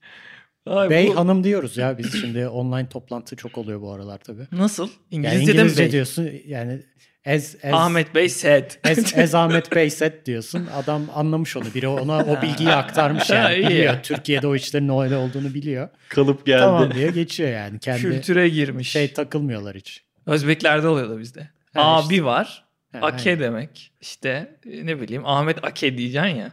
Abi 0.67 0.91
Bey 0.91 1.09
bu- 1.09 1.17
hanım 1.17 1.45
diyoruz 1.45 1.77
ya 1.77 1.99
biz 1.99 2.21
şimdi 2.21 2.49
online 2.49 2.88
toplantı 2.88 3.37
çok 3.37 3.59
oluyor 3.59 3.81
bu 3.81 3.93
aralar 3.93 4.19
tabii. 4.19 4.47
Nasıl? 4.53 4.88
Yani 5.11 5.27
İngilizce'de 5.27 5.53
mi 5.53 5.61
İngilizce 5.61 5.83
bey? 5.83 5.93
diyorsun 5.93 6.31
yani 6.47 6.83
as, 7.27 7.55
as, 7.64 7.73
Ahmet 7.75 8.14
Bey 8.14 8.29
said. 8.29 8.71
as, 8.85 9.19
as 9.19 9.35
Ahmet 9.35 9.75
Bey 9.75 9.91
said 9.91 10.27
diyorsun. 10.27 10.67
Adam 10.75 11.03
anlamış 11.14 11.57
onu. 11.57 11.64
Biri 11.75 11.88
ona 11.88 12.19
o 12.19 12.43
bilgiyi 12.43 12.71
aktarmış 12.71 13.31
yani. 13.31 13.57
Biliyor. 13.59 13.85
ya. 13.85 14.03
Türkiye'de 14.03 14.47
o 14.47 14.55
işlerin 14.55 15.03
öyle 15.03 15.17
olduğunu 15.17 15.55
biliyor. 15.55 15.88
Kalıp 16.09 16.47
geldi. 16.47 16.61
Tamam 16.61 16.95
diye 16.95 17.11
geçiyor 17.11 17.51
yani. 17.51 17.79
Kendi 17.79 18.01
Kültüre 18.03 18.49
girmiş. 18.49 18.91
şey 18.91 19.12
takılmıyorlar 19.12 19.77
hiç. 19.77 20.05
Özbeklerde 20.27 20.88
oluyor 20.88 21.11
da 21.11 21.19
bizde. 21.19 21.41
Ha, 21.75 21.83
Abi 21.97 22.14
işte. 22.14 22.25
var. 22.25 22.67
Ha, 22.92 22.98
Ake 23.03 23.31
aynen. 23.31 23.42
demek. 23.42 23.92
İşte 24.01 24.57
e, 24.72 24.87
ne 24.87 25.01
bileyim 25.01 25.27
Ahmet 25.27 25.64
Ake 25.64 25.98
diyeceksin 25.98 26.37
ya. 26.37 26.53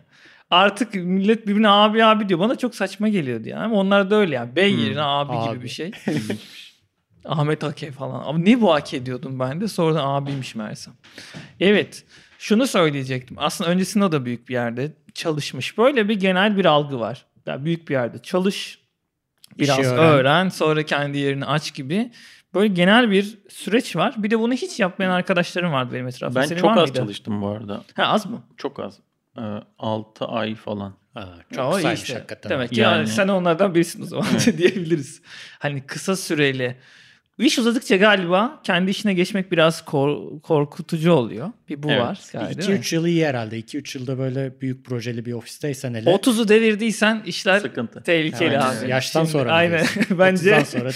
Artık 0.51 0.95
millet 0.95 1.47
birbirine 1.47 1.69
abi 1.69 2.03
abi 2.03 2.29
diyor. 2.29 2.39
Bana 2.39 2.55
çok 2.57 2.75
saçma 2.75 3.09
geliyordu 3.09 3.49
yani. 3.49 3.63
Ama 3.63 3.75
onlar 3.75 4.11
da 4.11 4.15
öyle 4.15 4.35
yani. 4.35 4.55
Bey 4.55 4.73
Hmm. 4.73 4.83
yerine 4.83 5.01
abi, 5.01 5.31
Abi. 5.33 5.53
gibi 5.53 5.63
bir 5.63 5.69
şey. 5.69 5.91
Ahmet 7.25 7.63
Ake 7.63 7.91
falan. 7.91 8.23
Ama 8.25 8.39
ne 8.39 8.61
bu 8.61 8.73
Ake 8.73 9.05
diyordum 9.05 9.39
ben 9.39 9.61
de. 9.61 9.67
Sonradan 9.67 10.05
abiymiş 10.07 10.55
meğersem. 10.55 10.93
Evet. 11.59 12.03
Şunu 12.39 12.67
söyleyecektim. 12.67 13.37
Aslında 13.39 13.69
öncesinde 13.69 14.11
da 14.11 14.25
büyük 14.25 14.49
bir 14.49 14.53
yerde 14.53 14.91
çalışmış. 15.13 15.77
Böyle 15.77 16.09
bir 16.09 16.19
genel 16.19 16.57
bir 16.57 16.65
algı 16.65 16.99
var. 16.99 17.25
Yani 17.45 17.65
büyük 17.65 17.89
bir 17.89 17.93
yerde 17.93 18.17
çalış. 18.21 18.79
Biraz 19.59 19.79
İşi 19.79 19.87
öğren. 19.87 20.03
öğren. 20.13 20.49
Sonra 20.49 20.83
kendi 20.83 21.17
yerini 21.17 21.45
aç 21.45 21.73
gibi. 21.73 22.11
Böyle 22.55 22.67
genel 22.67 23.11
bir 23.11 23.37
süreç 23.49 23.95
var. 23.95 24.13
Bir 24.17 24.31
de 24.31 24.39
bunu 24.39 24.53
hiç 24.53 24.79
yapmayan 24.79 25.11
arkadaşlarım 25.11 25.71
vardı 25.71 25.93
benim 25.93 26.07
etrafımda. 26.07 26.39
Ben 26.41 26.45
Senin 26.45 26.59
çok 26.59 26.69
var 26.69 26.77
az 26.77 26.89
mıydı? 26.89 26.97
çalıştım 26.97 27.41
bu 27.41 27.47
arada. 27.47 27.83
Ha 27.95 28.03
az 28.03 28.25
mı? 28.25 28.43
Çok 28.57 28.79
az. 28.79 28.99
6 29.79 30.25
ay 30.25 30.55
falan. 30.55 30.93
Ha, 31.13 31.29
Çok 31.55 31.73
iyi 31.73 31.75
kısaymış 31.75 32.01
işte. 32.01 32.13
hakikaten. 32.13 32.49
Demek 32.49 32.69
ki 32.71 32.79
Yani- 32.81 32.97
yani 32.97 33.07
sen 33.07 33.27
onlardan 33.27 33.75
birisin 33.75 34.01
o 34.01 34.05
zaman 34.05 34.27
diyebiliriz. 34.57 35.21
Hani 35.59 35.85
kısa 35.87 36.15
süreli. 36.15 36.75
İş 37.39 37.59
uzadıkça 37.59 37.95
galiba 37.95 38.59
kendi 38.63 38.91
işine 38.91 39.13
geçmek 39.13 39.51
biraz 39.51 39.85
kor- 39.85 40.39
korkutucu 40.41 41.11
oluyor. 41.11 41.51
Bir 41.69 41.83
bu 41.83 41.89
Evet. 41.91 42.01
var. 42.01 42.19
galiba, 42.33 42.57
değil 42.61 42.69
mi? 42.69 42.75
2-3 42.75 42.95
yıl 42.95 43.05
iyi 43.05 43.25
herhalde. 43.25 43.59
2-3 43.59 43.95
yılda 43.99 44.17
böyle 44.17 44.61
büyük 44.61 44.85
projeli 44.85 45.25
bir 45.25 45.33
ofisteysen 45.33 45.93
hele. 45.93 46.09
30'u 46.09 46.47
devirdiysen 46.47 47.21
işler 47.25 47.59
Sıkıntı. 47.59 48.03
tehlikeli 48.03 48.59
Aynen. 48.59 48.81
abi. 48.83 48.89
Yaştan 48.89 49.19
Şimdi- 49.21 49.31
sonra 49.31 49.51
Aynen. 49.53 49.85
Bence 50.19 50.49
30'dan 50.51 50.63
sonra 50.63 50.89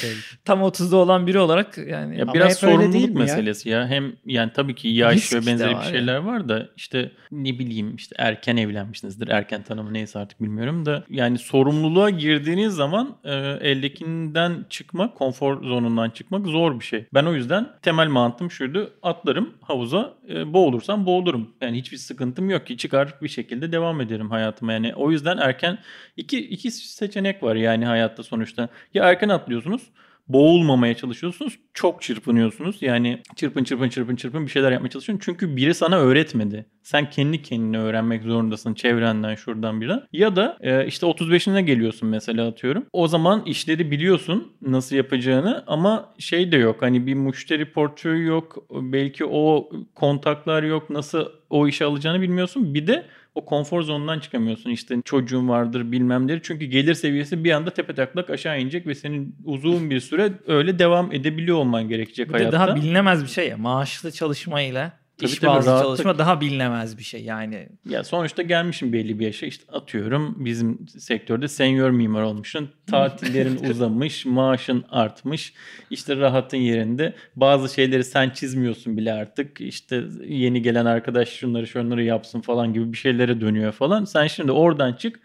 tam 0.46 0.60
30'da 0.60 0.98
olan 0.98 1.28
biri 1.28 1.40
olarak 1.40 1.78
yani 1.78 2.18
Ya 2.18 2.24
Ama 2.24 2.34
biraz 2.34 2.58
sorumluluk 2.58 2.94
değil 2.94 3.10
mi 3.10 3.14
ya? 3.20 3.26
meselesi 3.26 3.70
ya? 3.70 3.88
Hem 3.88 4.14
yani 4.26 4.52
tabii 4.56 4.76
ki 4.76 4.88
yaş 4.88 5.16
Risk 5.16 5.34
ve 5.34 5.46
benzeri 5.46 5.76
bir 5.78 5.84
şeyler 5.92 6.18
var 6.18 6.50
da 6.50 6.70
işte 6.78 7.12
ne 7.32 7.60
bileyim 7.60 7.96
işte 7.96 8.16
erken 8.20 8.58
evlenmişsinizdir. 8.58 9.28
Erken 9.28 9.64
tanımı 9.64 9.94
neyse 9.94 10.20
artık 10.20 10.42
bilmiyorum 10.42 10.86
da 10.86 11.04
yani 11.10 11.38
sorumluluğa 11.38 12.10
girdiğiniz 12.10 12.74
zaman 12.74 13.18
e, 13.24 13.34
eldekinden 13.62 14.66
çıkmak, 14.70 15.16
konfor 15.16 15.64
zonundan 15.64 16.10
çıkmak 16.30 16.48
zor 16.48 16.80
bir 16.80 16.86
şey. 16.86 17.06
Ben 17.14 17.26
o 17.26 17.34
yüzden 17.34 17.70
temel 17.82 18.08
mantığım 18.08 18.52
şuydu. 18.52 18.94
Atlarım 19.04 19.54
havuza 19.62 20.14
e, 20.30 20.54
boğulursam 20.54 21.06
boğulurum. 21.06 21.50
Yani 21.62 21.78
hiçbir 21.78 21.98
sıkıntım 21.98 22.50
yok 22.50 22.68
ki 22.68 22.78
çıkar 22.78 23.16
bir 23.22 23.28
şekilde 23.28 23.72
devam 23.72 24.02
ederim 24.02 24.30
hayatıma. 24.30 24.74
Yani 24.74 24.96
o 24.96 25.12
yüzden 25.12 25.38
erken 25.38 25.78
iki, 26.18 26.40
iki 26.50 26.72
seçenek 26.72 27.44
var 27.44 27.56
yani 27.56 27.86
hayatta 27.86 28.24
sonuçta. 28.24 28.70
Ya 28.94 29.10
erken 29.10 29.30
atlıyorsunuz 29.30 29.82
boğulmamaya 30.30 30.94
çalışıyorsunuz. 30.94 31.60
Çok 31.74 32.02
çırpınıyorsunuz. 32.02 32.78
Yani 32.82 33.22
çırpın 33.36 33.64
çırpın 33.64 33.90
çırpın 33.90 34.16
çırpın 34.16 34.46
bir 34.46 34.52
şeyler 34.52 34.72
yapmaya 34.72 34.90
çalışıyorsun. 34.90 35.26
Çünkü 35.26 35.56
biri 35.56 35.74
sana 35.74 36.00
öğretmedi. 36.00 36.66
Sen 36.84 37.10
kendi 37.10 37.42
kendine 37.42 37.80
öğrenmek 37.80 38.24
zorundasın 38.24 38.74
çevrenden 38.74 39.36
şuradan 39.36 39.82
biri. 39.82 39.94
Ya 40.14 40.36
da 40.36 40.58
e, 40.62 40.88
işte 40.88 41.06
35'ine 41.08 41.62
geliyorsun 41.62 42.10
mesela 42.10 42.48
atıyorum. 42.48 42.86
O 42.94 43.08
zaman 43.08 43.44
işleri 43.46 43.92
biliyorsun 43.92 44.54
nasıl 44.62 44.96
yapacağını 44.96 45.64
ama 45.68 46.14
şey 46.20 46.52
de 46.52 46.58
yok. 46.58 46.82
Hani 46.82 47.08
bir 47.08 47.14
müşteri 47.14 47.72
portföyü 47.72 48.26
yok. 48.26 48.58
Belki 48.72 49.26
o 49.26 49.70
kontaklar 49.96 50.64
yok. 50.64 50.90
Nasıl 50.90 51.26
o 51.50 51.68
işe 51.68 51.86
alacağını 51.86 52.22
bilmiyorsun. 52.22 52.74
Bir 52.74 52.88
de 52.88 53.06
o 53.36 53.46
konfor 53.46 53.82
zonundan 53.82 54.20
çıkamıyorsun. 54.20 54.70
İşte 54.70 54.96
çocuğun 55.06 55.50
vardır 55.50 55.92
bilmem 55.92 56.28
neleri. 56.28 56.40
Çünkü 56.44 56.66
gelir 56.66 56.94
seviyesi 56.94 57.44
bir 57.44 57.52
anda 57.52 57.72
tepe 57.72 57.96
taklak 57.96 58.30
aşağı 58.30 58.62
inecek 58.62 58.88
ve 58.88 58.96
senin 58.96 59.36
uzun 59.46 59.90
bir 59.90 60.00
süre 60.00 60.32
öyle 60.48 60.80
devam 60.80 61.14
edebiliyor 61.14 61.58
olman 61.58 61.90
gerekecek 61.90 62.30
bir 62.30 62.34
hayatta. 62.34 62.52
daha 62.52 62.76
bilinemez 62.76 63.24
bir 63.24 63.30
şey 63.30 63.50
ya. 63.50 63.58
Maaşlı 63.58 64.12
çalışmayla 64.12 64.92
Tabii 65.20 65.32
iş 65.32 65.38
tabii, 65.40 65.50
bazlı 65.50 65.72
rahatlık. 65.72 65.88
çalışma 65.88 66.18
daha 66.18 66.42
bilinemez 66.42 66.98
bir 66.98 67.04
şey. 67.04 67.24
Yani 67.24 67.70
Ya 67.90 68.04
sonuçta 68.04 68.42
gelmişim 68.42 68.94
belli 68.94 69.20
bir 69.20 69.26
yaşa 69.26 69.46
işte 69.46 69.72
atıyorum 69.72 70.36
bizim 70.46 70.88
sektörde 70.88 71.48
senior 71.48 71.90
mimar 71.90 72.22
olmuşsun. 72.22 72.70
Tatillerin 72.88 73.64
uzamış, 73.70 74.26
maaşın 74.26 74.86
artmış. 74.90 75.54
işte 75.92 76.16
rahatın 76.16 76.58
yerinde. 76.58 77.14
Bazı 77.36 77.74
şeyleri 77.74 78.04
sen 78.04 78.30
çizmiyorsun 78.30 78.98
bile 78.98 79.14
artık. 79.14 79.62
İşte 79.62 80.04
yeni 80.28 80.62
gelen 80.62 80.86
arkadaş 80.86 81.30
şunları 81.30 81.68
şunları 81.68 82.04
yapsın 82.04 82.42
falan 82.42 82.74
gibi 82.74 82.94
bir 82.94 82.98
şeylere 82.98 83.42
dönüyor 83.42 83.72
falan. 83.72 84.06
Sen 84.06 84.28
şimdi 84.28 84.52
oradan 84.52 84.94
çık. 84.94 85.20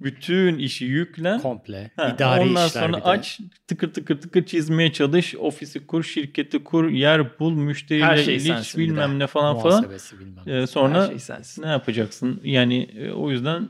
Bütün 0.00 0.58
işi 0.58 0.84
yüklen. 0.84 1.40
Komple. 1.40 1.90
Ha, 1.96 2.12
İdari 2.14 2.40
ondan 2.40 2.66
işler 2.66 2.82
sonra 2.82 3.04
aç 3.04 3.40
tıkır 3.66 3.92
tıkır 3.92 4.20
tıkır 4.20 4.46
çizmeye 4.46 4.92
çalış. 4.92 5.34
Ofisi 5.34 5.86
kur, 5.86 6.02
şirketi 6.02 6.64
kur, 6.64 6.88
yer 6.88 7.38
bul, 7.38 7.52
müşteriyle 7.52 8.06
Her 8.06 8.16
şey 8.16 8.38
bilmem 8.76 9.18
ne 9.18 9.26
falan 9.26 9.58
falan. 9.58 9.84
Bilmem. 10.20 10.48
Ee, 10.48 10.66
sonra 10.66 11.02
her 11.02 11.08
şey 11.08 11.18
sensin. 11.18 11.62
ne 11.62 11.66
yapacaksın? 11.66 12.40
Yani 12.44 12.82
e, 12.82 13.10
o 13.10 13.30
yüzden 13.30 13.68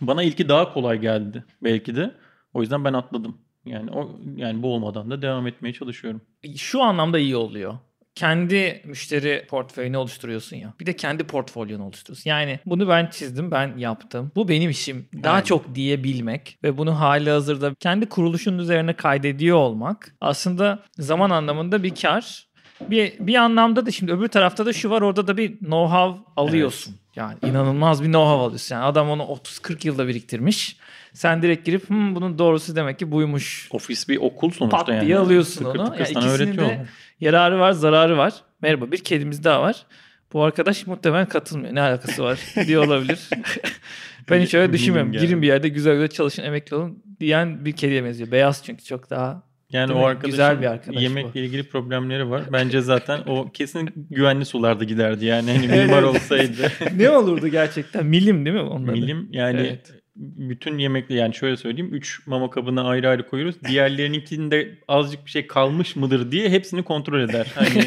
bana 0.00 0.22
ilki 0.22 0.48
daha 0.48 0.72
kolay 0.72 1.00
geldi 1.00 1.44
belki 1.62 1.96
de. 1.96 2.14
O 2.54 2.60
yüzden 2.60 2.84
ben 2.84 2.92
atladım. 2.92 3.38
Yani 3.66 3.90
o 3.90 4.20
yani 4.36 4.62
bu 4.62 4.74
olmadan 4.74 5.10
da 5.10 5.22
devam 5.22 5.46
etmeye 5.46 5.72
çalışıyorum. 5.72 6.20
şu 6.56 6.82
anlamda 6.82 7.18
iyi 7.18 7.36
oluyor. 7.36 7.78
Kendi 8.14 8.82
müşteri 8.84 9.46
portföyünü 9.48 9.96
oluşturuyorsun 9.96 10.56
ya. 10.56 10.74
Bir 10.80 10.86
de 10.86 10.96
kendi 10.96 11.24
portfolyonu 11.24 11.84
oluşturuyorsun. 11.84 12.30
Yani 12.30 12.60
bunu 12.66 12.88
ben 12.88 13.06
çizdim, 13.06 13.50
ben 13.50 13.76
yaptım. 13.76 14.32
Bu 14.36 14.48
benim 14.48 14.70
işim. 14.70 15.08
Daha 15.22 15.34
Aynen. 15.34 15.44
çok 15.44 15.74
diyebilmek 15.74 16.58
ve 16.64 16.78
bunu 16.78 17.00
hali 17.00 17.30
hazırda 17.30 17.74
kendi 17.80 18.08
kuruluşun 18.08 18.58
üzerine 18.58 18.96
kaydediyor 18.96 19.56
olmak 19.56 20.14
aslında 20.20 20.82
zaman 20.98 21.30
anlamında 21.30 21.82
bir 21.82 21.94
kar. 21.94 22.46
Bir, 22.80 23.12
bir 23.20 23.34
anlamda 23.34 23.86
da 23.86 23.90
şimdi 23.90 24.12
öbür 24.12 24.28
tarafta 24.28 24.66
da 24.66 24.72
şu 24.72 24.90
var 24.90 25.02
orada 25.02 25.26
da 25.26 25.36
bir 25.36 25.52
know-how 25.58 26.16
alıyorsun. 26.36 26.94
Yani 27.16 27.34
inanılmaz 27.42 28.02
bir 28.02 28.08
know-how 28.08 28.38
alıyorsun. 28.46 28.74
Yani 28.74 28.84
adam 28.84 29.10
onu 29.10 29.22
30-40 29.22 29.86
yılda 29.86 30.08
biriktirmiş. 30.08 30.76
Sen 31.12 31.42
direkt 31.42 31.66
girip 31.66 31.88
"Hmm, 31.90 32.14
bunun 32.14 32.38
doğrusu 32.38 32.76
demek 32.76 32.98
ki 32.98 33.10
buymuş 33.12 33.68
Ofis 33.72 34.08
bir 34.08 34.16
okul 34.16 34.50
sonuçta 34.50 34.76
pat 34.78 34.88
yani. 34.88 35.06
diye 35.06 35.18
alıyorsun 35.18 35.64
Tıkır 35.64 35.78
onu. 35.78 35.84
tıkır 35.84 35.98
Yani 36.00 36.10
ikisinin 36.10 36.28
öğretiyorlar. 36.34 36.76
de 36.78 36.86
yararı 37.20 37.58
var, 37.60 37.72
zararı 37.72 38.16
var. 38.18 38.32
Merhaba 38.62 38.92
bir 38.92 38.98
kedimiz 39.04 39.44
daha 39.44 39.62
var. 39.62 39.86
Bu 40.32 40.42
arkadaş 40.44 40.86
muhtemelen 40.86 41.26
katılmıyor. 41.28 41.74
Ne 41.74 41.80
alakası 41.80 42.22
var 42.24 42.38
diye 42.66 42.78
olabilir. 42.78 43.28
Ben 44.30 44.40
hiç 44.40 44.54
öyle 44.54 44.72
düşünmüyorum. 44.72 45.12
Girin 45.12 45.42
bir 45.42 45.46
yerde 45.46 45.68
güzel 45.68 45.92
güzel 45.94 46.08
çalışın 46.08 46.42
emekli 46.42 46.76
olun 46.76 47.02
diyen 47.20 47.64
bir 47.64 47.72
kediye 47.72 48.04
benziyor. 48.04 48.30
Beyaz 48.30 48.62
çünkü 48.64 48.84
çok 48.84 49.10
daha 49.10 49.42
Yani 49.72 49.88
Değil 49.88 50.00
o 50.00 50.04
arkadaşın 50.06 50.30
Güzel 50.30 50.60
bir 50.60 50.66
arkadaş 50.66 51.02
yemekle 51.02 51.34
bu. 51.34 51.38
ilgili 51.38 51.68
problemleri 51.68 52.30
var. 52.30 52.42
Bence 52.52 52.80
zaten 52.80 53.20
o 53.26 53.50
kesin 53.52 53.90
güvenli 54.10 54.44
sularda 54.44 54.84
giderdi 54.84 55.24
yani. 55.24 55.50
Hani 55.52 55.68
mimar 55.68 56.02
olsaydı. 56.02 56.72
ne 56.96 57.10
olurdu 57.10 57.48
gerçekten? 57.48 58.06
Milim 58.06 58.44
değil 58.44 58.56
mi 58.56 58.62
onların? 58.62 59.00
Milim 59.00 59.28
yani 59.32 59.60
Evet. 59.60 60.03
Bütün 60.16 60.78
yemekli 60.78 61.14
yani 61.14 61.34
şöyle 61.34 61.56
söyleyeyim 61.56 61.94
3 61.94 62.26
mama 62.26 62.50
kabına 62.50 62.84
ayrı 62.84 63.08
ayrı 63.08 63.26
koyuyoruz. 63.26 63.56
Diğerlerininkinde 63.68 64.78
azıcık 64.88 65.24
bir 65.26 65.30
şey 65.30 65.46
kalmış 65.46 65.96
mıdır 65.96 66.32
diye 66.32 66.50
hepsini 66.50 66.82
kontrol 66.82 67.20
eder. 67.20 67.52
Hani 67.54 67.84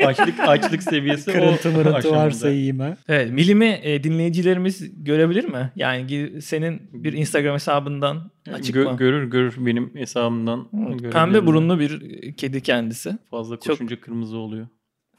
açlık 0.06 0.40
açlık 0.40 0.82
seviyesi 0.82 1.32
Kırıntı 1.32 1.68
o 1.68 1.72
mırıntı 1.72 2.10
varsa 2.10 2.50
yiyeyim 2.50 2.80
ha. 2.80 2.96
Evet, 3.08 3.30
Milimi 3.30 3.78
e, 3.82 4.04
dinleyicilerimiz 4.04 5.04
görebilir 5.04 5.44
mi? 5.44 5.70
Yani 5.76 6.32
senin 6.42 6.82
bir 6.92 7.12
Instagram 7.12 7.54
hesabından 7.54 8.30
açık 8.52 8.76
Gö- 8.76 8.90
mı? 8.92 8.96
görür 8.96 9.30
görür 9.30 9.54
benim 9.58 9.94
hesabımdan. 9.94 10.68
görebilirler. 10.72 11.10
Pembe 11.10 11.46
burunlu 11.46 11.80
bir 11.80 12.02
kedi 12.36 12.60
kendisi. 12.62 13.18
Fazla 13.30 13.54
Çok- 13.56 13.66
koşunca 13.66 14.00
kırmızı 14.00 14.36
oluyor. 14.36 14.66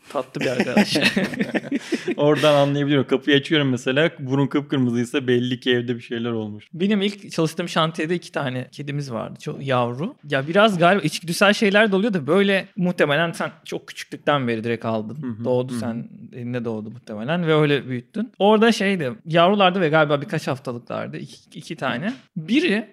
Tatlı 0.09 0.41
bir 0.41 0.47
arkadaş. 0.47 0.97
Oradan 2.17 2.55
anlayabiliyorum. 2.55 3.07
Kapıyı 3.07 3.37
açıyorum 3.37 3.69
mesela 3.69 4.11
burun 4.19 4.47
kıpkırmızıysa 4.47 5.27
belli 5.27 5.59
ki 5.59 5.71
evde 5.71 5.95
bir 5.95 6.01
şeyler 6.01 6.31
olmuş. 6.31 6.67
Benim 6.73 7.01
ilk 7.01 7.31
çalıştığım 7.31 7.69
şantiyede 7.69 8.15
iki 8.15 8.31
tane 8.31 8.67
kedimiz 8.71 9.11
vardı. 9.11 9.39
Çok 9.41 9.67
yavru. 9.67 10.15
Ya 10.29 10.47
biraz 10.47 10.77
galiba 10.77 11.01
içgüdüsel 11.03 11.53
şeyler 11.53 11.91
de 11.91 11.95
oluyor 11.95 12.13
da 12.13 12.27
böyle 12.27 12.67
muhtemelen 12.75 13.31
sen 13.31 13.51
çok 13.65 13.87
küçüklükten 13.87 14.47
beri 14.47 14.63
direkt 14.63 14.85
aldın. 14.85 15.37
Doğdu 15.43 15.73
sen 15.73 16.09
elinde 16.33 16.65
doğdu 16.65 16.91
muhtemelen 16.91 17.47
ve 17.47 17.55
öyle 17.55 17.87
büyüttün. 17.87 18.31
Orada 18.39 18.71
şeydi 18.71 19.11
yavrulardı 19.25 19.81
ve 19.81 19.89
galiba 19.89 20.21
birkaç 20.21 20.47
haftalıklardı. 20.47 21.17
iki, 21.17 21.59
iki 21.59 21.75
tane. 21.75 22.13
Biri 22.35 22.89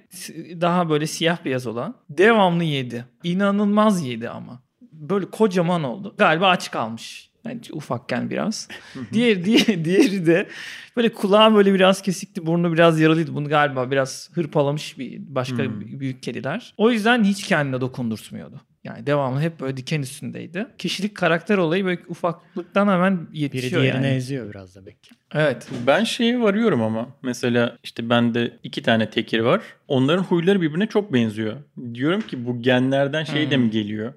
daha 0.61 0.91
böyle 0.91 1.07
siyah 1.07 1.45
beyaz 1.45 1.67
olan 1.67 1.95
devamlı 2.11 2.65
yedi. 2.65 3.05
İnanılmaz 3.25 4.07
yedi 4.07 4.29
ama. 4.29 4.68
Böyle 5.01 5.27
kocaman 5.31 5.85
oldu. 5.85 6.15
Galiba 6.19 6.49
aç 6.49 6.71
kalmış. 6.71 7.29
Yani 7.47 7.61
ufakken 7.73 8.31
biraz. 8.31 8.69
Diğer, 9.13 9.45
diğer, 9.45 9.85
diğeri 9.85 10.27
de 10.27 10.49
böyle 10.97 11.13
kulağı 11.13 11.55
böyle 11.55 11.75
biraz 11.75 12.03
kesikti, 12.03 12.47
burnu 12.47 12.73
biraz 12.73 13.01
yaralıydı. 13.01 13.35
Bunu 13.35 13.49
galiba 13.49 13.91
biraz 13.91 14.31
hırpalamış 14.35 14.99
bir 14.99 15.21
başka 15.35 15.65
Hmm. 15.65 15.81
büyük 16.01 16.23
kediler. 16.23 16.75
O 16.77 16.91
yüzden 16.91 17.25
hiç 17.25 17.43
kendine 17.47 17.81
dokundurtmuyordu. 17.81 18.61
Yani 18.85 19.07
devamlı 19.07 19.41
hep 19.41 19.61
böyle 19.61 19.77
diken 19.77 20.03
üstündeydi. 20.03 20.67
Kişilik 20.79 21.15
karakter 21.17 21.59
olayı 21.59 21.85
böyle 21.85 22.01
ufaklıktan 22.09 22.89
hemen 22.89 23.33
Biri 23.33 23.39
yetişiyor 23.41 23.83
diğerini 23.83 24.07
yani. 24.07 24.17
eziyor 24.17 24.51
biraz 24.51 24.77
da 24.77 24.87
belki. 24.87 25.11
Evet. 25.35 25.69
Ben 25.87 26.05
şeye 26.05 26.41
varıyorum 26.41 26.83
ama 26.83 27.09
mesela 27.23 27.77
işte 27.85 28.11
bende 28.11 28.57
iki 28.63 28.83
tane 28.83 29.11
tekir 29.11 29.41
var. 29.41 29.61
Onların 29.89 30.23
huyları 30.23 30.61
birbirine 30.61 30.87
çok 30.87 31.13
benziyor. 31.13 31.57
Diyorum 31.95 32.21
ki 32.21 32.47
bu 32.47 32.63
genlerden 32.63 33.25
şey 33.25 33.51
de 33.51 33.57
Hmm. 33.57 33.63
mi 33.65 33.71
geliyor? 33.71 34.13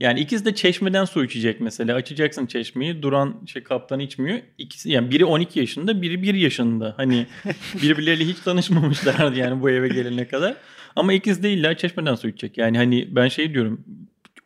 Yani 0.00 0.20
ikisi 0.20 0.44
de 0.44 0.54
çeşmeden 0.54 1.04
su 1.04 1.24
içecek 1.24 1.60
mesela. 1.60 1.94
Açacaksın 1.94 2.46
çeşmeyi. 2.46 3.02
Duran 3.02 3.34
şey 3.46 3.62
kaptan 3.62 4.00
içmiyor. 4.00 4.38
İkisi 4.58 4.90
yani 4.90 5.10
biri 5.10 5.24
12 5.24 5.60
yaşında, 5.60 6.02
biri 6.02 6.22
1 6.22 6.34
yaşında. 6.34 6.94
Hani 6.96 7.26
birbirleriyle 7.82 8.24
hiç 8.24 8.40
tanışmamışlardı 8.40 9.38
yani 9.38 9.62
bu 9.62 9.70
eve 9.70 9.88
gelene 9.88 10.28
kadar. 10.28 10.56
Ama 10.96 11.12
ikisi 11.12 11.42
de 11.42 11.52
illa 11.52 11.76
çeşmeden 11.76 12.14
su 12.14 12.28
içecek. 12.28 12.58
Yani 12.58 12.76
hani 12.76 13.08
ben 13.10 13.28
şey 13.28 13.54
diyorum 13.54 13.84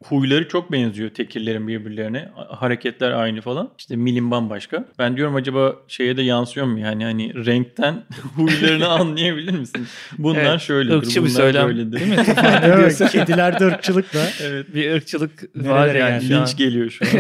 huyları 0.04 0.48
çok 0.48 0.72
benziyor 0.72 1.10
tekirlerin 1.10 1.68
birbirlerine. 1.68 2.28
Ha- 2.34 2.46
Hareketler 2.60 3.10
aynı 3.10 3.40
falan. 3.40 3.70
İşte 3.78 3.96
milim 3.96 4.30
bambaşka. 4.30 4.84
Ben 4.98 5.16
diyorum 5.16 5.34
acaba 5.34 5.72
şeye 5.88 6.16
de 6.16 6.22
yansıyor 6.22 6.66
mu 6.66 6.78
yani 6.78 7.04
hani 7.04 7.46
renkten 7.46 8.04
huylarını 8.36 8.88
anlayabilir 9.00 9.58
misin? 9.58 9.86
Bunlar 10.18 10.44
Evet, 10.50 10.60
şöyledir. 10.60 10.96
ırkçı 10.96 11.24
bir 11.24 11.28
bunlar 11.30 11.36
söylem. 11.40 11.66
böyledir. 11.68 11.92
Değil 12.00 12.08
mi? 12.08 12.24
Evet? 12.62 13.02
Kedilerde 13.12 13.64
ırkçılıkla 13.66 14.26
Evet. 14.42 14.74
bir 14.74 14.92
ırkçılık 14.92 15.56
var 15.56 15.86
Nerelere 15.86 15.98
yani 15.98 16.22
şu 16.22 16.36
an. 16.36 16.40
Linç 16.40 16.56
geliyor 16.56 16.90
şu 16.90 17.04
an. 17.04 17.10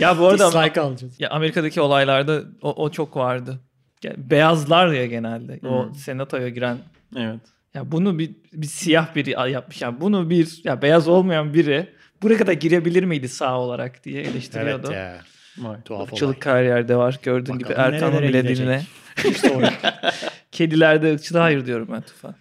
Ya 0.00 0.18
bu 0.18 0.26
arada 0.28 0.46
dislike 0.48 0.80
alacağız. 0.80 1.20
ya 1.20 1.30
Amerika'daki 1.30 1.80
olaylarda 1.80 2.42
o, 2.62 2.84
o 2.84 2.90
çok 2.90 3.16
vardı. 3.16 3.60
Yani 4.02 4.30
beyazlar 4.30 4.88
ya 4.92 5.06
genelde. 5.06 5.60
O 5.68 5.84
Hmm. 5.86 5.94
senatoya 5.94 6.48
giren 6.48 6.76
evet. 7.16 7.40
Ya 7.74 7.92
bunu 7.92 8.18
bir, 8.18 8.30
bir 8.52 8.66
siyah 8.66 9.14
biri 9.14 9.30
yapmış. 9.52 9.82
Yani 9.82 10.00
bunu 10.00 10.30
bir 10.30 10.60
ya 10.64 10.82
beyaz 10.82 11.08
olmayan 11.08 11.54
biri 11.54 11.88
buraya 12.22 12.38
kadar 12.38 12.52
girebilir 12.52 13.02
miydi 13.02 13.28
sağ 13.28 13.60
olarak 13.60 14.04
diye 14.04 14.22
eleştiriyordu. 14.22 14.86
Evet 14.86 14.96
ya. 14.96 15.20
Vay. 15.58 15.82
Tuhaf. 15.84 16.12
Irkçılık 16.12 16.46
her 16.46 16.64
yerde 16.64 16.96
var. 16.96 17.18
Gördüğün 17.22 17.58
gibi 17.58 17.68
Bakalım 17.68 17.94
Erkan'ın 17.94 18.16
nerelere 18.16 18.48
bile 18.48 18.82
o. 19.54 19.60
Kedilerde 20.52 21.12
ırkçılığa 21.12 21.42
hayır 21.42 21.66
diyorum 21.66 21.88
ben 21.92 22.00
Tufan. 22.02 22.34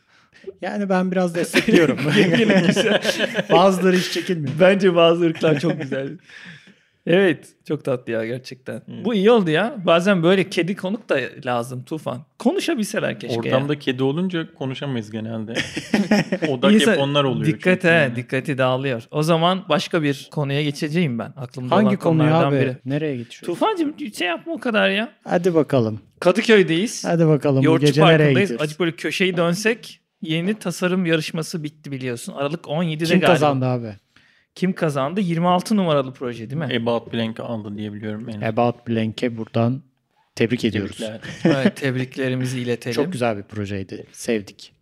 Yani 0.62 0.90
ben 0.90 1.12
biraz 1.12 1.36
destekliyorum. 1.36 1.98
Bazıları 3.52 3.96
hiç 3.96 4.12
çekilmiyor. 4.12 4.56
Bence 4.60 4.96
bazı 4.96 5.26
ırklar 5.26 5.60
çok 5.60 5.82
güzel. 5.82 6.18
Evet. 7.08 7.48
Çok 7.68 7.86
tatlı 7.86 8.14
ya 8.14 8.26
gerçekten. 8.26 8.82
Bu 9.06 9.14
iyi 9.14 9.32
oldu 9.32 9.50
ya. 9.50 9.76
Bazen 9.86 10.24
böyle 10.24 10.50
kedi 10.50 10.76
konuk 10.76 11.10
da 11.10 11.20
lazım 11.46 11.84
Tufan. 11.84 12.26
Konuşabilseler 12.40 13.20
keşke 13.20 13.40
Ortamda 13.40 13.74
ya. 13.74 13.80
kedi 13.80 14.04
olunca 14.04 14.54
konuşamayız 14.54 15.12
genelde. 15.12 15.54
Odak 16.50 16.72
İnsan- 16.74 16.92
hep 16.94 17.00
onlar 17.00 17.24
oluyor. 17.24 17.46
Dikkat 17.46 17.84
he, 17.84 17.88
yani. 17.88 18.16
dikkati 18.16 18.58
dağılıyor. 18.58 19.04
O 19.12 19.24
zaman 19.24 19.64
başka 19.70 20.04
bir 20.04 20.28
konuya 20.32 20.64
geçeceğim 20.64 21.20
ben. 21.20 21.34
Aklımda 21.38 21.76
Hangi 21.76 21.88
olan 21.88 21.98
konuya 21.98 22.30
konulardan 22.32 22.58
abi? 22.58 22.62
biri. 22.66 22.78
Nereye 22.86 23.18
geçiyor? 23.18 23.46
Tufancığım 23.54 23.94
şey 24.18 24.28
yapma 24.28 24.54
o 24.54 24.60
kadar 24.60 24.90
ya. 24.90 25.10
Hadi 25.24 25.54
bakalım. 25.54 26.00
Kadıköy'deyiz. 26.20 27.06
Hadi 27.06 27.28
bakalım 27.28 27.62
bu 27.62 27.66
Yoğurtçu 27.66 27.86
gece 27.88 28.06
nereye 28.06 28.30
gidiyoruz? 28.34 28.62
Acık 28.62 28.80
böyle 28.80 28.92
köşeyi 28.92 29.38
dönsek 29.38 30.00
yeni 30.22 30.54
tasarım 30.60 31.06
yarışması 31.06 31.64
bitti 31.64 31.92
biliyorsun. 31.92 32.34
Aralık 32.34 32.66
17'de 32.66 32.98
Kim 33.06 33.08
galiba. 33.20 33.28
kazandı 33.28 33.66
abi? 33.66 33.94
Kim 34.58 34.74
kazandı? 34.74 35.22
26 35.22 35.78
numaralı 35.78 36.14
proje 36.14 36.50
değil 36.50 36.62
mi? 36.62 36.78
About 36.82 37.14
Blank'ı 37.14 37.44
aldı 37.44 37.78
diye 37.78 37.94
biliyorum. 37.94 38.30
En 38.30 38.42
About 38.42 38.88
Blank'e 38.88 39.38
buradan 39.38 39.82
tebrik 40.36 40.66
ediyoruz. 40.66 40.98
Tebrikler. 40.98 41.22
evet, 41.46 41.76
tebriklerimizi 41.76 42.60
iletelim. 42.60 42.96
Çok 42.96 43.12
güzel 43.12 43.38
bir 43.38 43.44
projeydi. 43.44 44.06
Sevdik. 44.12 44.74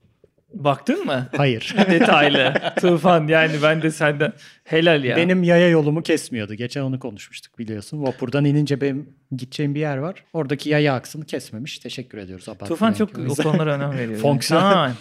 Baktın 0.55 1.05
mı? 1.05 1.27
Hayır. 1.37 1.75
Detaylı. 1.91 2.53
Tufan 2.81 3.27
yani 3.27 3.53
ben 3.63 3.81
de 3.81 3.91
senden 3.91 4.33
helal 4.63 5.03
ya. 5.03 5.17
Benim 5.17 5.43
yaya 5.43 5.69
yolumu 5.69 6.01
kesmiyordu. 6.01 6.53
Geçen 6.53 6.81
onu 6.81 6.99
konuşmuştuk 6.99 7.59
biliyorsun. 7.59 8.03
Vapurdan 8.03 8.45
inince 8.45 8.81
benim 8.81 9.09
gideceğim 9.31 9.75
bir 9.75 9.79
yer 9.79 9.97
var. 9.97 10.23
Oradaki 10.33 10.69
yaya 10.69 10.93
aksını 10.93 11.25
kesmemiş. 11.25 11.79
Teşekkür 11.79 12.17
ediyoruz. 12.17 12.45
Tufan 12.67 12.93
çok 12.93 13.09
o 13.29 13.35
konulara 13.43 13.75
önem 13.75 13.91
veriyor. 13.91 14.19
Fonksiyon. 14.21 14.61
Tamam. 14.61 14.91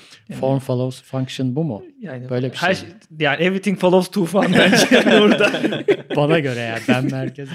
Form 0.41 0.59
follows 0.59 1.03
function 1.03 1.57
bu 1.57 1.65
mu? 1.65 1.83
Yani 2.01 2.31
Böyle 2.31 2.53
bir 2.53 2.57
her 2.57 2.75
şey. 2.75 2.89
Yani 3.19 3.43
everything 3.43 3.79
follows 3.79 4.09
Tufan 4.11 4.47
bence 4.59 5.05
burada. 5.21 5.51
Bana 6.17 6.39
göre 6.39 6.61
ya 6.61 6.79
ben 6.89 7.11
merkez. 7.11 7.49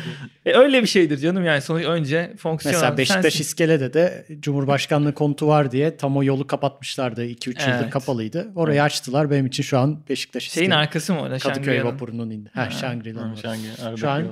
E, 0.46 0.54
öyle 0.54 0.82
bir 0.82 0.88
şeydir 0.88 1.18
canım 1.18 1.46
yani 1.46 1.62
sonuç 1.62 1.86
önce 1.86 2.34
fonksiyon. 2.38 2.76
Mesela 2.76 2.98
Beşiktaş 2.98 3.22
sensin. 3.22 3.42
İskele'de 3.42 3.94
de 3.94 4.26
Cumhurbaşkanlığı 4.40 5.14
konutu 5.14 5.48
var 5.48 5.72
diye 5.72 5.98
tam 5.98 6.18
o 6.18 6.24
yolu 6.24 6.48
kapatmışlardı. 6.48 7.26
2-3 7.26 7.48
yıldır 7.48 7.84
Evet. 7.84 7.89
Kapalıydı. 7.90 8.48
Orayı 8.56 8.84
açtılar. 8.84 9.32
Benim 9.32 9.46
için 9.46 9.64
şu 9.64 9.80
an 9.80 10.00
Beşiktaş 10.10 10.44
Şeyin 10.44 10.66
İskele. 10.66 10.80
arkası 10.80 11.14
mı 11.14 11.20
orada? 11.22 11.38
Kadıköy 11.38 11.84
vapurunun 11.84 12.30
indi. 12.30 12.50
Ha, 12.54 12.62
Ha, 12.62 12.66
orası. 12.66 12.86
Şangri- 13.48 13.98
Şu 13.98 14.10
an, 14.10 14.26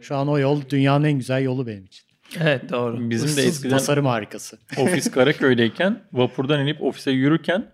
şu 0.00 0.16
an 0.16 0.28
o 0.28 0.38
yol 0.38 0.62
dünyanın 0.70 1.04
en 1.04 1.12
güzel 1.12 1.42
yolu 1.42 1.66
benim 1.66 1.84
için. 1.84 2.04
Evet 2.40 2.70
doğru. 2.70 3.10
Bizim 3.10 3.26
de 3.28 3.30
Issız 3.32 3.46
eskiden 3.46 3.70
tasarım 3.70 4.06
harikası. 4.06 4.58
ofis 4.78 5.10
Karaköy'deyken 5.10 6.00
vapurdan 6.12 6.60
inip 6.62 6.82
ofise 6.82 7.10
yürürken 7.10 7.66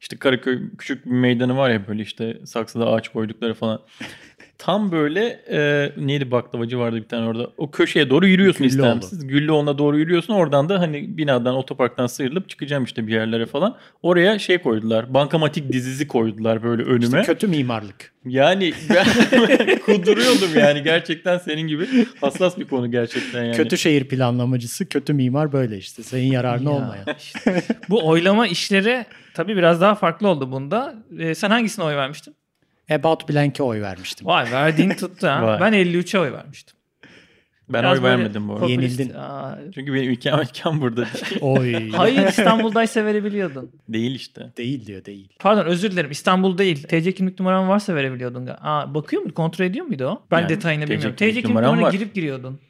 işte 0.00 0.16
Karaköy 0.16 0.58
küçük 0.78 1.06
bir 1.06 1.10
meydanı 1.10 1.56
var 1.56 1.70
ya 1.70 1.88
böyle 1.88 2.02
işte 2.02 2.38
saksıda 2.46 2.86
ağaç 2.86 3.08
koydukları 3.08 3.54
falan. 3.54 3.80
Tam 4.64 4.92
böyle 4.92 5.26
e, 5.50 5.92
neydi 5.96 6.30
baklavacı 6.30 6.78
vardı 6.78 6.96
bir 6.96 7.08
tane 7.08 7.26
orada. 7.26 7.50
O 7.56 7.70
köşeye 7.70 8.10
doğru 8.10 8.26
yürüyorsun 8.26 8.68
Güllüoğlu. 8.68 8.86
istemsiz. 8.88 9.26
Güllüoğlu'na 9.26 9.78
doğru 9.78 9.98
yürüyorsun. 9.98 10.34
Oradan 10.34 10.68
da 10.68 10.80
hani 10.80 11.16
binadan 11.18 11.54
otoparktan 11.54 12.06
sıyrılıp 12.06 12.48
çıkacağım 12.48 12.84
işte 12.84 13.06
bir 13.06 13.12
yerlere 13.12 13.46
falan. 13.46 13.76
Oraya 14.02 14.38
şey 14.38 14.58
koydular. 14.58 15.14
Bankamatik 15.14 15.72
dizisi 15.72 16.08
koydular 16.08 16.62
böyle 16.62 16.82
önüme. 16.82 17.04
İşte 17.20 17.22
kötü 17.22 17.46
mimarlık. 17.46 18.12
Yani 18.26 18.72
ben 18.90 19.06
kuduruyordum 19.86 20.50
yani 20.58 20.82
gerçekten 20.82 21.38
senin 21.38 21.66
gibi 21.66 21.86
hassas 22.20 22.58
bir 22.58 22.64
konu 22.64 22.90
gerçekten 22.90 23.44
yani. 23.44 23.56
Kötü 23.56 23.78
şehir 23.78 24.08
planlamacısı, 24.08 24.88
kötü 24.88 25.12
mimar 25.12 25.52
böyle 25.52 25.78
işte. 25.78 26.02
Senin 26.02 26.32
yararına 26.32 26.70
Ya, 26.70 26.76
olmayan. 26.76 27.06
işte. 27.18 27.62
Bu 27.90 28.08
oylama 28.08 28.46
işleri 28.46 29.04
tabii 29.34 29.56
biraz 29.56 29.80
daha 29.80 29.94
farklı 29.94 30.28
oldu 30.28 30.52
bunda. 30.52 30.94
Ee, 31.18 31.34
sen 31.34 31.50
hangisine 31.50 31.84
oy 31.84 31.96
vermiştin? 31.96 32.34
About 32.94 33.28
Blank'e 33.28 33.62
oy 33.62 33.80
vermiştim. 33.82 34.26
Vay 34.26 34.52
verdiğin 34.52 34.90
tuttu 34.90 35.26
ha. 35.26 35.42
Vay. 35.46 35.60
Ben 35.60 35.72
53'e 35.72 36.20
oy 36.20 36.32
vermiştim. 36.32 36.76
ben 37.68 37.82
Biraz 37.82 37.98
oy 37.98 38.04
vermedim 38.04 38.48
bu 38.48 38.52
arada. 38.54 38.66
Yenildin. 38.66 39.14
Aa, 39.14 39.58
Çünkü 39.74 39.94
benim 39.94 40.12
ikametgahım 40.12 40.80
burada 40.80 41.04
değil. 41.04 41.38
Oy. 41.40 41.90
Hayır 41.90 42.26
İstanbul'daysa 42.28 43.04
verebiliyordun. 43.04 43.70
değil 43.88 44.14
işte. 44.14 44.52
Değil 44.56 44.86
diyor 44.86 45.04
değil. 45.04 45.28
Pardon 45.40 45.64
özür 45.66 45.90
dilerim 45.90 46.10
İstanbul 46.10 46.58
değil. 46.58 46.82
TC 46.82 47.12
kimlik 47.12 47.38
numaran 47.40 47.68
varsa 47.68 47.94
verebiliyordun. 47.94 48.48
Aa, 48.60 48.94
bakıyor 48.94 49.22
mu? 49.22 49.34
Kontrol 49.34 49.64
ediyor 49.64 49.86
muydu 49.86 50.04
o? 50.06 50.22
Ben 50.30 50.40
Yani 50.40 50.48
detayını 50.48 50.84
TC 50.84 50.90
bilmiyorum. 50.92 51.16
TC 51.16 51.42
kimlik 51.42 51.56
var. 51.82 51.92
girip 51.92 52.14
giriyordun. 52.14 52.60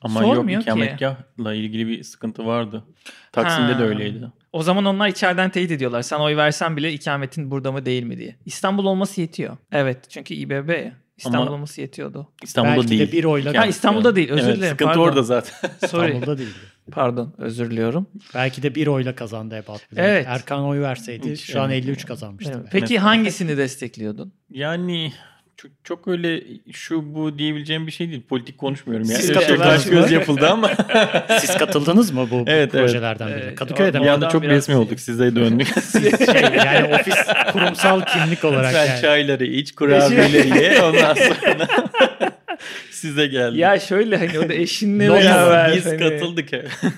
Ama 0.00 0.20
yok 0.22 0.34
Sormuyor 0.36 0.60
ki. 0.60 0.64
ikametgahla 0.64 1.54
ilgili 1.54 1.86
bir 1.88 2.02
sıkıntı 2.02 2.46
vardı. 2.46 2.84
Taksim'de 3.32 3.72
Ha. 3.72 3.78
de 3.78 3.82
öyleydi. 3.82 4.26
O 4.54 4.62
zaman 4.62 4.84
onlar 4.84 5.08
içeriden 5.08 5.50
teyit 5.50 5.70
ediyorlar. 5.70 6.02
Sen 6.02 6.18
oy 6.20 6.36
versen 6.36 6.76
bile 6.76 6.92
ikametin 6.92 7.50
burada 7.50 7.72
mı 7.72 7.86
değil 7.86 8.02
mi 8.02 8.18
diye. 8.18 8.36
İstanbul 8.46 8.84
olması 8.84 9.20
yetiyor. 9.20 9.56
Evet 9.72 10.10
çünkü 10.10 10.34
İBB 10.34 10.68
ya. 10.68 10.92
İstanbul 11.16 11.38
Ama- 11.38 11.50
olması 11.50 11.80
yetiyordu. 11.80 12.28
İstanbul'da 12.42 12.76
Belki 12.76 12.88
değil. 12.88 13.08
de 13.08 13.12
bir 13.12 13.24
oyla 13.24 13.62
Ha, 13.62 13.66
İstanbul'da 13.66 14.16
değil, 14.16 14.30
özür 14.30 14.44
Evet, 14.48 14.56
dilerim, 14.56 14.70
Sıkıntı 14.72 14.88
pardon. 14.92 15.00
orada 15.08 15.22
zaten. 15.22 15.70
Sorry. 15.88 16.06
İstanbul'da 16.06 16.38
değildi. 16.38 16.58
Pardon 16.92 17.34
özür 17.38 17.70
diliyorum. 17.70 18.06
Belki 18.34 18.62
de 18.62 18.74
bir 18.74 18.86
oyla 18.86 19.14
kazandı 19.14 19.56
Ebat. 19.64 19.88
Evet. 19.96 20.26
Erkan 20.28 20.64
oy 20.64 20.80
verseydi 20.80 21.32
Hiç 21.32 21.40
şu 21.40 21.62
an 21.62 21.70
evet. 21.70 21.84
53 21.84 22.06
kazanmıştı. 22.06 22.52
Evet. 22.54 22.64
belki. 22.64 22.80
Peki 22.80 22.98
hangisini 22.98 23.56
destekliyordun? 23.56 24.32
Yani 24.50 25.12
çok, 25.56 25.70
çok 25.84 26.08
öyle 26.08 26.42
şu 26.72 27.14
bu 27.14 27.38
diyebileceğim 27.38 27.86
bir 27.86 27.92
şey 27.92 28.08
değil. 28.10 28.22
Politik 28.28 28.58
konuşmuyorum. 28.58 29.06
Yani. 29.10 29.18
Siz 29.22 29.32
Çok 29.32 29.42
katıldınız 29.42 29.90
göz 29.90 30.10
yapıldı 30.10 30.48
ama 30.48 30.70
Siz 31.40 31.56
katıldınız 31.56 32.10
mı 32.10 32.28
bu 32.30 32.36
Evet, 32.36 32.46
evet. 32.48 32.72
projelerden 32.72 33.28
Evet. 33.28 33.42
birine? 33.42 33.54
Kadıköy'de 33.54 33.98
O- 33.98 34.00
mi? 34.00 34.06
bir 34.06 34.10
anda 34.10 34.28
çok 34.28 34.42
biraz- 34.42 34.56
resmi 34.56 34.76
olduk. 34.76 35.00
Size 35.00 35.36
döndük. 35.36 35.66
şey, 35.92 36.42
yani 36.56 36.94
ofis 36.94 37.14
kurumsal 37.52 38.00
kimlik 38.00 38.44
olarak 38.44 38.72
Sen 38.72 38.86
yani. 38.86 39.00
çayları 39.00 39.44
iç, 39.46 39.74
kurabiyeleri 39.74 40.58
ye. 40.62 40.82
Ondan 40.82 41.14
sonra 41.14 41.68
size 42.90 43.26
geldi. 43.26 43.58
Ya 43.58 43.80
şöyle 43.80 44.16
hani 44.16 44.38
o 44.38 44.48
da 44.48 44.54
eşinle 44.54 45.10
beraber. 45.10 45.76
Biz 45.76 45.86
hani. 45.86 45.98
katıldık. 45.98 46.48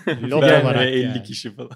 Ben 0.07 0.30
olarak 0.30 0.80
ve 0.80 0.90
50 0.90 1.02
yani. 1.02 1.22
kişi 1.22 1.50
falan. 1.54 1.70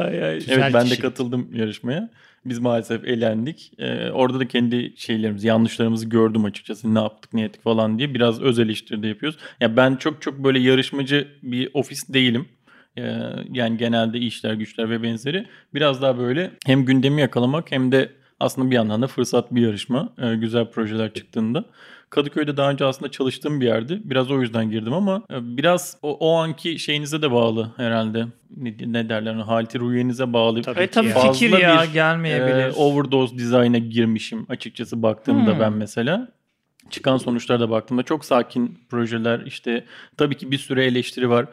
Ay, 0.00 0.24
ay. 0.24 0.40
Evet 0.48 0.74
ben 0.74 0.90
de 0.90 0.96
katıldım 0.96 1.50
yarışmaya. 1.54 2.10
Biz 2.46 2.58
maalesef 2.58 3.04
elendik. 3.04 3.72
Ee, 3.78 4.10
orada 4.10 4.40
da 4.40 4.48
kendi 4.48 4.94
şeylerimizi, 4.96 5.46
yanlışlarımızı 5.48 6.08
gördüm 6.08 6.44
açıkçası. 6.44 6.94
Ne 6.94 6.98
yaptık, 6.98 7.34
ne 7.34 7.42
ettik 7.42 7.62
falan 7.62 7.98
diye. 7.98 8.14
Biraz 8.14 8.42
öz 8.42 8.58
eleştiri 8.58 9.02
de 9.02 9.06
yapıyoruz. 9.06 9.38
Ya 9.60 9.76
ben 9.76 9.96
çok 9.96 10.22
çok 10.22 10.38
böyle 10.38 10.58
yarışmacı 10.58 11.28
bir 11.42 11.70
ofis 11.74 12.08
değilim. 12.08 12.48
Ee, 12.98 13.02
yani 13.52 13.76
genelde 13.76 14.18
işler, 14.18 14.54
güçler 14.54 14.90
ve 14.90 15.02
benzeri. 15.02 15.46
Biraz 15.74 16.02
daha 16.02 16.18
böyle 16.18 16.50
hem 16.66 16.84
gündemi 16.84 17.20
yakalamak 17.20 17.72
hem 17.72 17.92
de 17.92 18.12
aslında 18.40 18.70
bir 18.70 18.74
yandan 18.74 19.02
da 19.02 19.06
fırsat 19.06 19.54
bir 19.54 19.62
yarışma. 19.62 20.12
Ee, 20.18 20.34
güzel 20.34 20.70
projeler 20.70 21.14
çıktığında. 21.14 21.64
Kadıköy'de 22.14 22.56
daha 22.56 22.70
önce 22.70 22.84
aslında 22.84 23.10
çalıştığım 23.10 23.60
bir 23.60 23.66
yerdi. 23.66 24.00
Biraz 24.04 24.30
o 24.30 24.40
yüzden 24.40 24.70
girdim 24.70 24.92
ama 24.92 25.22
e, 25.30 25.56
biraz 25.56 25.96
o, 26.02 26.16
o 26.20 26.36
anki 26.36 26.78
şeyinize 26.78 27.22
de 27.22 27.32
bağlı 27.32 27.72
herhalde. 27.76 28.26
Ne, 28.56 28.74
ne 28.86 29.08
derler? 29.08 29.34
Halti 29.34 29.80
rüyenize 29.80 30.32
bağlı. 30.32 30.62
Tabii 30.62 30.86
ki 30.86 30.90
tabii. 30.90 31.08
Fazla 31.08 31.32
fikir 31.32 31.58
ya 31.58 31.82
bir, 31.82 31.92
gelmeyebilir. 31.92 32.64
Ee, 32.64 32.72
overdose 32.72 33.38
design'a 33.38 33.78
girmişim 33.78 34.46
açıkçası 34.48 35.02
baktığımda 35.02 35.52
Hmm. 35.52 35.60
ben 35.60 35.72
mesela. 35.72 36.28
Çıkan 36.90 37.16
sonuçlara 37.16 37.60
da 37.60 37.70
baktığımda 37.70 38.02
çok 38.02 38.24
sakin 38.24 38.78
projeler 38.90 39.40
işte 39.46 39.84
tabii 40.16 40.34
ki 40.34 40.50
bir 40.50 40.58
sürü 40.58 40.82
eleştiri 40.82 41.30
var. 41.30 41.46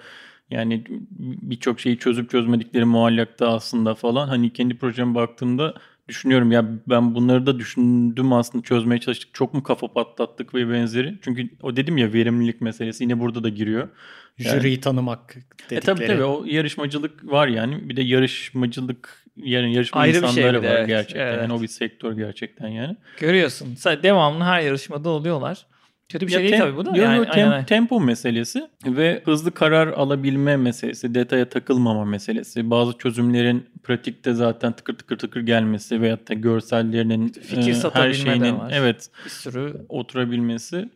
Yani 0.49 0.84
birçok 1.20 1.80
şeyi 1.80 1.97
çözüp 1.97 2.30
çözmedikleri 2.30 2.86
muallakta 2.86 3.47
aslında 3.53 3.95
falan. 3.95 4.28
Hani 4.28 4.53
kendi 4.53 4.78
projeme 4.78 5.16
baktığımda 5.16 5.74
düşünüyorum 6.12 6.51
ya 6.51 6.66
ben 6.89 7.16
bunları 7.16 7.45
da 7.45 7.59
düşündüm 7.59 8.34
aslında 8.34 8.64
çözmeye 8.64 8.99
çalıştık. 8.99 9.34
Çok 9.34 9.53
mu 9.53 9.64
kafa 9.64 9.88
patlattık 9.88 10.55
ve 10.55 10.72
benzeri. 10.74 11.18
Çünkü 11.22 11.49
o 11.62 11.76
dedim 11.76 11.97
ya 11.97 12.14
verimlilik 12.14 12.62
meselesi 12.62 13.03
yine 13.03 13.20
burada 13.20 13.43
da 13.43 13.49
giriyor. 13.49 13.89
Yani- 14.38 14.59
Jüriyi 14.59 14.82
tanımak 14.82 15.36
dedikleri. 15.36 15.78
E 15.78 15.80
tabii 15.80 16.07
tabii 16.07 16.24
o 16.24 16.45
yarışmacılık 16.45 17.32
var 17.32 17.47
yani. 17.47 17.89
Bir 17.89 17.95
de 17.95 18.01
yarışmacılık 18.01 19.26
yani 19.38 19.74
yarışma 19.74 20.01
Ayrı 20.01 20.14
şey 20.14 20.22
insanları 20.22 20.57
bir 20.57 20.68
de, 20.68 20.72
var 20.72 20.76
evet. 20.76 20.88
gerçekten. 20.88 21.28
Evet. 21.28 21.41
Yani 21.41 21.53
o 21.53 21.62
bir 21.62 21.68
sektör 21.68 22.14
gerçekten 22.14 22.68
yani. 22.68 22.97
Görüyorsun. 23.20 23.78
Devamlı 24.03 24.43
her 24.43 24.62
yarışmada 24.62 25.09
oluyorlar. 25.09 25.66
Kötü 26.12 26.28
bir 26.28 26.32
şey 26.32 26.43
Ya 26.43 26.49
değil 26.51 26.62
tem- 26.62 26.66
tabii 26.68 26.78
bu 26.78 26.86
da. 26.86 26.97
yo, 26.97 27.03
Yani, 27.03 27.18
yo, 27.18 27.24
tem- 27.24 27.49
aynen. 27.51 27.66
tempo 27.66 27.99
meselesi 27.99 28.68
ve 28.86 29.22
hızlı 29.26 29.51
karar 29.51 29.88
alabilme 29.88 30.57
meselesi, 30.57 31.16
detaya 31.16 31.49
takılmama 31.49 32.05
meselesi, 32.05 32.70
bazı 32.70 32.97
çözümlerin 32.97 33.66
pratikte 33.84 34.34
zaten 34.34 34.74
tıkır 34.74 34.93
tıkır 34.97 35.18
tıkır 35.18 35.41
gelmesi 35.41 36.01
veyahut 36.01 36.30
da 36.30 36.34
görsellerinin 36.34 37.28
Fikir 37.28 37.72
e, 37.86 37.89
her 37.93 38.14
şeyinin 38.14 38.59
var. 38.59 38.72
evet 38.76 39.09
bir 39.26 39.30
sürü. 39.30 39.74
oturabilmesi. 39.89 40.89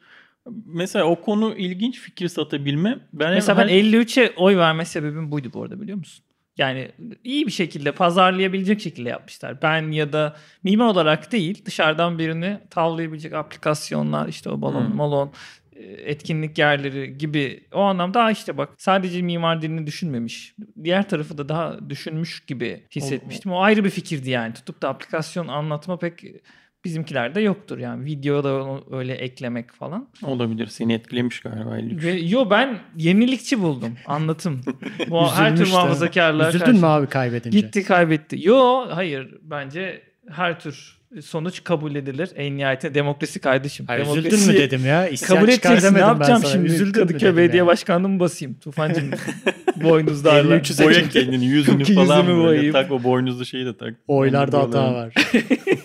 Mesela 0.66 1.06
o 1.06 1.22
konu 1.22 1.56
ilginç 1.58 2.00
fikir 2.00 2.28
satabilme. 2.28 3.00
Ben 3.14 3.34
Mesela 3.34 3.58
ben 3.58 3.68
her- 3.68 3.74
53'e 3.84 4.34
oy 4.38 4.58
verme 4.58 4.86
sebebim 4.86 5.32
buydu 5.32 5.52
bu 5.54 5.64
arada 5.64 5.82
biliyor 5.82 5.98
musun? 5.98 6.25
Yani 6.58 6.92
iyi 7.24 7.48
bir 7.48 7.52
şekilde 7.52 7.92
pazarlayabilecek 7.92 8.82
şekilde 8.82 9.10
yapmışlar. 9.10 9.62
Ben 9.62 9.92
ya 9.92 10.14
da 10.14 10.36
mimar 10.64 10.88
olarak 10.88 11.32
değil 11.32 11.66
dışarıdan 11.66 12.20
birini 12.20 12.60
tavlayabilecek 12.70 13.34
aplikasyonlar 13.34 14.28
işte 14.28 14.50
o 14.50 14.62
balon 14.62 14.86
Hmm. 14.90 14.96
malon 14.96 15.32
e, 15.76 15.84
etkinlik 15.84 16.58
yerleri 16.58 17.18
gibi 17.18 17.64
o 17.74 17.80
anlamda 17.82 18.22
"Aa 18.24 18.32
işte 18.32 18.58
bak 18.58 18.70
sadece 18.78 19.22
mimar 19.22 19.62
dilini 19.62 19.88
düşünmemiş. 19.88 20.56
Diğer 20.84 21.10
tarafı 21.10 21.38
da 21.38 21.50
daha 21.50 21.90
düşünmüş 21.90 22.46
gibi 22.46 22.84
hissetmiştim. 22.96 23.52
O 23.52 23.62
ayrı 23.62 23.84
bir 23.84 23.90
fikirdi 23.90 24.30
yani. 24.30 24.54
Tutup 24.54 24.82
da 24.82 24.90
aplikasyon 24.90 25.48
anlatma 25.48 26.00
pek 26.00 26.24
bizimkilerde 26.86 27.42
yoktur 27.42 27.78
yani. 27.78 28.06
Videoda 28.06 28.80
öyle 28.92 29.14
eklemek 29.14 29.74
falan. 29.74 30.08
olabilir. 30.24 30.68
Seni 30.68 30.94
etkilemiş 30.94 31.40
galiba. 31.40 31.78
53. 31.78 32.04
Ve, 32.04 32.12
yo 32.12 32.50
ben 32.50 32.80
yenilikçi 32.98 33.62
buldum 33.62 33.92
anlatım. 34.06 34.62
Bu 35.10 35.32
her 35.32 35.58
tür 35.58 35.68
muhafazakarlar 35.70 36.50
Üzüldün 36.50 36.66
karşı- 36.66 36.80
mü 36.80 36.86
abi 36.86 37.08
kaybedince? 37.08 37.60
Gitti 37.60 37.84
kaybetti. 37.84 38.38
Yo 38.48 38.86
hayır 38.90 39.36
bence 39.42 40.02
her 40.30 40.60
tür 40.60 40.96
sonuç 41.22 41.64
kabul 41.64 41.96
edilir. 41.96 42.30
En 42.36 42.58
nihayetinde 42.58 42.94
demokrasi 42.94 43.40
kardeşim. 43.40 43.86
Hayır, 43.88 44.06
demokrasi 44.06 44.28
üzüldün 44.28 44.54
mü 44.54 44.60
dedim 44.60 44.86
ya. 44.86 45.08
İsyan 45.08 45.36
Kabul 45.38 45.50
edeceksin. 45.50 45.94
Ne 45.94 46.00
yapacağım 46.00 46.44
şimdi? 46.52 46.68
Üzüldün 46.68 47.00
Kadıköy 47.00 47.36
Belediye 47.38 47.58
yani. 47.58 47.68
Başkanlığı'nı 47.68 48.10
mı 48.10 48.20
basayım? 48.20 48.54
Tufancım 48.60 49.12
boynuzlarla. 49.84 50.56
53'ü 50.58 50.74
seçin. 50.74 50.86
Boya 50.86 51.10
kendini 51.10 51.46
yüzünü 51.46 51.96
falan 51.96 52.28
böyle 52.28 52.72
tak 52.72 52.92
o 52.92 53.04
boynuzlu 53.04 53.46
şeyi 53.46 53.66
de 53.66 53.78
tak. 53.78 53.94
Oylarda 54.08 54.60
hata 54.60 54.94
var. 54.94 55.14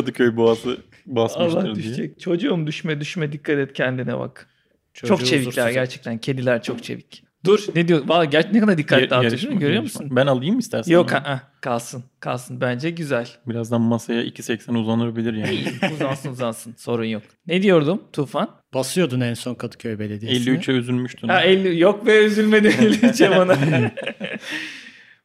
Kadıköy 0.00 0.36
boğası 0.36 0.76
basmıştır 1.06 1.58
Allah 1.58 1.64
diye. 1.64 1.74
düşecek. 1.74 2.20
Çocuğum 2.20 2.66
düşme 2.66 3.00
düşme 3.00 3.32
dikkat 3.32 3.58
et 3.58 3.72
kendine 3.72 4.18
bak. 4.18 4.48
Çocuğu 4.94 5.08
çok 5.08 5.26
çevikler 5.26 5.46
huzursuz 5.50 5.74
gerçekten. 5.74 6.18
Kediler 6.18 6.62
çok 6.62 6.82
çevik. 6.82 7.22
Dur 7.44 7.60
ne 7.74 7.88
diyor? 7.88 8.02
Valla 8.08 8.24
ger- 8.24 8.52
ne 8.54 8.60
kadar 8.60 8.78
dikkat 8.78 9.00
Yar- 9.00 9.10
dağıtıyor 9.10 9.32
yarışma- 9.32 9.42
değil 9.42 9.54
mi? 9.54 9.60
Görüyor 9.60 9.82
yarışma. 9.82 10.00
musun? 10.02 10.16
Ben 10.16 10.26
alayım 10.26 10.58
istersen. 10.58 10.92
Yok 10.92 11.12
ha, 11.12 11.42
kalsın. 11.60 12.04
Kalsın. 12.20 12.60
Bence 12.60 12.90
güzel. 12.90 13.28
Birazdan 13.46 13.80
masaya 13.80 14.22
2.80 14.24 14.76
uzanabilir 14.78 15.34
yani. 15.34 15.64
Uzansın 15.94 16.30
uzansın 16.30 16.74
sorun 16.78 17.04
yok. 17.04 17.22
Ne 17.46 17.62
diyordum 17.62 18.02
Tufan? 18.12 18.50
Basıyordun 18.74 19.20
en 19.20 19.34
son 19.34 19.54
Kadıköy 19.54 19.98
Belediyesi'ne. 19.98 20.54
53'e 20.54 20.74
üzülmüştün. 20.74 21.28
Ha 21.28 21.40
50 21.42 21.80
yok 21.80 22.06
be 22.06 22.24
üzülmedim 22.24 22.70
53'e 22.72 23.30
bana. 23.36 23.56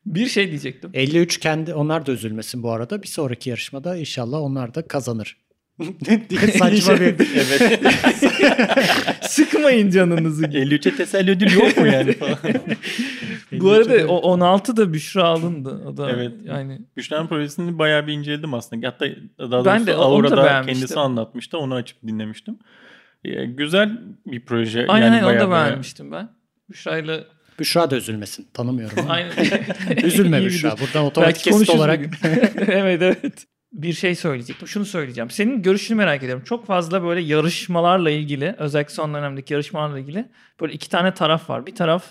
Bir 0.06 0.26
şey 0.28 0.48
diyecektim. 0.48 0.90
53 0.94 1.38
kendi 1.40 1.74
onlar 1.74 2.06
da 2.06 2.12
üzülmesin 2.12 2.64
bu 2.64 2.72
arada. 2.72 3.02
Bir 3.04 3.08
sonraki 3.08 3.50
yarışmada 3.50 3.98
inşallah 3.98 4.42
onlar 4.42 4.76
da 4.76 4.88
kazanır. 4.88 5.38
diye 6.30 6.40
saçma 6.40 7.00
bir 7.00 7.16
evet. 7.36 7.80
Sıkmayın 9.22 9.90
canınızı. 9.90 10.46
53'e 10.46 10.96
teselli 10.96 11.32
ödül 11.32 11.52
yok 11.52 11.78
mu 11.78 11.88
yani 11.88 12.14
falan. 12.14 12.38
Bu 13.52 13.72
arada 13.72 14.08
o 14.08 14.18
16 14.18 14.78
da 14.78 14.94
Büşra 14.94 15.24
alındı. 15.24 15.84
O 15.88 15.98
da 15.98 16.12
Evet. 16.12 16.32
yani 16.44 16.82
Büşra'nın 16.98 17.28
projesini 17.28 17.80
bayağı 17.80 18.08
bir 18.08 18.14
inceledim 18.14 18.54
aslında. 18.54 18.88
Hatta 18.88 19.06
daha 19.40 19.66
Ben 19.66 19.76
doğrusu 19.80 19.88
de 19.88 19.96
onu 19.96 20.24
da 20.24 20.28
Aura'da 20.28 20.44
beğenmiştim. 20.44 20.74
kendisi 20.74 21.00
anlatmıştı. 21.00 21.58
Onu 21.58 21.74
açıp 21.74 21.98
dinlemiştim. 22.08 22.60
Ee, 23.26 23.46
güzel 23.46 24.00
bir 24.26 24.46
proje. 24.46 24.86
aynen 24.88 25.06
yani 25.14 25.26
aynen 25.26 25.42
onu 25.42 25.52
da 25.52 25.56
beğenmiştim 25.56 26.12
ben. 26.12 26.30
Büşra'yla 26.70 27.24
Büşra 27.62 27.92
da 27.92 27.96
üzülmesin. 27.96 28.48
Tanımıyorum. 28.54 28.98
aynen. 29.10 29.32
Üzülme 30.04 30.46
Büşra. 30.46 30.76
Buradan 30.82 31.06
otomatik 31.06 31.70
olarak 31.70 32.00
evet 32.68 33.02
evet. 33.02 33.46
Bir 33.74 33.94
şey 33.94 34.16
söyleyecektim. 34.16 34.68
Şunu 34.68 34.86
söyleyeceğim. 34.86 35.30
Senin 35.30 35.62
görüşünü 35.62 35.98
merak 35.98 36.24
ediyorum. 36.24 36.44
Çok 36.46 36.66
fazla 36.68 37.04
böyle 37.04 37.22
yarışmalarla 37.22 38.10
ilgili, 38.12 38.56
özellikle 38.58 38.94
son 38.94 39.14
dönemdeki 39.14 39.54
yarışmalarla 39.54 40.00
ilgili 40.00 40.26
böyle 40.62 40.74
iki 40.74 40.90
tane 40.90 41.14
taraf 41.14 41.50
var. 41.50 41.66
Bir 41.66 41.76
taraf 41.76 42.04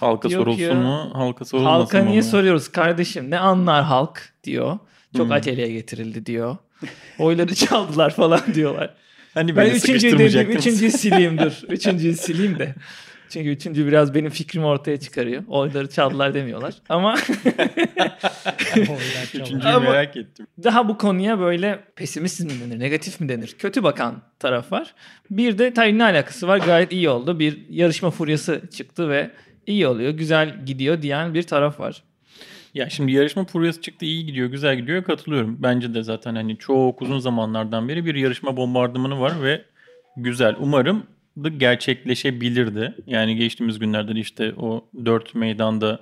Halka 0.00 0.28
sorulsun 0.28 0.62
ya. 0.62 0.74
mu? 0.74 1.10
Halka 1.14 1.44
sorulmasın 1.44 1.76
halka 1.80 2.02
mı? 2.02 2.10
niye 2.10 2.22
soruyoruz 2.22 2.68
kardeşim? 2.68 3.30
Ne 3.30 3.38
anlar 3.38 3.84
halk 3.84 4.32
diyor. 4.44 4.78
Çok 5.16 5.26
Hmm. 5.26 5.32
aceleye 5.32 5.72
getirildi 5.72 6.26
diyor. 6.26 6.56
Oyları 7.18 7.54
çaldılar 7.54 8.10
falan 8.14 8.40
diyorlar. 8.54 8.94
Hani 9.34 9.56
Ben 9.56 9.70
üçüncüyü 9.70 10.18
dedim. 10.18 10.50
Üçüncüyü 10.50 10.90
sileyim 10.90 11.38
dur. 11.38 11.52
Üçüncüyü 11.68 12.16
sileyim 12.16 12.58
de. 12.58 12.74
Çünkü 13.30 13.48
üçüncü 13.50 13.86
biraz 13.86 14.14
benim 14.14 14.30
fikrimi 14.30 14.66
ortaya 14.66 15.00
çıkarıyor. 15.00 15.42
Oyları 15.48 15.90
çaldılar 15.90 16.34
demiyorlar. 16.34 16.74
Ama 16.88 17.16
Üçüncüyü 19.34 19.62
Ama- 19.72 19.90
merak 19.90 20.16
ettim. 20.16 20.46
daha 20.64 20.88
bu 20.88 20.98
konuya 20.98 21.38
böyle 21.40 21.80
pesimist 21.96 22.40
mi 22.40 22.50
denir, 22.50 22.80
negatif 22.80 23.20
mi 23.20 23.28
denir, 23.28 23.54
kötü 23.58 23.82
bakan 23.82 24.22
taraf 24.38 24.72
var. 24.72 24.94
Bir 25.30 25.58
de 25.58 25.74
tabii 25.74 25.98
ne 25.98 26.04
alakası 26.04 26.48
var 26.48 26.58
gayet 26.58 26.92
iyi 26.92 27.08
oldu. 27.08 27.38
Bir 27.38 27.58
yarışma 27.68 28.10
furyası 28.10 28.62
çıktı 28.72 29.08
ve 29.08 29.30
iyi 29.66 29.86
oluyor, 29.86 30.10
güzel 30.12 30.64
gidiyor 30.66 31.02
diyen 31.02 31.34
bir 31.34 31.42
taraf 31.42 31.80
var. 31.80 32.02
Ya 32.74 32.90
şimdi 32.90 33.12
yarışma 33.12 33.44
furyası 33.44 33.80
çıktı 33.80 34.04
iyi 34.04 34.26
gidiyor 34.26 34.48
güzel 34.48 34.76
gidiyor 34.76 35.04
katılıyorum. 35.04 35.56
Bence 35.62 35.94
de 35.94 36.02
zaten 36.02 36.34
hani 36.34 36.58
çok 36.58 37.02
uzun 37.02 37.18
zamanlardan 37.18 37.88
beri 37.88 38.04
bir 38.04 38.14
yarışma 38.14 38.56
bombardımanı 38.56 39.20
var 39.20 39.42
ve 39.42 39.62
güzel. 40.16 40.56
Umarım 40.60 41.06
gerçekleşebilirdi. 41.56 42.94
Yani 43.06 43.36
geçtiğimiz 43.36 43.78
günlerde 43.78 44.14
de 44.14 44.20
işte 44.20 44.54
o 44.56 44.84
dört 45.04 45.34
meydanda 45.34 46.00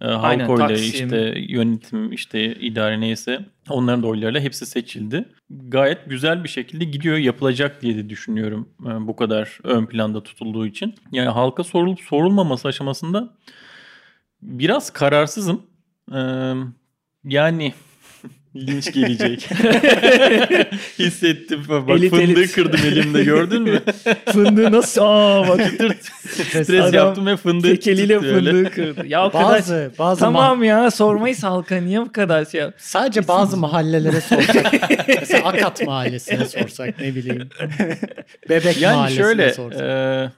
e, 0.00 0.06
halk 0.06 0.50
oyları 0.50 0.78
işte 0.78 1.34
yönetim 1.48 2.12
işte 2.12 2.54
idare 2.54 3.00
neyse 3.00 3.40
onların 3.68 4.02
da 4.02 4.06
oylarıyla 4.06 4.40
hepsi 4.40 4.66
seçildi. 4.66 5.24
Gayet 5.50 5.98
güzel 6.06 6.44
bir 6.44 6.48
şekilde 6.48 6.84
gidiyor 6.84 7.16
yapılacak 7.16 7.82
diye 7.82 7.96
de 7.96 8.08
düşünüyorum 8.08 8.68
e, 8.82 9.06
bu 9.06 9.16
kadar 9.16 9.58
ön 9.64 9.86
planda 9.86 10.22
tutulduğu 10.22 10.66
için. 10.66 10.94
Yani 11.12 11.28
halka 11.28 11.64
sorulup 11.64 12.00
sorulmaması 12.00 12.68
aşamasında 12.68 13.34
biraz 14.42 14.90
kararsızım. 14.90 15.62
E, 16.14 16.20
yani 17.24 17.72
linç 18.56 18.92
gelecek. 18.92 19.48
Hissettim. 20.98 21.62
Bak 21.68 21.90
Elit, 21.90 22.10
fındığı 22.10 22.22
elit. 22.40 22.52
kırdım 22.52 22.80
elimde 22.86 23.24
gördün 23.24 23.62
mü? 23.62 23.80
Fındığı 24.32 24.72
nasıl? 24.72 25.00
Aa 25.04 25.48
bak. 25.48 25.60
Stres 26.30 26.70
Adam 26.70 26.94
yaptım 26.94 27.26
ve 27.26 27.36
fındığı 27.36 27.68
Tek 27.68 27.86
eliyle 27.86 28.20
fındığı 28.20 28.70
kırdı. 28.70 29.06
Ya 29.06 29.26
o 29.26 29.30
kadar 29.30 29.48
Bazı 29.52 29.92
bazı 29.98 30.20
Tamam 30.20 30.64
ya 30.64 30.90
sormayız 30.90 31.42
halka 31.44 31.76
niye 31.76 32.00
bu 32.00 32.12
kadar 32.12 32.44
şey 32.44 32.60
yap- 32.60 32.74
Sadece 32.78 33.28
bazı 33.28 33.56
mahallelere 33.56 34.20
sorsak. 34.20 34.72
mesela 35.08 35.48
Akat 35.48 35.86
mahallesine 35.86 36.44
sorsak 36.44 37.00
ne 37.00 37.14
bileyim. 37.14 37.48
Bebek 38.48 38.80
Yani 38.80 38.96
mahallesine 38.96 39.22
şöyle 39.24 39.52
sorsak. 39.54 39.80
e, 39.82 40.30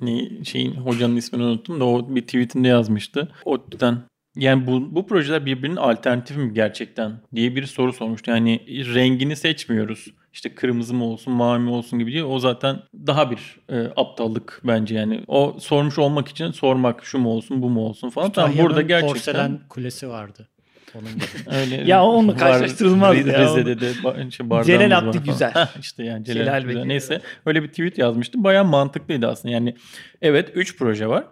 ne 0.00 0.44
şeyin 0.44 0.74
hocanın 0.74 1.16
ismini 1.16 1.42
unuttum 1.44 1.80
da 1.80 1.84
o 1.84 2.14
bir 2.14 2.22
tweetinde 2.22 2.68
yazmıştı. 2.68 3.28
ODTÜ'den 3.44 3.96
yani 4.38 4.66
bu, 4.66 4.94
bu 4.94 5.06
projeler 5.06 5.46
birbirinin 5.46 5.76
alternatifi 5.76 6.40
mi 6.40 6.54
gerçekten 6.54 7.12
diye 7.34 7.56
bir 7.56 7.66
soru 7.66 7.92
sormuştu. 7.92 8.30
Yani 8.30 8.60
rengini 8.94 9.36
seçmiyoruz. 9.36 10.06
İşte 10.32 10.54
kırmızı 10.54 10.94
mı 10.94 11.04
olsun, 11.04 11.32
mavi 11.32 11.58
mi 11.58 11.70
olsun 11.70 11.98
gibi 11.98 12.12
değil. 12.12 12.24
O 12.24 12.38
zaten 12.38 12.76
daha 13.06 13.30
bir 13.30 13.56
e, 13.68 13.92
aptallık 13.96 14.60
bence 14.64 14.94
yani. 14.94 15.24
O 15.26 15.56
sormuş 15.60 15.98
olmak 15.98 16.28
için 16.28 16.50
sormak 16.50 17.04
şu 17.04 17.18
mu 17.18 17.28
olsun, 17.28 17.62
bu 17.62 17.70
mu 17.70 17.80
olsun 17.80 18.10
falan. 18.10 18.28
Kütahya'nın 18.28 18.64
burada 18.64 18.82
gerçekten 18.82 19.12
porselen 19.12 19.60
kulesi 19.68 20.08
vardı. 20.08 20.48
Onun 20.94 21.14
gibi. 21.14 21.24
öyle 21.56 21.90
Ya 21.90 22.04
onunla 22.04 22.36
karşılaştırılmaz 22.36 23.16
Rize- 23.16 23.32
ya. 23.32 23.44
Rize'de 23.44 23.80
de 23.80 23.90
ba- 23.90 24.64
şey, 24.64 24.78
Celal 24.78 24.98
Abdi 24.98 25.18
güzel. 25.18 25.52
İşte 25.80 26.04
yani 26.04 26.24
Celal, 26.24 26.44
Celal 26.44 26.62
güzel. 26.62 26.84
Neyse 26.84 27.20
öyle 27.46 27.62
bir 27.62 27.68
tweet 27.68 27.98
yazmıştı. 27.98 28.44
Bayağı 28.44 28.64
mantıklıydı 28.64 29.26
aslında. 29.28 29.54
Yani 29.54 29.74
evet 30.22 30.50
3 30.54 30.76
proje 30.78 31.06
var. 31.06 31.24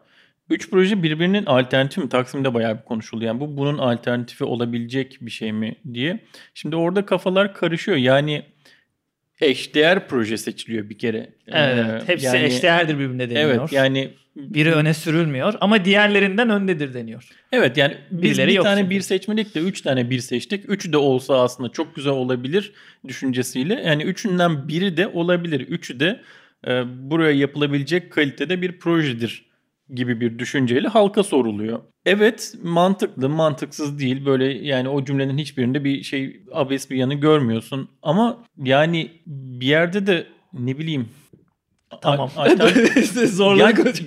3 0.51 0.71
proje 0.71 1.03
birbirinin 1.03 1.45
alternatifi 1.47 2.01
mi? 2.01 2.09
Taksim'de 2.09 2.55
bayağı 2.55 2.79
bir 2.79 2.83
konuşuldu. 2.83 3.25
Yani 3.25 3.41
bu 3.41 3.57
bunun 3.57 3.79
alternatifi 3.79 4.45
olabilecek 4.45 5.19
bir 5.21 5.31
şey 5.31 5.53
mi 5.53 5.77
diye. 5.95 6.21
Şimdi 6.55 6.77
orada 6.77 7.07
kafalar 7.07 7.55
karışıyor. 7.55 7.97
Yani 7.97 8.43
eşdeğer 9.41 10.09
proje 10.09 10.37
seçiliyor 10.37 10.91
bir 10.91 10.99
kere. 10.99 11.31
Evet, 11.47 11.79
Ee, 11.79 12.03
hepsi 12.07 12.27
yani- 12.27 12.45
eşdeğerdir 12.45 12.95
birbirine 12.99 13.31
deniyor. 13.31 13.51
Evet 13.51 13.73
yani 13.73 14.11
Biri 14.37 14.73
öne 14.73 14.95
sürülmüyor 14.95 15.55
ama 15.61 15.85
diğerlerinden 15.85 16.51
öndedir 16.51 16.95
deniyor. 16.95 17.29
Evet 17.53 17.77
yani 17.77 17.95
biz 18.11 18.23
Birileri 18.23 18.51
bir 18.51 18.61
tane 18.61 18.91
bir 18.91 19.01
seçmedik 19.01 19.55
de 19.55 19.61
üç 19.61 19.81
tane 19.83 20.11
bir 20.11 20.19
seçtik. 20.19 20.65
Üçü 20.71 20.93
de 20.93 20.97
olsa 20.97 21.43
aslında 21.43 21.69
çok 21.73 21.97
güzel 21.97 22.13
olabilir 22.13 22.73
düşüncesiyle. 23.09 23.83
Yani 23.87 24.03
üçünden 24.03 24.69
biri 24.69 24.97
de 24.97 25.07
olabilir. 25.07 25.61
Üçü 25.61 26.01
de 26.01 26.21
e, 26.67 26.83
buraya 27.11 27.33
yapılabilecek 27.33 28.13
kalitede 28.13 28.63
bir 28.63 28.79
projedir 28.79 29.46
gibi 29.95 30.21
bir 30.21 30.39
düşünceyle 30.39 30.89
halka 30.89 31.23
soruluyor. 31.23 31.81
Evet 32.07 32.55
mantıklı 32.63 33.29
mantıksız 33.29 33.99
değil 33.99 34.27
böyle 34.27 34.45
yani 34.45 34.89
o 34.89 35.05
cümlenin 35.05 35.39
hiçbirinde 35.39 35.85
bir 35.85 36.03
şey 36.03 36.43
abes 36.53 36.91
bir 36.91 36.97
yanı 36.97 37.15
görmüyorsun. 37.15 37.89
Ama 38.03 38.45
yani 38.57 39.11
bir 39.27 39.67
yerde 39.67 40.07
de 40.07 40.27
ne 40.53 40.79
bileyim 40.79 41.09
Tamam. 42.03 42.31
hocam. 42.35 42.69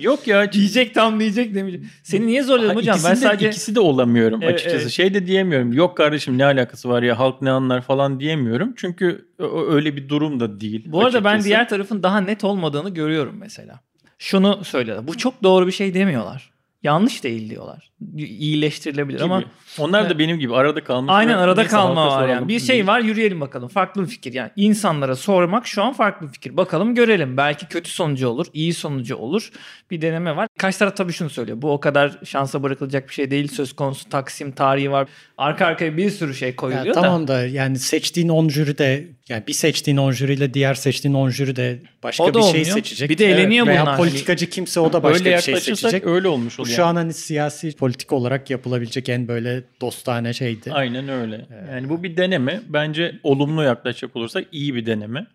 yok 0.00 0.26
ya 0.26 0.52
Diyecek 0.52 0.94
tam 0.94 1.20
diyecek 1.20 1.54
demeyecek. 1.54 1.84
Seni 2.02 2.26
niye 2.26 2.42
zorladın 2.42 2.74
hocam? 2.74 2.98
Ben 3.04 3.10
ikisinde- 3.12 3.16
sadece 3.16 3.48
ikisi 3.48 3.74
de 3.74 3.80
olamıyorum 3.80 4.40
Evet, 4.42 4.54
açıkçası. 4.54 4.82
evet. 4.82 4.90
Şey 4.90 5.14
de 5.14 5.26
diyemiyorum. 5.26 5.72
Yok 5.72 5.96
kardeşim 5.96 6.38
ne 6.38 6.44
alakası 6.44 6.88
var 6.88 7.02
ya 7.02 7.18
halk 7.18 7.42
ne 7.42 7.50
anlar 7.50 7.80
falan 7.80 8.20
diyemiyorum. 8.20 8.74
Çünkü 8.76 9.28
öyle 9.68 9.96
bir 9.96 10.08
durum 10.08 10.40
da 10.40 10.60
değil. 10.60 10.84
Bu 10.86 11.00
arada 11.04 11.24
ben 11.24 11.28
açıkçası. 11.28 11.48
diğer 11.48 11.68
tarafın 11.68 12.02
daha 12.02 12.20
net 12.20 12.44
olmadığını 12.44 12.90
görüyorum 12.90 13.36
mesela. 13.38 13.80
Şunu 14.20 14.64
söylüyorlar. 14.64 15.06
Bu 15.06 15.16
çok 15.18 15.42
doğru 15.42 15.66
bir 15.66 15.72
şey 15.72 15.94
demiyorlar. 15.94 16.50
Yanlış 16.82 17.24
değil 17.24 17.50
diyorlar. 17.50 17.90
İyileştirilebilir 18.16 19.18
Gibi. 19.18 19.24
ama 19.24 19.44
onlar 19.78 20.10
da 20.10 20.18
benim 20.18 20.38
gibi 20.38 20.54
arada 20.54 20.84
kalmış. 20.84 21.12
aynen 21.14 21.38
arada 21.38 21.60
neyse, 21.60 21.76
kalma 21.76 22.06
var 22.08 22.28
yani. 22.28 22.48
Bir 22.48 22.60
şey 22.60 22.86
var 22.86 23.00
yürüyelim 23.00 23.40
bakalım. 23.40 23.68
Farklı 23.68 24.02
bir 24.02 24.06
fikir 24.06 24.32
yani. 24.32 24.50
insanlara 24.56 25.16
sormak 25.16 25.66
şu 25.66 25.82
an 25.82 25.92
farklı 25.92 26.26
bir 26.26 26.32
fikir. 26.32 26.56
Bakalım 26.56 26.94
görelim. 26.94 27.36
Belki 27.36 27.68
kötü 27.68 27.90
sonucu 27.90 28.28
olur, 28.28 28.46
iyi 28.52 28.74
sonucu 28.74 29.16
olur. 29.16 29.50
Bir 29.90 30.00
deneme 30.00 30.36
var. 30.36 30.48
Kaç 30.58 30.76
taraf 30.76 30.96
tabii 30.96 31.12
şunu 31.12 31.30
söylüyor. 31.30 31.62
Bu 31.62 31.72
o 31.72 31.80
kadar 31.80 32.18
şansa 32.24 32.62
bırakılacak 32.62 33.08
bir 33.08 33.14
şey 33.14 33.30
değil. 33.30 33.48
Söz 33.48 33.72
konusu 33.72 34.08
Taksim 34.08 34.52
tarihi 34.52 34.90
var. 34.90 35.08
Arka 35.38 35.66
arkaya 35.66 35.96
bir 35.96 36.10
sürü 36.10 36.34
şey 36.34 36.48
Ya 36.48 36.56
koyuluyor 36.56 36.94
da. 36.94 37.00
tamam 37.00 37.28
da 37.28 37.46
yani 37.46 37.78
seçtiğin 37.78 38.28
10 38.28 38.48
jüri 38.48 38.78
de 38.78 39.08
yani 39.30 39.42
bir 39.46 39.52
seçtiğin 39.52 39.96
10 39.96 40.12
jüriyle 40.12 40.54
diğer 40.54 40.74
seçtiğin 40.74 41.14
10 41.14 41.30
jüri 41.30 41.56
de 41.56 41.78
başka 42.02 42.24
O 42.24 42.34
da 42.34 42.38
bir 42.38 42.42
şey 42.42 42.50
olmuyor. 42.60 42.76
seçecek. 42.76 43.10
Bir 43.10 43.18
de 43.18 43.26
eğleniyor 43.26 43.66
Veya 43.66 43.82
bunlar. 43.82 43.96
politikacı 43.96 44.50
kimse 44.50 44.80
o 44.80 44.92
da 44.92 45.02
başka 45.02 45.24
Öyle 45.24 45.36
bir 45.36 45.42
şey 45.42 45.56
seçecek. 45.60 46.06
öyle 46.06 46.28
olmuş 46.28 46.58
Bu 46.58 46.62
oluyor. 46.62 46.76
şu 46.76 46.84
an 46.84 46.96
hani 46.96 47.12
siyasi 47.14 47.72
politik 47.76 48.12
olarak 48.12 48.50
yapılabilecek 48.50 49.08
en 49.08 49.28
böyle 49.28 49.62
dostane 49.80 50.32
şeydi. 50.32 50.72
Aynen 50.72 51.08
öyle. 51.08 51.46
Yani 51.72 51.88
bu 51.88 52.02
bir 52.02 52.16
deneme. 52.16 52.60
Bence 52.68 53.14
olumlu 53.22 53.62
yaklaşacak 53.62 54.16
olursak 54.16 54.44
iyi 54.52 54.74
bir 54.74 54.86
deneme. 54.86 55.26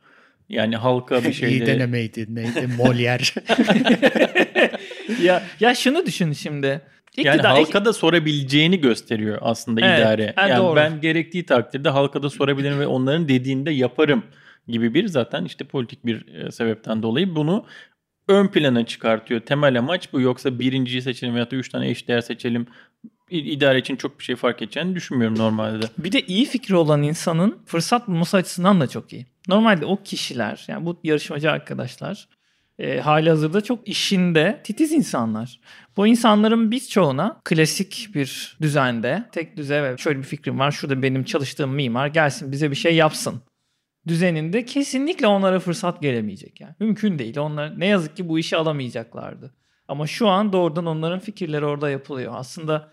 Yani 0.49 0.75
halka 0.75 1.23
bir 1.23 1.33
şeyleri... 1.33 1.57
İyi 1.63 1.65
denemeydi. 1.65 2.25
Neydi? 2.35 2.67
Molière. 2.77 3.39
ya 5.23 5.43
ya 5.59 5.75
şunu 5.75 6.05
düşün 6.05 6.33
şimdi. 6.33 6.81
Yani 7.17 7.35
İktidar- 7.37 7.47
halka 7.51 7.85
da 7.85 7.93
sorabileceğini 7.93 8.79
gösteriyor 8.81 9.37
aslında 9.41 9.81
Evet, 9.85 9.99
idare. 9.99 10.33
yani 10.37 10.57
doğru. 10.57 10.75
ben 10.75 11.01
gerektiği 11.01 11.45
takdirde 11.45 11.89
halka 11.89 12.23
da 12.23 12.29
sorabilirim 12.29 12.79
ve 12.79 12.87
onların 12.87 13.27
dediğinde 13.27 13.71
yaparım 13.71 14.23
gibi 14.67 14.93
bir 14.93 15.07
zaten 15.07 15.45
işte 15.45 15.65
politik 15.65 16.05
bir 16.05 16.27
e, 16.35 16.51
sebepten 16.51 17.03
dolayı 17.03 17.35
bunu 17.35 17.65
ön 18.27 18.47
plana 18.47 18.85
çıkartıyor. 18.85 19.41
Temel 19.41 19.79
amaç 19.79 20.13
bu. 20.13 20.21
Yoksa 20.21 20.59
birinciyi 20.59 21.01
seçelim 21.01 21.33
veyahut 21.33 21.51
da 21.51 21.55
üç 21.55 21.69
tane 21.69 21.89
eşdeğer 21.89 22.21
seçelim. 22.21 22.67
İdare 23.29 23.79
için 23.79 23.95
çok 23.95 24.19
bir 24.19 24.23
şey 24.23 24.35
fark 24.35 24.61
edeceğini 24.61 24.95
düşünmüyorum 24.95 25.37
normalde 25.37 25.81
de. 25.81 25.85
Bir 25.97 26.11
de 26.11 26.21
iyi 26.21 26.45
fikri 26.45 26.75
olan 26.75 27.03
insanın 27.03 27.57
fırsat 27.65 28.07
bulması 28.07 28.37
açısından 28.37 28.81
da 28.81 28.87
çok 28.87 29.13
iyi. 29.13 29.25
Normalde 29.47 29.85
o 29.85 30.03
kişiler 30.03 30.65
yani 30.67 30.85
bu 30.85 30.99
yarışmacı 31.03 31.51
arkadaşlar 31.51 32.27
e, 32.79 32.99
hali 32.99 33.29
hazırda 33.29 33.61
çok 33.61 33.87
işinde 33.87 34.61
titiz 34.63 34.91
insanlar. 34.91 35.59
Bu 35.97 36.07
insanların 36.07 36.71
birçoğuna 36.71 37.41
klasik 37.43 38.09
bir 38.15 38.57
düzende 38.61 39.29
tek 39.31 39.57
düze 39.57 39.83
ve 39.83 39.97
şöyle 39.97 40.19
bir 40.19 40.23
fikrim 40.23 40.59
var 40.59 40.71
şurada 40.71 41.01
benim 41.01 41.23
çalıştığım 41.23 41.73
mimar 41.73 42.07
gelsin 42.07 42.51
bize 42.51 42.71
bir 42.71 42.75
şey 42.75 42.95
yapsın 42.95 43.41
düzeninde 44.07 44.65
kesinlikle 44.65 45.27
onlara 45.27 45.59
fırsat 45.59 46.01
gelemeyecek 46.01 46.61
yani. 46.61 46.73
Mümkün 46.79 47.19
değil. 47.19 47.37
Onlar 47.37 47.79
ne 47.79 47.85
yazık 47.85 48.17
ki 48.17 48.29
bu 48.29 48.39
işi 48.39 48.57
alamayacaklardı. 48.57 49.53
Ama 49.87 50.07
şu 50.07 50.27
an 50.27 50.53
doğrudan 50.53 50.85
onların 50.85 51.19
fikirleri 51.19 51.65
orada 51.65 51.89
yapılıyor. 51.89 52.33
Aslında 52.35 52.91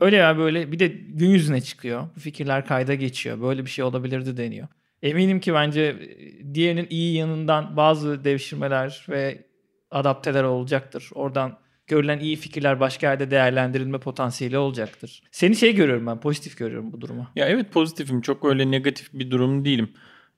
öyle 0.00 0.16
ya 0.16 0.38
böyle 0.38 0.72
bir 0.72 0.78
de 0.78 0.88
gün 0.88 1.30
yüzüne 1.30 1.60
çıkıyor. 1.60 2.08
Bu 2.16 2.20
fikirler 2.20 2.66
kayda 2.66 2.94
geçiyor. 2.94 3.40
Böyle 3.40 3.64
bir 3.64 3.70
şey 3.70 3.84
olabilirdi 3.84 4.36
deniyor. 4.36 4.68
Eminim 5.02 5.40
ki 5.40 5.54
bence 5.54 5.82
e, 5.82 6.54
diğerinin 6.54 6.86
iyi 6.90 7.16
yanından 7.16 7.76
bazı 7.76 8.24
devşirmeler 8.24 9.06
ve 9.08 9.46
adapteler 9.90 10.44
olacaktır. 10.44 11.10
Oradan 11.14 11.58
görülen 11.86 12.18
iyi 12.18 12.36
fikirler 12.36 12.80
başka 12.80 13.06
yerde 13.10 13.30
değerlendirilme 13.30 13.98
potansiyeli 13.98 14.58
olacaktır. 14.58 15.22
Seni 15.30 15.56
şey 15.56 15.74
görüyorum 15.74 16.06
ben, 16.06 16.20
pozitif 16.20 16.56
görüyorum 16.58 16.92
bu 16.92 17.00
duruma. 17.00 17.32
Ya 17.36 17.46
evet 17.48 17.72
pozitifim. 17.72 18.20
Çok 18.20 18.44
öyle 18.44 18.70
negatif 18.70 19.08
bir 19.12 19.30
durum 19.30 19.64
değilim. 19.64 19.88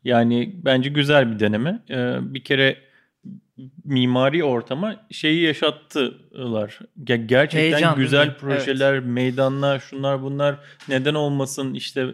Yani 0.05 0.55
bence 0.65 0.91
güzel 0.91 1.35
bir 1.35 1.39
deneme. 1.39 1.83
Ee, 1.91 2.17
bir 2.35 2.45
kere 2.45 2.77
mimari 3.85 4.45
ortama 4.45 5.07
şeyi 5.11 5.43
yaşattılar. 5.43 6.79
Ge- 7.05 7.27
Gerçekten 7.27 7.61
Heyecan, 7.73 7.97
güzel 7.97 8.37
projeler, 8.39 9.01
meydanlar, 9.01 9.79
şunlar 9.79 10.23
bunlar 10.23 10.57
neden 10.89 11.15
olmasın 11.15 11.75
işte 11.75 12.07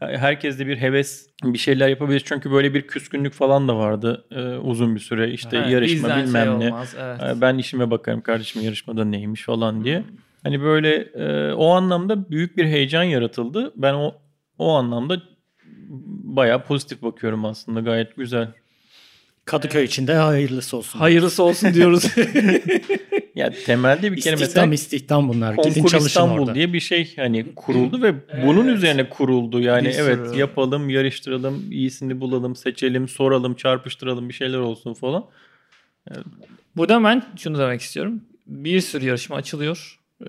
herkes 0.00 0.58
de 0.58 0.66
bir 0.66 0.76
heves 0.76 1.26
bir 1.44 1.58
şeyler 1.58 1.88
yapabilir. 1.88 2.22
Çünkü 2.24 2.50
böyle 2.50 2.74
bir 2.74 2.82
küskünlük 2.82 3.32
falan 3.32 3.68
da 3.68 3.76
vardı 3.76 4.26
e, 4.30 4.40
uzun 4.42 4.94
bir 4.94 5.00
süre. 5.00 5.30
İşte 5.30 5.56
Evet, 5.56 5.70
yarışma 5.70 6.08
bilmem 6.16 6.46
şey 6.46 6.58
ne. 6.60 6.72
olmaz, 6.72 6.94
evet. 7.00 7.20
Ee, 7.22 7.40
Ben 7.40 7.58
işime 7.58 7.90
bakarım 7.90 8.20
kardeşim 8.20 8.62
yarışmada 8.62 9.04
neymiş 9.04 9.42
falan 9.42 9.84
diye. 9.84 10.02
Hani 10.42 10.60
böyle 10.62 10.94
e, 10.96 11.52
o 11.52 11.68
anlamda 11.70 12.30
büyük 12.30 12.56
bir 12.56 12.64
heyecan 12.64 13.02
yaratıldı. 13.02 13.72
Ben 13.76 13.94
o 13.94 14.14
o 14.58 14.72
anlamda 14.74 15.22
bayağı 16.24 16.64
pozitif 16.64 17.02
bakıyorum 17.02 17.44
aslında. 17.44 17.80
Gayet 17.80 18.16
güzel. 18.16 18.48
Kadıköy 19.44 19.84
için 19.84 20.06
de 20.06 20.14
hayırlısı 20.14 20.76
olsun. 20.76 20.98
Hayırlısı 20.98 21.42
olsun 21.42 21.74
diyoruz. 21.74 22.04
Ya 23.38 23.50
temelde 23.66 24.12
bir 24.12 24.20
kere 24.20 24.34
İstihdam 24.34 24.68
mesela 24.68 24.74
istihdam 24.74 25.28
bunlar. 25.28 25.54
Gidin 25.54 25.74
Konkur 25.74 25.88
çalışın 25.90 26.06
İstanbul 26.06 26.40
orada. 26.42 26.54
diye 26.54 26.72
bir 26.72 26.80
şey 26.80 27.16
hani 27.16 27.54
kuruldu 27.54 28.02
ve 28.02 28.14
bunun 28.46 28.68
üzerine 28.68 29.08
kuruldu. 29.08 29.60
Yani 29.60 29.88
Bir 29.88 29.94
evet 29.98 30.28
sürü. 30.28 30.38
yapalım, 30.38 30.90
yarıştıralım, 30.90 31.72
iyisini 31.72 32.20
bulalım, 32.20 32.56
seçelim, 32.56 33.08
soralım, 33.08 33.54
çarpıştıralım 33.54 34.28
bir 34.28 34.34
şeyler 34.34 34.58
olsun 34.58 34.94
falan. 34.94 35.24
Burada 36.76 37.04
ben 37.04 37.22
şunu 37.36 37.58
demek 37.58 37.80
istiyorum. 37.80 38.20
Bir 38.46 38.80
sürü 38.80 39.04
yarışma 39.06 39.36
açılıyor. 39.36 39.98
Ee, 40.22 40.26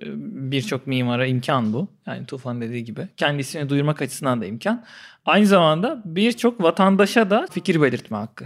Birçok 0.52 0.88
mimara 0.88 1.26
imkan 1.26 1.74
bu. 1.74 1.88
Yani 2.08 2.26
Tufan 2.26 2.62
dediği 2.62 2.84
gibi. 2.84 3.08
Kendisini 3.18 3.70
duyurmak 3.70 4.02
açısından 4.02 4.42
da 4.42 4.46
imkan. 4.46 4.86
Aynı 5.26 5.46
zamanda 5.46 6.02
birçok 6.06 6.64
vatandaşa 6.64 7.30
da 7.30 7.48
fikir 7.52 7.82
belirtme 7.82 8.18
hakkı. 8.18 8.46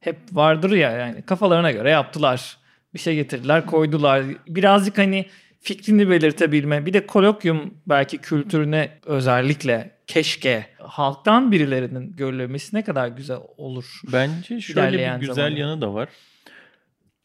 Hep 0.00 0.16
vardır 0.32 0.70
ya 0.70 0.90
yani 0.90 1.22
kafalarına 1.22 1.70
göre 1.72 1.90
yaptılar. 1.90 2.56
Bir 2.94 2.98
şey 2.98 3.14
getirdiler 3.14 3.66
koydular. 3.66 4.24
Birazcık 4.48 4.98
hani 4.98 5.26
fikrini 5.60 6.10
belirtebilme. 6.10 6.86
Bir 6.86 6.92
de 6.92 7.06
kolokyum 7.06 7.74
belki 7.86 8.18
kültürüne 8.18 8.90
özellikle 9.06 9.90
keşke 10.06 10.66
halktan 10.78 11.52
birilerinin 11.52 12.12
görülmesi 12.16 12.76
ne 12.76 12.84
kadar 12.84 13.08
güzel 13.08 13.38
olur. 13.56 14.00
Bence 14.12 14.60
şöyle 14.60 15.14
bir 15.14 15.20
güzel 15.20 15.34
zamanda. 15.34 15.58
yanı 15.58 15.80
da 15.80 15.94
var. 15.94 16.08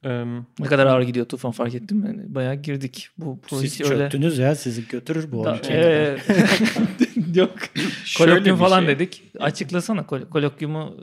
Ee, 0.05 0.23
Ne 0.59 0.65
kadar 0.65 0.85
ağır 0.85 1.01
gidiyor 1.01 1.25
Tufan 1.25 1.51
fark 1.51 1.75
ettin 1.75 1.97
mi? 1.97 2.07
Yani 2.07 2.35
bayağı 2.35 2.55
girdik. 2.55 3.09
Bu 3.17 3.39
Siz 3.49 3.77
proje 3.79 3.93
öyle. 3.93 4.03
çöktünüz 4.03 4.37
ya 4.37 4.55
sizi 4.55 4.87
götürür 4.87 5.31
bu. 5.31 5.43
Da-. 5.43 5.59
Ee, 5.69 6.17
Yok. 7.35 7.53
Kolokyum 8.17 8.57
falan 8.57 8.79
şey. 8.79 8.87
dedik. 8.87 9.23
Açıklasana 9.39 10.05
kol- 10.05 10.29
kolokyumu. 10.29 10.97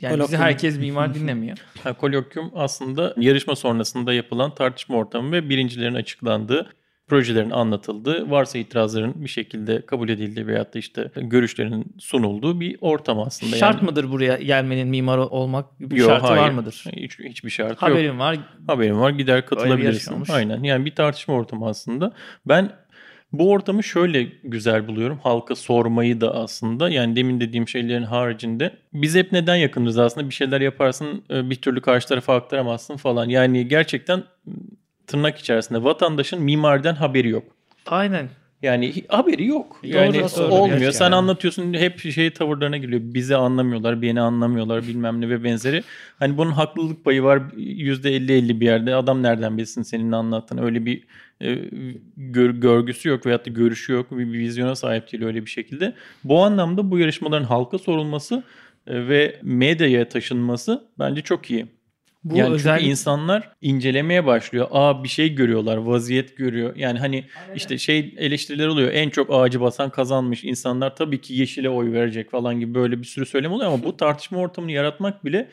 Yani 0.00 0.12
bizi 0.12 0.20
Kolokyum. 0.20 0.42
herkes 0.42 0.78
mimar 0.78 1.14
dinlemiyor. 1.14 1.58
Ha, 1.84 1.92
kolokyum 1.92 2.50
aslında 2.54 3.14
yarışma 3.16 3.56
sonrasında 3.56 4.12
yapılan 4.12 4.54
tartışma 4.54 4.96
ortamı 4.96 5.32
ve 5.32 5.48
birincilerin 5.48 5.94
açıklandığı, 5.94 6.70
projelerin 7.08 7.50
anlatıldığı, 7.50 8.30
varsa 8.30 8.58
itirazların 8.58 9.24
bir 9.24 9.28
şekilde 9.28 9.86
kabul 9.86 10.08
edildiği 10.08 10.46
veyahut 10.46 10.74
da 10.74 10.78
işte 10.78 11.10
görüşlerin 11.16 11.94
sunulduğu 11.98 12.60
bir 12.60 12.76
ortam 12.80 13.20
aslında. 13.20 13.56
Şart 13.56 13.74
yani. 13.74 13.84
mıdır 13.84 14.10
buraya 14.10 14.36
gelmenin 14.36 14.88
mimar 14.88 15.18
olmak 15.18 15.80
bir 15.80 15.96
Yok, 15.96 16.10
şartı 16.10 16.26
hayır. 16.26 16.42
var 16.42 16.50
mıdır? 16.50 16.84
Hiç, 16.96 17.18
hiçbir 17.18 17.50
şartı 17.50 17.70
yok. 17.72 17.82
Haberin 17.82 18.18
var. 18.18 18.38
Haberim 18.66 19.00
var 19.00 19.10
gider 19.10 19.46
katılabilirsin. 19.46 20.24
Aynen 20.32 20.62
yani 20.62 20.84
bir 20.84 20.94
tartışma 20.94 21.34
ortamı 21.34 21.66
aslında. 21.68 22.12
Ben 22.46 22.70
bu 23.38 23.50
ortamı 23.50 23.82
şöyle 23.84 24.22
güzel 24.44 24.88
buluyorum. 24.88 25.18
Halka 25.22 25.54
sormayı 25.54 26.20
da 26.20 26.34
aslında 26.34 26.88
yani 26.88 27.16
demin 27.16 27.40
dediğim 27.40 27.68
şeylerin 27.68 28.02
haricinde 28.02 28.76
biz 28.92 29.14
hep 29.14 29.32
neden 29.32 29.56
yakınız 29.56 29.98
aslında 29.98 30.28
bir 30.28 30.34
şeyler 30.34 30.60
yaparsın 30.60 31.22
e, 31.30 31.50
bir 31.50 31.56
türlü 31.56 31.80
karşı 31.80 32.08
tarafa 32.08 32.34
aktaramazsın 32.36 32.96
falan. 32.96 33.28
Yani 33.28 33.68
gerçekten 33.68 34.18
m, 34.18 34.52
tırnak 35.06 35.38
içerisinde 35.38 35.84
vatandaşın 35.84 36.42
mimariden 36.42 36.94
haberi 36.94 37.28
yok. 37.28 37.44
Aynen. 37.86 38.28
Yani 38.64 38.94
haberi 39.08 39.46
yok. 39.46 39.80
Yani 39.82 40.14
doğru. 40.14 40.44
olmuyor. 40.44 40.68
Gerçekten. 40.68 40.98
Sen 40.98 41.12
anlatıyorsun 41.12 41.74
hep 41.74 42.00
şey 42.00 42.30
tavırlarına 42.30 42.76
geliyor. 42.76 43.00
Bizi 43.04 43.36
anlamıyorlar, 43.36 44.02
beni 44.02 44.20
anlamıyorlar 44.20 44.82
bilmem 44.82 45.20
ne 45.20 45.28
ve 45.28 45.44
benzeri. 45.44 45.82
Hani 46.18 46.38
bunun 46.38 46.50
haklılık 46.50 47.04
payı 47.04 47.22
var 47.22 47.38
%50-50 47.56 48.60
bir 48.60 48.66
yerde. 48.66 48.94
Adam 48.94 49.22
nereden 49.22 49.58
bilsin 49.58 49.82
senin 49.82 50.12
anlattığını. 50.12 50.64
Öyle 50.64 50.86
bir 50.86 51.04
e, 51.42 51.58
gör- 52.16 52.50
görgüsü 52.50 53.08
yok 53.08 53.26
veyahut 53.26 53.46
da 53.46 53.50
görüşü 53.50 53.92
yok. 53.92 54.10
Bir, 54.10 54.32
bir 54.32 54.38
vizyona 54.38 54.74
sahip 54.74 55.12
değil 55.12 55.24
öyle 55.24 55.44
bir 55.44 55.50
şekilde. 55.50 55.94
Bu 56.24 56.42
anlamda 56.42 56.90
bu 56.90 56.98
yarışmaların 56.98 57.44
halka 57.44 57.78
sorulması 57.78 58.42
e, 58.86 59.08
ve 59.08 59.40
medyaya 59.42 60.08
taşınması 60.08 60.84
bence 60.98 61.20
çok 61.20 61.50
iyi. 61.50 61.66
Bu 62.24 62.36
yani 62.36 62.54
özel 62.54 62.78
çünkü 62.78 62.90
insanlar 62.90 63.50
incelemeye 63.60 64.26
başlıyor. 64.26 64.68
Aa 64.70 65.04
bir 65.04 65.08
şey 65.08 65.34
görüyorlar, 65.34 65.76
vaziyet 65.76 66.36
görüyor. 66.36 66.76
Yani 66.76 66.98
hani 66.98 67.24
işte 67.54 67.78
şey 67.78 68.14
eleştiriler 68.18 68.66
oluyor. 68.66 68.90
En 68.92 69.10
çok 69.10 69.34
ağacı 69.34 69.60
basan 69.60 69.90
kazanmış. 69.90 70.44
İnsanlar 70.44 70.96
tabii 70.96 71.20
ki 71.20 71.34
yeşile 71.34 71.70
oy 71.70 71.92
verecek 71.92 72.30
falan 72.30 72.60
gibi 72.60 72.74
böyle 72.74 72.98
bir 72.98 73.06
sürü 73.06 73.26
söylem 73.26 73.52
oluyor 73.52 73.72
ama 73.72 73.82
bu 73.82 73.96
tartışma 73.96 74.38
ortamını 74.38 74.72
yaratmak 74.72 75.24
bile 75.24 75.48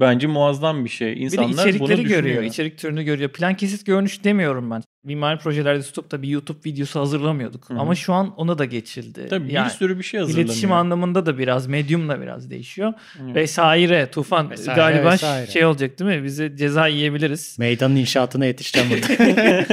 bence 0.00 0.26
muazzam 0.26 0.84
bir 0.84 0.90
şey. 0.90 1.10
bir 1.10 1.16
de 1.16 1.22
İnsanlar 1.24 1.48
bunu 1.50 1.54
içerikleri 1.54 2.04
düşünüyor. 2.04 2.22
görüyor. 2.22 2.42
içerik 2.42 2.78
türünü 2.78 3.02
görüyor. 3.02 3.30
Plan 3.30 3.54
kesit 3.54 3.86
görünüş 3.86 4.24
demiyorum 4.24 4.70
ben. 4.70 4.82
Mimari 5.04 5.38
projelerde 5.38 5.82
tutup 5.82 6.10
da 6.10 6.22
bir 6.22 6.28
YouTube 6.28 6.58
videosu 6.64 7.00
hazırlamıyorduk. 7.00 7.70
Hı 7.70 7.74
hı. 7.74 7.78
Ama 7.78 7.94
şu 7.94 8.12
an 8.12 8.34
ona 8.36 8.58
da 8.58 8.64
geçildi. 8.64 9.26
Tabii 9.30 9.52
Yani 9.52 9.64
bir 9.64 9.70
sürü 9.70 9.98
bir 9.98 10.02
şey 10.02 10.20
hazırlanıyor. 10.20 10.46
İletişim 10.46 10.72
anlamında 10.72 11.26
da 11.26 11.38
biraz, 11.38 11.66
medyumla 11.66 12.20
biraz 12.20 12.50
değişiyor. 12.50 12.92
Hı. 13.18 13.34
Vesaire, 13.34 14.10
Tufan 14.10 14.50
Vesaire, 14.50 14.76
galiba 14.80 15.10
vesaire. 15.12 15.50
şey 15.50 15.64
olacak 15.64 15.98
değil 15.98 16.10
mi? 16.18 16.24
Bize 16.24 16.56
ceza 16.56 16.86
yiyebiliriz. 16.86 17.58
Meydanın 17.58 17.96
inşaatına 17.96 18.44
yetişeceğim 18.46 18.88
burada. 18.90 19.64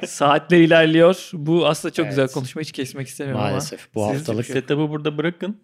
Saatler 0.06 0.58
ilerliyor. 0.58 1.30
Bu 1.32 1.66
aslında 1.66 1.92
çok 1.94 2.06
Evet. 2.06 2.12
güzel 2.12 2.28
konuşma. 2.28 2.62
Hiç 2.62 2.72
kesmek 2.72 3.08
istemiyorum 3.08 3.42
Maalesef 3.42 3.94
bu 3.94 4.08
Siz- 4.08 4.18
haftalık. 4.18 4.46
Setup'ı 4.46 4.90
burada 4.90 5.18
bırakın. 5.18 5.56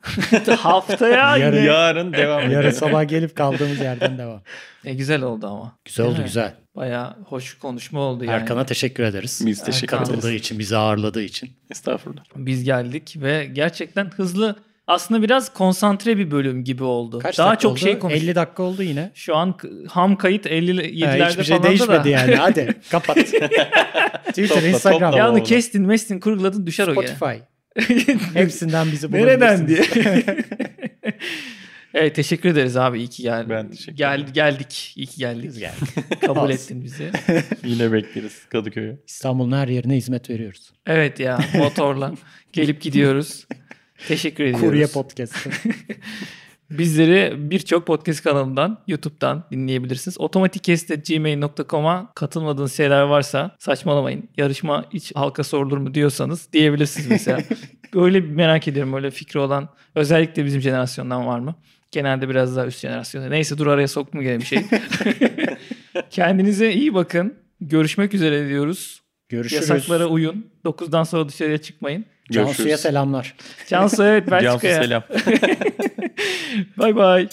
ama. 0.49 0.57
Haftaya 0.65 1.37
Yarın-. 1.37 1.63
Yarın 1.65 2.13
devam 2.13 2.41
Yarın 2.43 2.53
edelim. 2.55 2.73
sabah 2.73 3.09
gelip 3.09 3.37
kaldığımız 3.37 3.81
yerden 3.81 4.19
devam. 4.19 4.43
E, 4.85 4.95
güzel 4.95 5.23
oldu 5.23 5.47
ama. 5.47 5.73
Güzel 5.85 6.07
oldu 6.07 6.23
güzel. 6.25 6.55
Bayağı 6.77 7.17
hoş 7.27 7.59
konuşma 7.59 8.01
oldu 8.01 8.25
yani. 8.25 8.35
Erkan'a 8.35 8.67
teşekkür 8.67 9.03
ederiz. 9.03 9.43
Biz 9.47 9.65
teşekkür 9.65 9.87
Erkan. 9.97 9.99
ederiz. 9.99 10.17
Katıldığı 10.17 10.35
için, 10.35 10.59
bizi 10.59 10.77
ağırladığı 10.77 11.23
için. 11.23 11.51
Estağfurullah. 11.71 12.23
Biz 12.37 12.65
geldik 12.65 13.17
ve 13.21 13.45
gerçekten 13.53 14.11
hızlı 14.11 14.57
aslında 14.87 15.23
biraz 15.23 15.53
konsantre 15.55 16.19
bir 16.19 16.31
bölüm 16.31 16.65
gibi 16.65 16.85
oldu. 16.85 17.19
Kaç 17.19 17.39
Daha 17.39 17.59
çok 17.59 17.73
oldu? 17.73 17.81
şey 17.81 17.99
konuştuk. 17.99 18.23
50 18.25 18.35
dakika 18.35 18.63
oldu 18.63 18.83
yine. 18.83 19.11
Şu 19.15 19.37
an 19.37 19.55
ham 19.89 20.17
kayıt 20.17 20.47
57'lerde 20.47 21.23
Ha, 21.23 21.29
hiçbir 21.31 21.45
şey 21.45 21.57
falan 21.57 21.69
değişmedi 21.71 22.05
da. 22.05 22.09
yani. 22.09 22.35
Hadi 22.35 22.75
kapat. 22.91 23.17
Twitter, 23.17 24.49
Topla, 24.49 24.69
Instagram, 24.69 25.01
topla. 25.11 25.19
Ya 25.19 25.31
onu 25.31 25.37
Oldu. 25.39 25.45
kestin, 25.45 25.83
mestin, 25.87 26.21
kurguladın 26.21 26.67
düşer 26.67 26.89
o 26.89 26.93
Spotify. 26.93 27.25
ya. 27.25 27.41
Hepsinden 28.35 28.93
bizi 28.93 29.13
bulabilirsiniz. 29.13 29.41
Nereden 29.41 29.69
diye. 29.69 30.25
evet 31.95 32.15
teşekkür 32.15 32.49
ederiz 32.49 32.77
abi 32.77 32.99
iyi 32.99 33.09
ki 33.09 33.23
geldin. 33.23 33.51
Ben 33.51 33.71
teşekkür 33.71 33.97
Gel, 33.97 34.19
ederim. 34.19 34.33
geldik. 34.33 34.93
İyi 34.97 35.07
ki 35.07 35.19
geldik. 35.19 35.45
Biz 35.45 35.59
geldik. 35.59 35.89
Kabul 36.27 36.51
ettin 36.51 36.85
bizi. 36.85 37.11
Yine 37.65 37.93
bekleriz 37.93 38.45
Kadıköy'e. 38.49 38.97
İstanbul'un 39.07 39.53
her 39.57 39.69
yerine 39.69 39.97
hizmet 39.97 40.31
veriyoruz. 40.31 40.73
Evet 40.87 41.21
ya 41.21 41.39
motorla 41.55 42.15
gelip 42.53 42.81
gidiyoruz. 42.81 43.47
Teşekkür 44.09 44.45
ediyoruz. 44.45 44.69
Kurye 44.69 44.87
podcast'ı. 44.87 45.51
Bizleri 46.79 47.51
birçok 47.51 47.87
podcast 47.87 48.23
kanalından, 48.23 48.79
YouTube'dan 48.87 49.45
dinleyebilirsiniz. 49.51 50.21
Otomatikkest.gmail.com'a 50.21 52.13
katılmadığınız 52.15 52.77
şeyler 52.77 53.03
varsa 53.03 53.57
saçmalamayın. 53.59 54.29
Yarışma 54.37 54.85
hiç 54.93 55.15
halka 55.15 55.45
sorulur 55.45 55.79
mu 55.79 55.95
diyorsanız 55.95 56.53
diyebilirsiniz 56.53 57.07
mesela. 57.11 57.39
Böyle 57.95 58.25
bir 58.25 58.29
merak 58.31 58.69
ediyorum 58.69 58.95
öyle 58.95 59.11
fikri 59.11 59.41
olan 59.41 59.69
özellikle 59.95 60.45
bizim 60.45 60.61
jenerasyondan 60.61 61.27
var 61.27 61.39
mı? 61.39 61.55
Genelde 61.93 62.29
biraz 62.29 62.57
daha 62.57 62.67
üst 62.67 62.81
jenerasyonda. 62.81 63.29
Neyse 63.29 63.59
dur 63.59 63.67
araya 63.67 63.89
soktum 63.89 64.21
gene 64.21 64.39
bir 64.41 64.45
şey. 64.45 64.59
Kendinize 66.11 66.73
iyi 66.73 66.95
bakın. 66.95 67.35
Görüşmek 67.61 68.15
üzere 68.15 68.49
diyoruz. 68.49 69.03
Görüşürüz. 69.29 69.69
Yasaklara 69.69 70.07
uyun. 70.07 70.47
9'dan 70.65 71.05
sonra 71.05 71.29
dışarıya 71.29 71.59
çıkmayın. 71.59 72.05
Cansu'ya 72.31 72.79
selamlar. 72.79 73.35
Cansu 73.69 74.05
evet 74.05 74.29
Cansu 74.29 74.45
Belçika'ya. 74.45 74.83
selam. 74.83 75.03
Bay 76.79 76.97
bay. 76.97 77.29